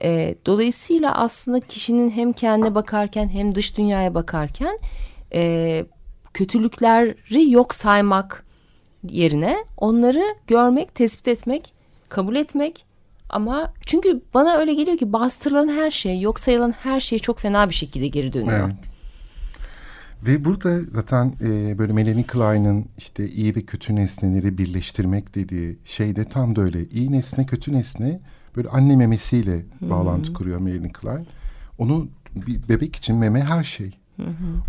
E, 0.02 0.34
dolayısıyla 0.46 1.14
aslında 1.14 1.60
kişinin 1.60 2.10
hem 2.10 2.32
kendine 2.32 2.74
bakarken 2.74 3.28
hem 3.28 3.54
dış 3.54 3.78
dünyaya 3.78 4.14
bakarken 4.14 4.78
e, 5.34 5.84
kötülükleri 6.34 7.50
yok 7.50 7.74
saymak 7.74 8.44
yerine 9.08 9.56
onları 9.76 10.24
görmek, 10.46 10.94
tespit 10.94 11.28
etmek, 11.28 11.72
kabul 12.08 12.36
etmek 12.36 12.84
ama 13.28 13.72
çünkü 13.86 14.20
bana 14.34 14.56
öyle 14.56 14.74
geliyor 14.74 14.98
ki 14.98 15.12
bastırılan 15.12 15.68
her 15.68 15.90
şey, 15.90 16.20
yok 16.20 16.40
sayılan 16.40 16.74
her 16.82 17.00
şey 17.00 17.18
çok 17.18 17.38
fena 17.38 17.68
bir 17.68 17.74
şekilde 17.74 18.08
geri 18.08 18.32
dönüyor. 18.32 18.60
Evet. 18.60 18.94
Ve 20.26 20.44
burada 20.44 20.80
zaten 20.94 21.34
e, 21.40 21.78
böyle 21.78 21.92
Melanie 21.92 22.22
Klein'ın 22.26 22.86
işte 22.98 23.28
iyi 23.28 23.56
ve 23.56 23.62
kötü 23.62 23.96
nesneleri 23.96 24.58
birleştirmek 24.58 25.34
dediği 25.34 25.78
şey 25.84 26.16
de 26.16 26.24
tam 26.24 26.56
da 26.56 26.60
öyle. 26.60 26.84
İyi 26.84 27.12
nesne, 27.12 27.46
kötü 27.46 27.72
nesne 27.72 28.20
böyle 28.56 28.68
anne 28.68 28.96
memesiyle 28.96 29.64
bağlantı 29.80 30.32
kuruyor 30.32 30.60
Melanie 30.60 30.92
Klein. 30.92 31.26
Onu 31.78 32.08
bir 32.36 32.68
bebek 32.68 32.96
için 32.96 33.16
meme 33.16 33.40
her 33.40 33.64
şey. 33.64 33.90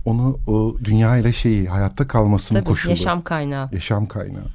Onu 0.05 0.39
o 0.47 0.75
dünya 0.83 1.17
ile 1.17 1.33
şeyi 1.33 1.67
hayatta 1.67 2.07
kalmasının 2.07 2.59
Tabii 2.59 2.69
koşulu. 2.69 2.89
yaşam 2.89 3.21
kaynağı. 3.21 3.69
Yaşam 3.71 4.05
kaynağı. 4.07 4.45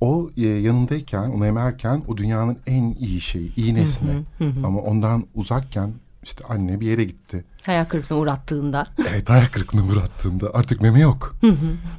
O 0.00 0.30
e, 0.36 0.46
yanındayken, 0.48 1.28
onu 1.28 1.46
emerken 1.46 2.02
o 2.08 2.16
dünyanın 2.16 2.56
en 2.66 2.94
iyi 3.00 3.20
şeyi, 3.20 3.54
iyi 3.54 3.74
nesne. 3.74 4.22
Ama 4.64 4.78
ondan 4.80 5.24
uzakken 5.34 5.90
işte 6.22 6.44
anne 6.48 6.80
bir 6.80 6.86
yere 6.86 7.04
gitti. 7.04 7.44
Hayal 7.66 7.84
kırıklığına 7.84 8.20
uğrattığında. 8.20 8.86
Evet 9.10 9.30
ayak 9.30 9.52
kırıklığına 9.52 9.92
uğrattığında 9.92 10.50
artık 10.54 10.80
meme 10.80 11.00
yok. 11.00 11.36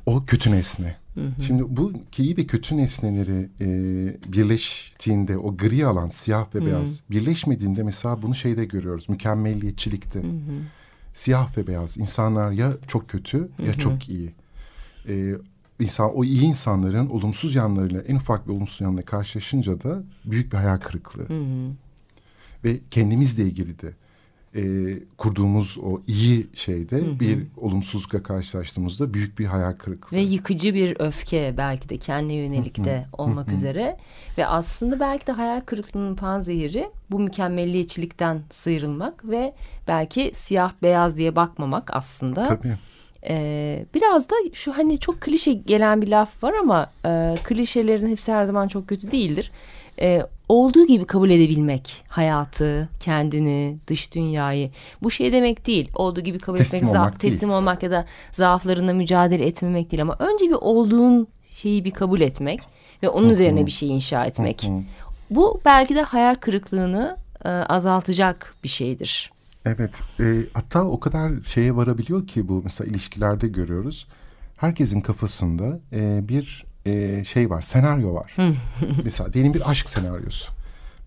O 0.06 0.24
kötü 0.24 0.52
nesne. 0.52 0.96
Şimdi 1.48 1.64
bu 1.78 1.94
iyi 2.18 2.38
ve 2.38 2.46
kötü 2.48 2.78
nesneleri 2.78 3.50
e, 3.62 3.68
birleştiğinde 4.34 5.38
o 5.38 5.58
gri 5.58 5.86
alan 5.86 6.08
siyah 6.08 6.56
ve 6.56 6.66
beyaz 6.66 7.02
birleşmediğinde 7.12 7.84
mesela 7.84 8.22
bunu 8.22 8.36
şeyde 8.36 8.66
görüyoruz 8.66 9.10
mükemmelliyetçilikte. 9.10 10.22
Siyah 11.14 11.58
ve 11.58 11.68
beyaz 11.68 11.98
insanlar 11.98 12.52
ya 12.52 12.74
çok 12.88 13.10
kötü 13.10 13.50
ya 13.66 13.74
çok 13.74 14.10
iyi. 14.10 14.32
E, 15.08 15.34
insan 15.80 16.16
o 16.16 16.24
iyi 16.24 16.42
insanların 16.42 17.10
olumsuz 17.10 17.56
yanlarıyla 17.56 18.02
en 18.02 18.16
ufak 18.16 18.48
bir 18.48 18.54
olumsuz 18.54 18.82
yanla 18.82 19.02
karşılaşınca 19.02 19.82
da 19.82 20.04
büyük 20.26 20.52
bir 20.52 20.58
hayal 20.58 20.78
kırıklığı. 20.78 21.28
Ve 22.64 22.80
kendimizle 22.92 23.44
ilgili 23.44 23.80
de 23.80 23.94
e, 24.56 24.62
kurduğumuz 25.18 25.78
o 25.84 26.02
iyi 26.08 26.48
şeyde 26.54 27.20
bir 27.20 27.40
olumsuzlukla 27.58 28.24
karşılaştığımızda 28.24 29.14
büyük 29.14 29.40
bir 29.40 29.46
hayal 29.46 29.74
kırıklığı. 29.74 30.18
Ve 30.18 30.22
yıkıcı 30.22 30.74
bir 30.74 31.00
öfke 31.00 31.54
belki 31.58 31.90
de 31.90 31.98
kendi 31.98 32.34
yönelik 32.34 32.86
de 32.86 33.06
olmak 33.14 33.50
üzere. 33.50 33.98
Ve 34.38 34.46
aslında 34.46 35.00
belki 35.00 35.28
de 35.28 35.32
hayal 35.32 35.62
kırıklığının 35.62 36.16
panzehiri 36.16 36.90
bu 37.12 37.20
mükemmelliyetçilikten 37.20 38.42
sıyrılmak 38.52 39.30
ve 39.30 39.54
belki 39.88 40.32
siyah 40.34 40.74
beyaz 40.82 41.18
diye 41.18 41.36
bakmamak 41.36 41.94
aslında. 41.94 42.44
Tabii. 42.44 42.74
Ee, 43.30 43.86
biraz 43.94 44.30
da 44.30 44.36
şu 44.54 44.78
hani 44.78 45.00
çok 45.00 45.22
klişe 45.22 45.54
gelen 45.54 46.02
bir 46.02 46.08
laf 46.08 46.44
var 46.44 46.54
ama 46.62 46.92
e, 47.06 47.36
klişelerin 47.44 48.08
hepsi 48.10 48.32
her 48.32 48.44
zaman 48.44 48.68
çok 48.68 48.88
kötü 48.88 49.12
değildir. 49.12 49.52
E, 50.02 50.22
olduğu 50.50 50.88
gibi 50.88 51.06
kabul 51.06 51.30
edebilmek 51.30 52.04
hayatı, 52.08 52.90
kendini, 53.00 53.78
dış 53.88 54.16
dünyayı. 54.16 54.72
Bu 55.04 55.12
şey 55.12 55.34
demek 55.34 55.68
değil. 55.68 55.92
Olduğu 55.96 56.22
gibi 56.22 56.40
kabul 56.40 56.58
Teslim 56.58 56.78
etmek, 56.78 56.96
olmak 56.96 57.22
değil. 57.22 57.34
teslim 57.34 57.52
olmak 57.52 57.84
ya 57.84 57.92
da 57.92 58.06
zaaflarına 58.32 58.94
mücadele 58.94 59.46
etmemek 59.46 59.92
değil 59.92 60.02
ama 60.02 60.16
önce 60.20 60.46
bir 60.46 60.54
olduğun 60.54 61.28
şeyi 61.52 61.86
bir 61.86 61.92
kabul 61.92 62.22
etmek 62.22 62.62
ve 63.04 63.10
onun 63.10 63.30
üzerine 63.30 63.66
bir 63.66 63.72
şey 63.72 63.90
inşa 63.90 64.26
etmek. 64.26 64.70
Bu 65.30 65.62
belki 65.66 65.96
de 65.96 66.02
hayal 66.02 66.36
kırıklığını 66.36 67.18
e, 67.46 67.50
azaltacak 67.50 68.56
bir 68.64 68.70
şeydir. 68.70 69.32
Evet. 69.66 69.92
E, 70.20 70.24
hatta 70.54 70.86
o 70.86 71.00
kadar 71.00 71.32
şeye 71.46 71.76
varabiliyor 71.76 72.28
ki 72.28 72.48
bu 72.48 72.62
mesela 72.64 72.90
ilişkilerde 72.90 73.48
görüyoruz. 73.48 74.08
Herkesin 74.58 75.02
kafasında 75.02 75.80
e, 75.94 76.28
bir 76.28 76.66
e, 76.90 77.24
şey 77.24 77.50
var, 77.50 77.62
senaryo 77.62 78.14
var. 78.14 78.36
mesela 79.04 79.34
diyelim 79.34 79.54
bir 79.54 79.70
aşk 79.70 79.90
senaryosu. 79.90 80.52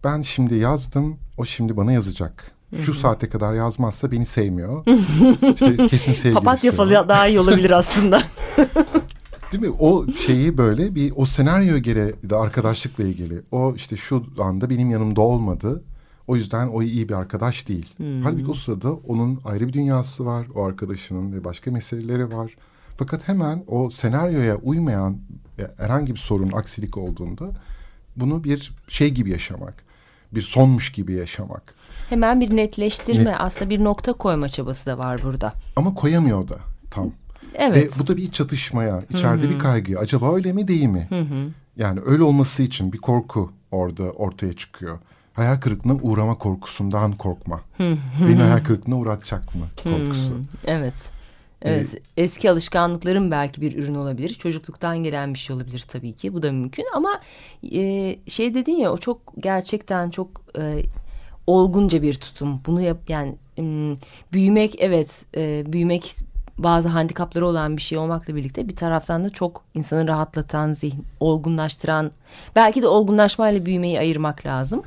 Ben 0.05 0.22
şimdi 0.22 0.55
yazdım, 0.55 1.16
o 1.39 1.45
şimdi 1.45 1.76
bana 1.76 1.93
yazacak. 1.93 2.53
Şu 2.80 2.95
saate 2.95 3.28
kadar 3.28 3.55
yazmazsa 3.55 4.11
beni 4.12 4.26
sevmiyor. 4.26 4.85
işte 5.55 5.76
kesin 5.76 6.12
sevgilisi. 6.12 6.35
Papatya 6.35 6.72
falı 6.72 7.09
daha 7.09 7.26
iyi 7.26 7.41
olabilir 7.41 7.70
aslında. 7.70 8.22
Değil 9.53 9.62
mi? 9.62 9.70
O 9.78 10.07
şeyi 10.12 10.59
böyle 10.59 10.95
bir 10.95 11.12
o 11.16 11.26
senaryo 11.26 11.78
göre 11.78 12.12
de 12.22 12.37
arkadaşlıkla 12.37 13.05
ilgili. 13.05 13.43
O 13.51 13.74
işte 13.76 13.97
şu 13.97 14.24
anda 14.39 14.70
benim 14.70 14.91
yanımda 14.91 15.20
olmadı. 15.20 15.83
O 16.26 16.37
yüzden 16.37 16.68
o 16.68 16.83
iyi 16.83 17.09
bir 17.09 17.14
arkadaş 17.14 17.68
değil. 17.68 17.95
Halbuki 18.22 18.51
o 18.51 18.55
sırada 18.55 18.93
onun 18.93 19.41
ayrı 19.45 19.68
bir 19.68 19.72
dünyası 19.72 20.26
var. 20.26 20.47
O 20.55 20.64
arkadaşının 20.64 21.33
ve 21.33 21.45
başka 21.45 21.70
meseleleri 21.70 22.37
var. 22.37 22.57
Fakat 22.97 23.28
hemen 23.28 23.64
o 23.68 23.91
senaryoya 23.91 24.57
uymayan 24.57 25.18
herhangi 25.78 26.14
bir 26.14 26.18
sorun, 26.20 26.52
aksilik 26.52 26.96
olduğunda 26.96 27.44
bunu 28.16 28.44
bir 28.44 28.72
şey 28.88 29.10
gibi 29.10 29.30
yaşamak. 29.30 29.74
Bir 30.32 30.42
sonmuş 30.42 30.92
gibi 30.92 31.12
yaşamak. 31.12 31.74
Hemen 32.08 32.40
bir 32.40 32.56
netleştirme 32.56 33.30
Net- 33.30 33.36
aslında 33.38 33.70
bir 33.70 33.84
nokta 33.84 34.12
koyma 34.12 34.48
çabası 34.48 34.86
da 34.86 34.98
var 34.98 35.20
burada. 35.22 35.52
Ama 35.76 35.94
koyamıyor 35.94 36.48
da 36.48 36.56
tam. 36.90 37.10
Evet. 37.54 37.76
Ve 37.76 38.02
bu 38.02 38.06
da 38.06 38.16
bir 38.16 38.32
çatışmaya, 38.32 39.02
içeride 39.10 39.50
bir 39.50 39.58
kaygı. 39.58 39.98
Acaba 39.98 40.34
öyle 40.34 40.52
mi 40.52 40.68
değil 40.68 40.84
mi? 40.84 41.08
Yani 41.76 42.00
öyle 42.06 42.22
olması 42.22 42.62
için 42.62 42.92
bir 42.92 42.98
korku 42.98 43.52
orada 43.70 44.02
ortaya 44.02 44.52
çıkıyor. 44.52 44.98
Hayal 45.32 45.56
kırıklığına 45.60 45.98
uğrama 46.02 46.34
korkusundan 46.34 47.12
korkma. 47.12 47.60
Beni 48.28 48.34
hayal 48.36 48.64
kırıklığına 48.64 48.98
uğratacak 48.98 49.54
mı 49.54 49.66
korkusu. 49.82 50.32
Evet. 50.64 50.94
Evet. 51.64 51.86
Eski 52.16 52.50
alışkanlıkların 52.50 53.30
belki 53.30 53.60
bir 53.60 53.76
ürün 53.76 53.94
olabilir. 53.94 54.34
Çocukluktan 54.34 54.98
gelen 54.98 55.34
bir 55.34 55.38
şey 55.38 55.56
olabilir 55.56 55.84
tabii 55.88 56.12
ki. 56.12 56.34
Bu 56.34 56.42
da 56.42 56.52
mümkün 56.52 56.84
ama 56.94 57.20
e, 57.72 58.16
şey 58.26 58.54
dedin 58.54 58.76
ya 58.76 58.92
o 58.92 58.98
çok 58.98 59.18
gerçekten 59.38 60.10
çok 60.10 60.28
e, 60.58 60.82
olgunca 61.46 62.02
bir 62.02 62.14
tutum. 62.14 62.60
Bunu 62.66 62.80
yap 62.80 62.98
yani 63.08 63.36
m, 63.58 63.96
büyümek 64.32 64.74
evet 64.78 65.24
e, 65.36 65.72
büyümek 65.72 66.16
bazı 66.58 66.88
handikapları 66.88 67.46
olan 67.46 67.76
bir 67.76 67.82
şey 67.82 67.98
olmakla 67.98 68.36
birlikte 68.36 68.68
bir 68.68 68.76
taraftan 68.76 69.24
da 69.24 69.30
çok 69.30 69.64
insanı 69.74 70.08
rahatlatan, 70.08 70.72
zihin 70.72 71.04
olgunlaştıran 71.20 72.10
belki 72.56 72.82
de 72.82 72.88
olgunlaşmayla 72.88 73.66
büyümeyi 73.66 73.98
ayırmak 73.98 74.46
lazım. 74.46 74.82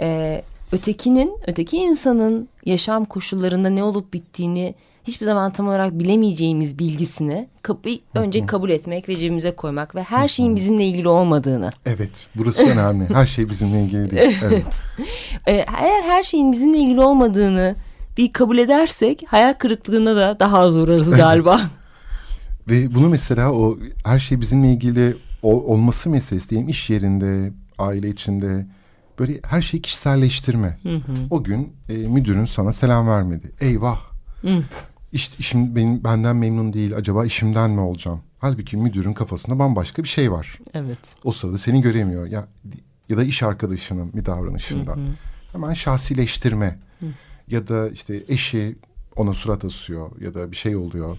E, 0.00 0.42
ötekinin, 0.72 1.38
öteki 1.46 1.76
insanın 1.76 2.48
yaşam 2.64 3.04
koşullarında 3.04 3.70
ne 3.70 3.82
olup 3.82 4.12
bittiğini 4.12 4.74
hiçbir 5.08 5.26
zaman 5.26 5.52
tam 5.52 5.68
olarak 5.68 5.98
bilemeyeceğimiz 5.98 6.78
bilgisini 6.78 7.48
kapı, 7.62 7.88
önce 8.14 8.46
kabul 8.46 8.70
etmek 8.70 9.08
ve 9.08 9.16
cebimize 9.16 9.50
koymak 9.56 9.94
ve 9.94 10.02
her 10.02 10.28
şeyin 10.28 10.56
bizimle 10.56 10.84
ilgili 10.86 11.08
olmadığını. 11.08 11.70
Evet, 11.86 12.10
burası 12.34 12.62
önemli. 12.66 13.14
Her 13.14 13.26
şey 13.26 13.50
bizimle 13.50 13.82
ilgili 13.84 14.10
değil. 14.10 14.38
Evet. 14.44 14.64
Ee, 15.46 15.52
eğer 15.52 16.02
her 16.02 16.22
şeyin 16.22 16.52
bizimle 16.52 16.78
ilgili 16.78 17.00
olmadığını 17.00 17.74
bir 18.18 18.32
kabul 18.32 18.58
edersek 18.58 19.22
hayal 19.28 19.54
kırıklığına 19.54 20.16
da 20.16 20.36
daha 20.40 20.58
az 20.58 20.76
uğrarız 20.76 21.10
galiba. 21.10 21.60
Ve 22.68 22.94
bunu 22.94 23.08
mesela 23.08 23.52
o 23.52 23.78
her 24.04 24.18
şey 24.18 24.40
bizimle 24.40 24.72
ilgili 24.72 25.16
ol- 25.42 25.64
olması 25.64 26.10
meselesi 26.10 26.50
diyelim 26.50 26.68
iş 26.68 26.90
yerinde, 26.90 27.52
aile 27.78 28.08
içinde 28.08 28.66
böyle 29.18 29.40
her 29.48 29.62
şeyi 29.62 29.82
kişiselleştirme. 29.82 30.78
O 31.30 31.44
gün 31.44 31.72
e, 31.88 31.92
müdürün 31.92 32.44
sana 32.44 32.72
selam 32.72 33.08
vermedi. 33.08 33.52
Eyvah. 33.60 33.98
İşte 35.12 35.36
işim 35.38 35.76
benim 35.76 36.04
benden 36.04 36.36
memnun 36.36 36.72
değil. 36.72 36.96
Acaba 36.96 37.24
işimden 37.24 37.70
mi 37.70 37.80
olacağım? 37.80 38.20
Halbuki 38.38 38.76
müdürün 38.76 39.12
kafasında 39.12 39.58
bambaşka 39.58 40.02
bir 40.02 40.08
şey 40.08 40.32
var. 40.32 40.58
Evet. 40.74 40.98
O 41.24 41.32
sırada 41.32 41.58
seni 41.58 41.80
göremiyor. 41.80 42.26
Ya 42.26 42.46
ya 43.08 43.16
da 43.16 43.24
iş 43.24 43.42
arkadaşının 43.42 44.12
bir 44.12 44.26
davranışında. 44.26 44.90
Hı 44.90 45.00
hı. 45.00 45.06
Hemen 45.52 45.72
şahsileştirme. 45.72 46.78
Hı. 47.00 47.06
Ya 47.48 47.68
da 47.68 47.88
işte 47.88 48.24
eşi 48.28 48.76
ona 49.16 49.34
surat 49.34 49.64
asıyor 49.64 50.20
ya 50.20 50.34
da 50.34 50.50
bir 50.50 50.56
şey 50.56 50.76
oluyor. 50.76 51.16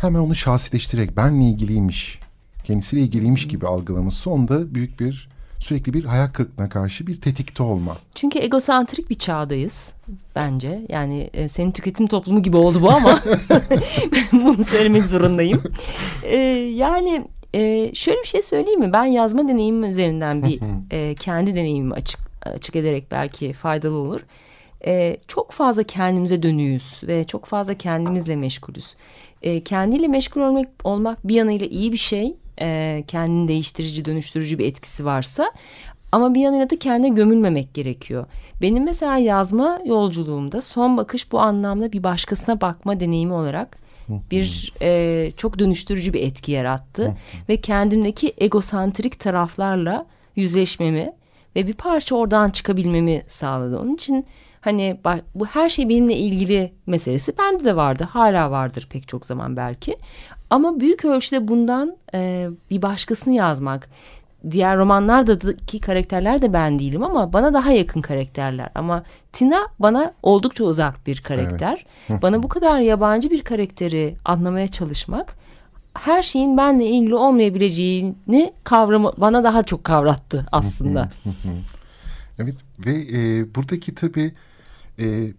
Hemen 0.00 0.18
onu 0.18 0.34
şahsileştirerek 0.34 1.16
benle 1.16 1.44
ilgiliymiş, 1.44 2.20
kendisiyle 2.64 3.02
ilgiliymiş 3.02 3.48
gibi 3.48 3.66
algılaması 3.66 4.30
onda 4.30 4.74
büyük 4.74 5.00
bir 5.00 5.28
sürekli 5.62 5.94
bir 5.94 6.04
hayal 6.04 6.28
kırıklığına 6.28 6.68
karşı 6.68 7.06
bir 7.06 7.20
tetikte 7.20 7.62
olma. 7.62 7.96
Çünkü 8.14 8.38
egosantrik 8.38 9.10
bir 9.10 9.14
çağdayız 9.14 9.92
bence. 10.36 10.86
Yani 10.88 11.30
e, 11.34 11.48
senin 11.48 11.70
tüketim 11.70 12.06
toplumu 12.06 12.42
gibi 12.42 12.56
oldu 12.56 12.82
bu 12.82 12.90
ama 12.90 13.20
bunu 14.32 14.64
söylemek 14.64 15.04
zorundayım. 15.04 15.62
E, 16.22 16.36
yani 16.74 17.26
e, 17.54 17.94
şöyle 17.94 18.20
bir 18.20 18.28
şey 18.28 18.42
söyleyeyim 18.42 18.80
mi? 18.80 18.92
Ben 18.92 19.04
yazma 19.04 19.48
deneyimim 19.48 19.84
üzerinden 19.84 20.42
bir 20.42 20.60
e, 20.90 21.14
kendi 21.14 21.54
deneyimimi 21.54 21.94
açık 21.94 22.20
açık 22.42 22.76
ederek 22.76 23.10
belki 23.10 23.52
faydalı 23.52 23.96
olur. 23.96 24.20
E, 24.86 25.16
çok 25.28 25.52
fazla 25.52 25.82
kendimize 25.82 26.42
dönüyüz 26.42 27.00
ve 27.02 27.24
çok 27.24 27.46
fazla 27.46 27.74
kendimizle 27.74 28.36
meşgulüz. 28.36 28.94
E, 29.42 29.60
kendiyle 29.60 30.08
meşgul 30.08 30.40
olmak, 30.40 30.68
olmak 30.84 31.28
bir 31.28 31.34
yanıyla 31.34 31.66
iyi 31.66 31.92
bir 31.92 31.96
şey 31.96 32.36
e, 32.60 33.04
kendini 33.06 33.48
değiştirici, 33.48 34.04
dönüştürücü 34.04 34.58
bir 34.58 34.66
etkisi 34.66 35.04
varsa 35.04 35.52
ama 36.12 36.34
bir 36.34 36.40
yanıyla 36.40 36.70
da 36.70 36.78
kendine 36.78 37.14
gömülmemek 37.14 37.74
gerekiyor. 37.74 38.26
Benim 38.62 38.84
mesela 38.84 39.16
yazma 39.18 39.80
yolculuğumda 39.84 40.62
son 40.62 40.96
bakış 40.96 41.32
bu 41.32 41.40
anlamda 41.40 41.92
bir 41.92 42.02
başkasına 42.02 42.60
bakma 42.60 43.00
deneyimi 43.00 43.32
olarak 43.32 43.82
bir 44.08 44.72
e, 44.82 45.30
çok 45.36 45.58
dönüştürücü 45.58 46.12
bir 46.12 46.22
etki 46.22 46.52
yarattı 46.52 47.16
ve 47.48 47.56
kendimdeki 47.56 48.32
egosantrik 48.38 49.20
taraflarla 49.20 50.06
yüzleşmemi 50.36 51.12
ve 51.56 51.66
bir 51.66 51.72
parça 51.72 52.16
oradan 52.16 52.50
çıkabilmemi 52.50 53.22
sağladı. 53.26 53.78
Onun 53.78 53.94
için 53.94 54.26
hani 54.60 55.00
bu 55.34 55.46
her 55.46 55.68
şey 55.68 55.88
benimle 55.88 56.16
ilgili 56.16 56.72
meselesi 56.86 57.38
bende 57.38 57.64
de 57.64 57.76
vardı 57.76 58.08
hala 58.10 58.50
vardır 58.50 58.88
pek 58.90 59.08
çok 59.08 59.26
zaman 59.26 59.56
belki 59.56 59.96
ama 60.52 60.80
büyük 60.80 61.04
ölçüde 61.04 61.48
bundan 61.48 61.96
e, 62.14 62.48
bir 62.70 62.82
başkasını 62.82 63.34
yazmak. 63.34 63.88
Diğer 64.50 64.78
romanlardaki 64.78 65.80
karakterler 65.80 66.42
de 66.42 66.52
ben 66.52 66.78
değilim 66.78 67.04
ama 67.04 67.32
bana 67.32 67.54
daha 67.54 67.72
yakın 67.72 68.00
karakterler. 68.00 68.68
Ama 68.74 69.02
Tina 69.32 69.66
bana 69.78 70.12
oldukça 70.22 70.64
uzak 70.64 71.06
bir 71.06 71.20
karakter. 71.20 71.84
Evet. 72.10 72.22
bana 72.22 72.42
bu 72.42 72.48
kadar 72.48 72.80
yabancı 72.80 73.30
bir 73.30 73.42
karakteri 73.42 74.16
anlamaya 74.24 74.68
çalışmak 74.68 75.36
her 75.94 76.22
şeyin 76.22 76.56
benle 76.56 76.86
ilgili 76.86 77.14
olmayabileceğini 77.14 78.52
kavrama 78.64 79.12
bana 79.16 79.44
daha 79.44 79.62
çok 79.62 79.84
kavrattı 79.84 80.46
aslında. 80.52 81.10
evet 82.38 82.54
ve 82.86 82.92
e, 82.92 83.54
buradaki 83.54 83.94
tabii 83.94 84.32
e, 84.98 85.32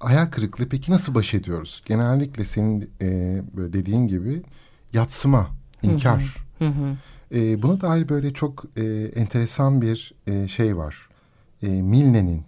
hayal 0.00 0.26
kırıklığı 0.26 0.68
peki 0.68 0.92
nasıl 0.92 1.14
baş 1.14 1.34
ediyoruz? 1.34 1.82
Genellikle 1.86 2.44
senin 2.44 2.90
e, 3.00 3.42
böyle 3.56 3.72
dediğin 3.72 4.08
gibi 4.08 4.42
yatsıma, 4.92 5.50
inkar. 5.82 6.36
Hı 6.58 6.68
hı. 6.68 6.96
E, 7.34 7.62
buna 7.62 7.80
dair 7.80 8.08
böyle 8.08 8.32
çok 8.32 8.64
e, 8.76 8.84
enteresan 9.16 9.82
bir 9.82 10.14
e, 10.26 10.48
şey 10.48 10.76
var. 10.76 11.08
E, 11.62 11.68
Milne'nin 11.68 12.42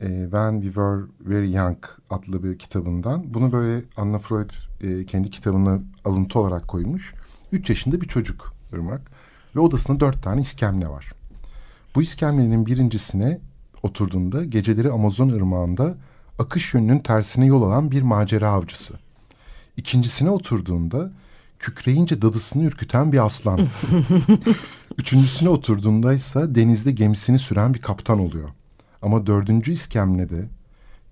e, 0.00 0.22
When 0.22 0.52
We 0.52 0.66
Were 0.66 1.02
Very 1.20 1.52
Young 1.52 1.78
adlı 2.10 2.42
bir 2.42 2.58
kitabından. 2.58 3.34
Bunu 3.34 3.52
böyle 3.52 3.84
Anna 3.96 4.18
Freud 4.18 4.50
e, 4.80 5.06
kendi 5.06 5.30
kitabına 5.30 5.80
alıntı 6.04 6.38
olarak 6.38 6.68
koymuş. 6.68 7.14
Üç 7.52 7.70
yaşında 7.70 8.00
bir 8.00 8.08
çocuk 8.08 8.54
Irmak. 8.72 9.00
Ve 9.56 9.60
odasında 9.60 10.00
dört 10.00 10.22
tane 10.22 10.40
iskemle 10.40 10.88
var. 10.88 11.12
Bu 11.94 12.02
iskemlenin 12.02 12.66
birincisine 12.66 13.40
oturduğunda 13.82 14.44
geceleri 14.44 14.90
Amazon 14.90 15.28
ırmağında 15.28 15.96
akış 16.38 16.74
yönünün 16.74 16.98
tersine 16.98 17.46
yol 17.46 17.62
alan 17.62 17.90
bir 17.90 18.02
macera 18.02 18.50
avcısı. 18.50 18.94
İkincisine 19.76 20.30
oturduğunda 20.30 21.12
kükreyince 21.58 22.22
dadısını 22.22 22.64
ürküten 22.64 23.12
bir 23.12 23.24
aslan. 23.24 23.60
Üçüncüsüne 24.98 25.48
oturduğunda 25.48 26.14
ise 26.14 26.54
denizde 26.54 26.92
gemisini 26.92 27.38
süren 27.38 27.74
bir 27.74 27.80
kaptan 27.80 28.18
oluyor. 28.18 28.48
Ama 29.02 29.26
dördüncü 29.26 29.72
iskemlede 29.72 30.48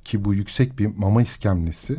ki 0.04 0.24
bu 0.24 0.34
yüksek 0.34 0.78
bir 0.78 0.86
mama 0.96 1.22
iskemlesi 1.22 1.96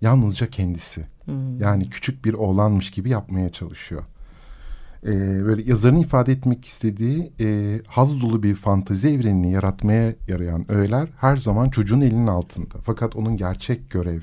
yalnızca 0.00 0.46
kendisi. 0.46 1.06
Hmm. 1.24 1.60
Yani 1.60 1.90
küçük 1.90 2.24
bir 2.24 2.34
oğlanmış 2.34 2.90
gibi 2.90 3.10
yapmaya 3.10 3.48
çalışıyor 3.48 4.04
e, 5.04 5.44
böyle 5.44 5.62
yazarın 5.62 5.96
ifade 5.96 6.32
etmek 6.32 6.64
istediği 6.64 7.32
e, 7.40 7.80
haz 7.86 8.20
dolu 8.20 8.42
bir 8.42 8.54
fantezi 8.54 9.08
evrenini 9.08 9.52
yaratmaya 9.52 10.14
yarayan 10.28 10.70
öğeler 10.72 11.08
her 11.20 11.36
zaman 11.36 11.68
çocuğun 11.68 12.00
elinin 12.00 12.26
altında. 12.26 12.74
Fakat 12.84 13.16
onun 13.16 13.36
gerçek 13.36 13.90
görev 13.90 14.20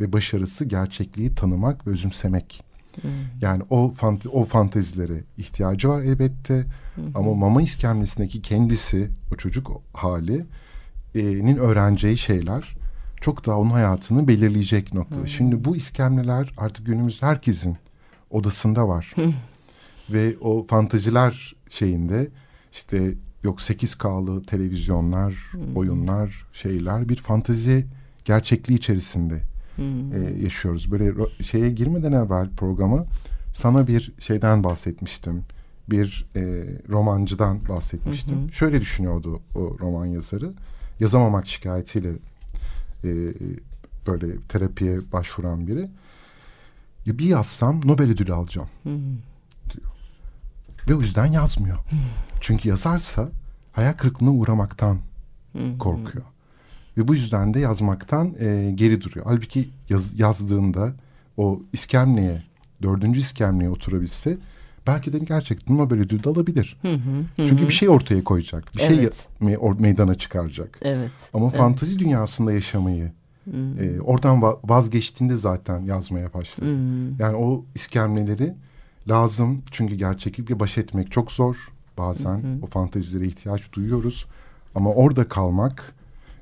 ve 0.00 0.12
başarısı 0.12 0.64
gerçekliği 0.64 1.34
tanımak 1.34 1.86
ve 1.86 1.90
özümsemek. 1.90 2.64
Hmm. 3.02 3.10
Yani 3.40 3.62
o 3.70 3.90
fante 3.90 4.28
o 4.28 4.44
fantezilere 4.44 5.24
ihtiyacı 5.38 5.88
var 5.88 6.02
elbette 6.02 6.64
hmm. 6.94 7.04
ama 7.14 7.34
mama 7.34 7.62
iskemlesindeki 7.62 8.42
kendisi 8.42 9.10
o 9.34 9.36
çocuk 9.36 9.82
hali'nin 9.92 11.56
öğreneceği 11.56 12.16
şeyler 12.16 12.76
çok 13.20 13.46
daha 13.46 13.58
onun 13.58 13.70
hayatını 13.70 14.28
belirleyecek 14.28 14.94
noktada. 14.94 15.20
Hmm. 15.20 15.28
Şimdi 15.28 15.64
bu 15.64 15.76
iskemleler 15.76 16.52
artık 16.56 16.86
günümüzde 16.86 17.26
herkesin 17.26 17.76
odasında 18.30 18.88
var. 18.88 19.14
Ve 20.12 20.36
o 20.40 20.66
fantaziler 20.66 21.56
şeyinde 21.68 22.28
işte 22.72 23.14
yok 23.42 23.58
8K'lı 23.58 24.42
televizyonlar, 24.42 25.32
hmm. 25.32 25.76
oyunlar, 25.76 26.46
şeyler 26.52 27.08
bir 27.08 27.16
fantazi 27.16 27.86
gerçekliği 28.24 28.78
içerisinde 28.78 29.40
hmm. 29.76 30.12
e, 30.12 30.42
yaşıyoruz. 30.42 30.90
Böyle 30.90 31.12
şeye 31.42 31.70
girmeden 31.70 32.12
evvel 32.12 32.48
programa 32.56 33.04
sana 33.52 33.86
bir 33.86 34.12
şeyden 34.18 34.64
bahsetmiştim. 34.64 35.44
Bir 35.90 36.26
e, 36.36 36.40
romancıdan 36.88 37.68
bahsetmiştim. 37.68 38.40
Hmm. 38.40 38.52
Şöyle 38.52 38.80
düşünüyordu 38.80 39.40
o 39.54 39.76
roman 39.80 40.06
yazarı. 40.06 40.52
Yazamamak 41.00 41.46
şikayetiyle 41.46 42.10
e, 43.04 43.08
böyle 44.06 44.36
terapiye 44.48 44.98
başvuran 45.12 45.66
biri. 45.66 45.88
Ya 47.06 47.18
bir 47.18 47.26
yazsam 47.26 47.80
Nobel 47.84 48.10
ödülü 48.10 48.32
alacağım. 48.32 48.68
Hmm 48.82 49.29
ve 50.88 50.94
o 50.94 51.00
yüzden 51.00 51.26
yazmıyor. 51.26 51.76
Hmm. 51.76 51.98
Çünkü 52.40 52.68
yazarsa 52.68 53.28
hayal 53.72 53.92
kırıklığına 53.92 54.30
uğramaktan 54.30 54.98
hmm. 55.52 55.78
korkuyor. 55.78 56.24
Ve 56.96 57.08
bu 57.08 57.14
yüzden 57.14 57.54
de 57.54 57.60
yazmaktan 57.60 58.34
e, 58.40 58.72
geri 58.74 59.00
duruyor. 59.00 59.26
Halbuki 59.28 59.70
yaz, 59.88 60.20
yazdığında 60.20 60.92
o 61.36 61.60
iskemleye, 61.72 62.42
dördüncü 62.82 63.18
iskemleye 63.18 63.70
oturabilse 63.70 64.38
belki 64.86 65.12
de 65.12 65.18
gerçekten 65.18 65.78
Nobel 65.78 65.98
ödülü 65.98 66.24
de 66.24 66.30
alabilir. 66.30 66.76
Hı 66.82 66.94
hı, 66.94 67.24
Çünkü 67.36 67.68
bir 67.68 67.72
şey 67.72 67.88
ortaya 67.88 68.24
koyacak. 68.24 68.74
Bir 68.74 68.80
şey 68.80 68.98
evet. 68.98 69.28
şey 69.40 69.56
meydana 69.78 70.14
çıkaracak. 70.14 70.78
Evet. 70.82 71.10
Ama 71.34 71.46
evet. 71.46 71.56
fantazi 71.56 71.98
dünyasında 71.98 72.52
yaşamayı 72.52 73.12
e, 73.80 74.00
oradan 74.00 74.42
vazgeçtiğinde 74.64 75.36
zaten 75.36 75.82
yazmaya 75.82 76.34
başladı. 76.34 76.66
Hı. 76.66 77.22
Yani 77.22 77.36
o 77.36 77.64
iskemleleri 77.74 78.54
lazım. 79.08 79.62
Çünkü 79.70 79.94
gerçeklikle 79.94 80.60
baş 80.60 80.78
etmek 80.78 81.10
çok 81.12 81.32
zor. 81.32 81.72
Bazen 81.98 82.34
hı 82.34 82.36
hı. 82.36 82.58
o 82.62 82.66
fantezilere 82.66 83.26
ihtiyaç 83.26 83.72
duyuyoruz. 83.72 84.26
Ama 84.74 84.90
orada 84.90 85.28
kalmak, 85.28 85.94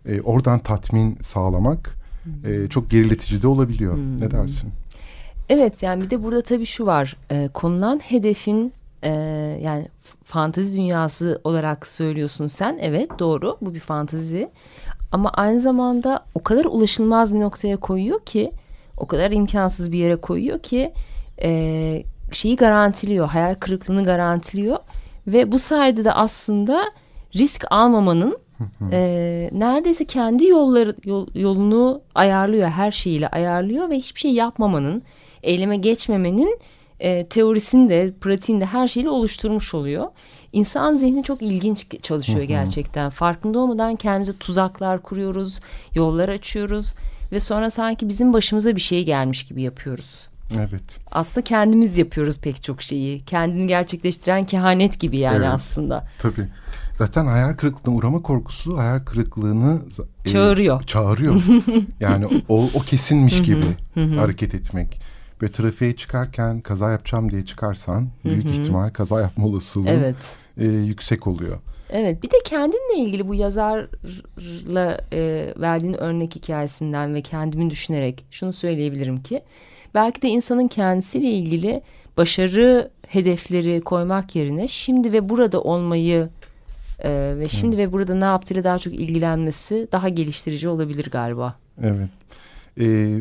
e, 0.07 0.21
oradan 0.21 0.59
tatmin 0.59 1.19
sağlamak 1.23 1.97
e, 2.45 2.69
çok 2.69 2.91
geriletici 2.91 3.43
de 3.43 3.49
olabiliyor. 3.49 3.95
Hı. 3.95 4.19
Ne 4.19 4.31
dersin? 4.31 4.71
Evet 5.49 5.83
yani 5.83 6.03
bir 6.03 6.11
de 6.11 6.23
burada 6.23 6.43
tabii 6.43 6.67
şu 6.67 6.87
var. 6.87 7.17
E, 7.31 7.49
konulan 7.49 7.99
hedefin 7.99 8.73
e, 9.03 9.11
yani 9.63 9.89
fantezi 10.25 10.77
dünyası 10.77 11.41
olarak 11.45 11.87
söylüyorsun 11.87 12.47
sen. 12.47 12.79
Evet 12.81 13.19
doğru 13.19 13.59
bu 13.61 13.75
bir 13.75 13.81
fantezi. 13.81 14.51
Ama 15.13 15.31
aynı 15.31 15.61
zamanda 15.61 16.25
o 16.35 16.43
kadar 16.43 16.65
ulaşılmaz 16.65 17.35
bir 17.35 17.41
noktaya 17.41 17.77
koyuyor 17.77 18.21
ki 18.21 18.53
o 18.97 19.07
kadar 19.07 19.31
imkansız 19.31 19.93
bir 19.93 19.99
yere 19.99 20.17
koyuyor 20.17 20.59
ki 20.59 20.93
e, 21.43 22.03
şeyi 22.33 22.57
garantiliyor, 22.57 23.29
hayal 23.29 23.55
kırıklığını 23.55 24.05
garantiliyor 24.05 24.79
ve 25.27 25.53
bu 25.53 25.59
sayede 25.59 26.05
de 26.05 26.13
aslında 26.13 26.85
risk 27.37 27.65
almamanın 27.71 28.39
e, 28.93 29.51
neredeyse 29.53 30.05
kendi 30.05 30.47
yolları 30.47 30.97
yol, 31.05 31.27
yolunu 31.35 32.03
ayarlıyor, 32.15 32.69
her 32.69 32.91
şeyiyle 32.91 33.29
ayarlıyor 33.29 33.91
ve 33.91 33.97
hiçbir 33.97 34.21
şey 34.21 34.33
yapmamanın, 34.33 35.03
eyleme 35.43 35.77
geçmemenin 35.77 36.59
e, 37.01 37.27
teorisini 37.27 37.89
de, 37.89 38.13
pratiğini 38.21 38.61
de 38.61 38.67
her 38.67 38.89
şeyle 38.89 39.11
oluşturmuş 39.11 39.75
oluyor. 39.75 40.07
İnsan 40.53 40.95
zihni 40.95 41.23
çok 41.23 41.43
ilginç 41.43 42.03
çalışıyor 42.03 42.43
gerçekten. 42.43 43.11
Farkında 43.11 43.59
olmadan 43.59 43.97
kendimize 43.97 44.39
tuzaklar 44.39 45.03
kuruyoruz, 45.03 45.61
yollar 45.95 46.29
açıyoruz 46.29 46.95
ve 47.33 47.41
sonra 47.41 47.71
sanki 47.71 48.09
bizim 48.09 48.33
başımıza 48.33 48.77
bir 48.77 48.81
şey 48.81 49.05
gelmiş 49.05 49.47
gibi 49.47 49.63
yapıyoruz. 49.63 50.29
Evet. 50.57 51.01
Aslında 51.13 51.45
kendimiz 51.45 51.99
yapıyoruz 51.99 52.41
pek 52.41 52.63
çok 52.63 52.83
şeyi. 52.83 53.25
Kendini 53.25 53.67
gerçekleştiren 53.67 54.45
kehanet 54.47 55.01
gibi 55.01 55.17
yani 55.19 55.37
Evet. 55.37 55.49
aslında. 55.49 56.09
Tabii. 56.19 56.49
Zaten 56.99 57.27
hayal 57.27 57.55
kırıklığına 57.55 57.97
uğrama 57.97 58.23
korkusu 58.23 58.79
hayal 58.79 59.01
kırıklığını 59.01 59.79
e, 60.25 60.29
Çağırıyor. 60.29 60.83
çağırıyor. 60.83 61.43
yani 62.01 62.27
o, 62.49 62.69
o 62.75 62.81
kesinmiş 62.81 63.43
gibi 63.43 63.67
hareket 63.95 64.55
etmek. 64.55 65.01
Ve 65.43 65.49
trafiğe 65.53 65.97
çıkarken 65.97 66.61
kaza 66.61 66.91
yapacağım 66.91 67.31
diye 67.31 67.45
çıkarsan 67.45 68.09
büyük 68.25 68.47
ihtimal 68.51 68.91
kaza 68.91 69.21
yapma 69.21 69.47
olasılığı 69.47 69.89
Evet. 69.89 70.17
e, 70.57 70.67
yüksek 70.67 71.27
oluyor. 71.27 71.59
Evet 71.91 72.23
bir 72.23 72.31
de 72.31 72.37
kendinle 72.45 72.97
ilgili 72.97 73.29
bu 73.29 73.35
yazarla 73.35 75.01
e, 75.13 75.53
verdiğin 75.57 75.95
örnek 75.95 76.35
hikayesinden 76.37 77.15
ve 77.15 77.23
kendimi 77.23 77.71
düşünerek 77.71 78.25
şunu 78.31 78.53
söyleyebilirim 78.53 79.23
ki 79.23 79.43
belki 79.95 80.23
de 80.23 80.29
insanın 80.29 80.69
kendisiyle 80.69 81.31
ilgili 81.31 81.83
başarı 82.17 82.91
hedefleri 83.07 83.81
koymak 83.81 84.37
yerine 84.37 84.69
şimdi 84.69 85.13
ve 85.13 85.29
burada 85.29 85.61
olmayı 85.61 86.29
e, 86.99 87.35
ve 87.39 87.49
şimdi 87.49 87.79
ve 87.79 87.93
burada 87.93 88.15
ne 88.15 88.25
yaptığıyla 88.25 88.65
daha 88.65 88.79
çok 88.79 88.95
ilgilenmesi 88.95 89.89
daha 89.93 90.09
geliştirici 90.09 90.69
olabilir 90.69 91.11
galiba. 91.11 91.57
Evet. 91.83 92.09
E, 92.81 93.19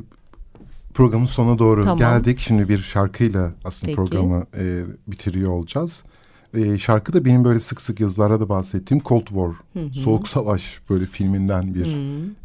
programın 0.93 1.25
sonuna 1.25 1.59
doğru 1.59 1.83
Tamam. 1.83 1.97
geldik. 1.97 2.39
Şimdi 2.39 2.69
bir 2.69 2.79
şarkıyla 2.79 3.51
aslında 3.65 3.85
Peki. 3.85 3.95
programı 3.95 4.45
e, 4.57 4.83
bitiriyor 5.07 5.51
olacağız. 5.51 6.03
E, 6.53 6.77
şarkı 6.77 7.13
da 7.13 7.25
benim 7.25 7.43
böyle 7.43 7.59
sık 7.59 7.81
sık 7.81 7.99
yazılarda 7.99 8.39
da 8.39 8.49
bahsettiğim 8.49 9.03
Cold 9.03 9.27
War, 9.27 9.51
Soğuk 9.91 10.27
Savaş 10.27 10.81
böyle 10.89 11.05
filminden 11.05 11.73
bir 11.73 11.87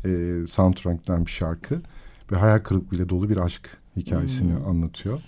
e, 0.05 0.47
soundtrack'ten 0.47 1.27
bir 1.27 1.31
şarkı. 1.31 1.81
Ve 2.33 2.37
hayal 2.37 2.59
kırıklığıyla 2.59 3.09
dolu 3.09 3.29
bir 3.29 3.37
aşk 3.37 3.82
hikayesini 3.97 4.55
anlatıyor. 4.69 5.21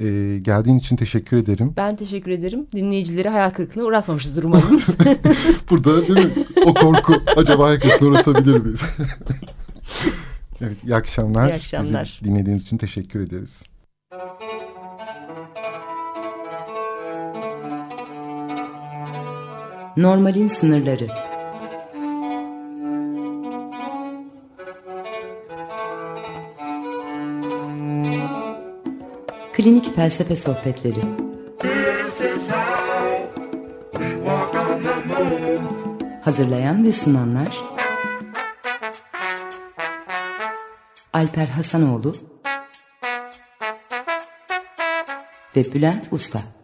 E, 0.00 0.38
geldiğin 0.42 0.78
için 0.78 0.96
teşekkür 0.96 1.36
ederim. 1.36 1.72
Ben 1.76 1.96
teşekkür 1.96 2.30
ederim. 2.30 2.66
Dinleyicileri 2.72 3.28
hayal 3.28 3.50
kırıklığına 3.50 3.84
uğratmamışızdır 3.84 4.42
umarım. 4.42 4.82
Burada 5.70 6.08
değil 6.08 6.26
mi? 6.26 6.32
O 6.64 6.74
korku 6.74 7.14
acaba 7.36 7.66
hayal 7.66 7.80
kırıklığına 7.80 8.10
uğratabilir 8.10 8.60
miyiz? 8.60 8.82
evet, 10.60 10.76
iyi 10.84 10.94
akşamlar. 10.94 11.48
İyi 11.50 11.54
akşamlar. 11.54 12.20
Bizi 12.22 12.30
dinlediğiniz 12.30 12.62
için 12.62 12.76
teşekkür 12.76 13.20
ederiz. 13.20 13.62
Normalin 19.96 20.48
sınırları. 20.48 21.06
Klinik 29.66 29.94
felsefe 29.96 30.36
sohbetleri. 30.36 31.00
Hazırlayan 36.22 36.84
ve 36.84 36.92
sunanlar 36.92 37.48
Alper 41.12 41.46
Hasanoğlu 41.46 42.14
ve 45.56 45.72
Bülent 45.72 46.12
Usta. 46.12 46.55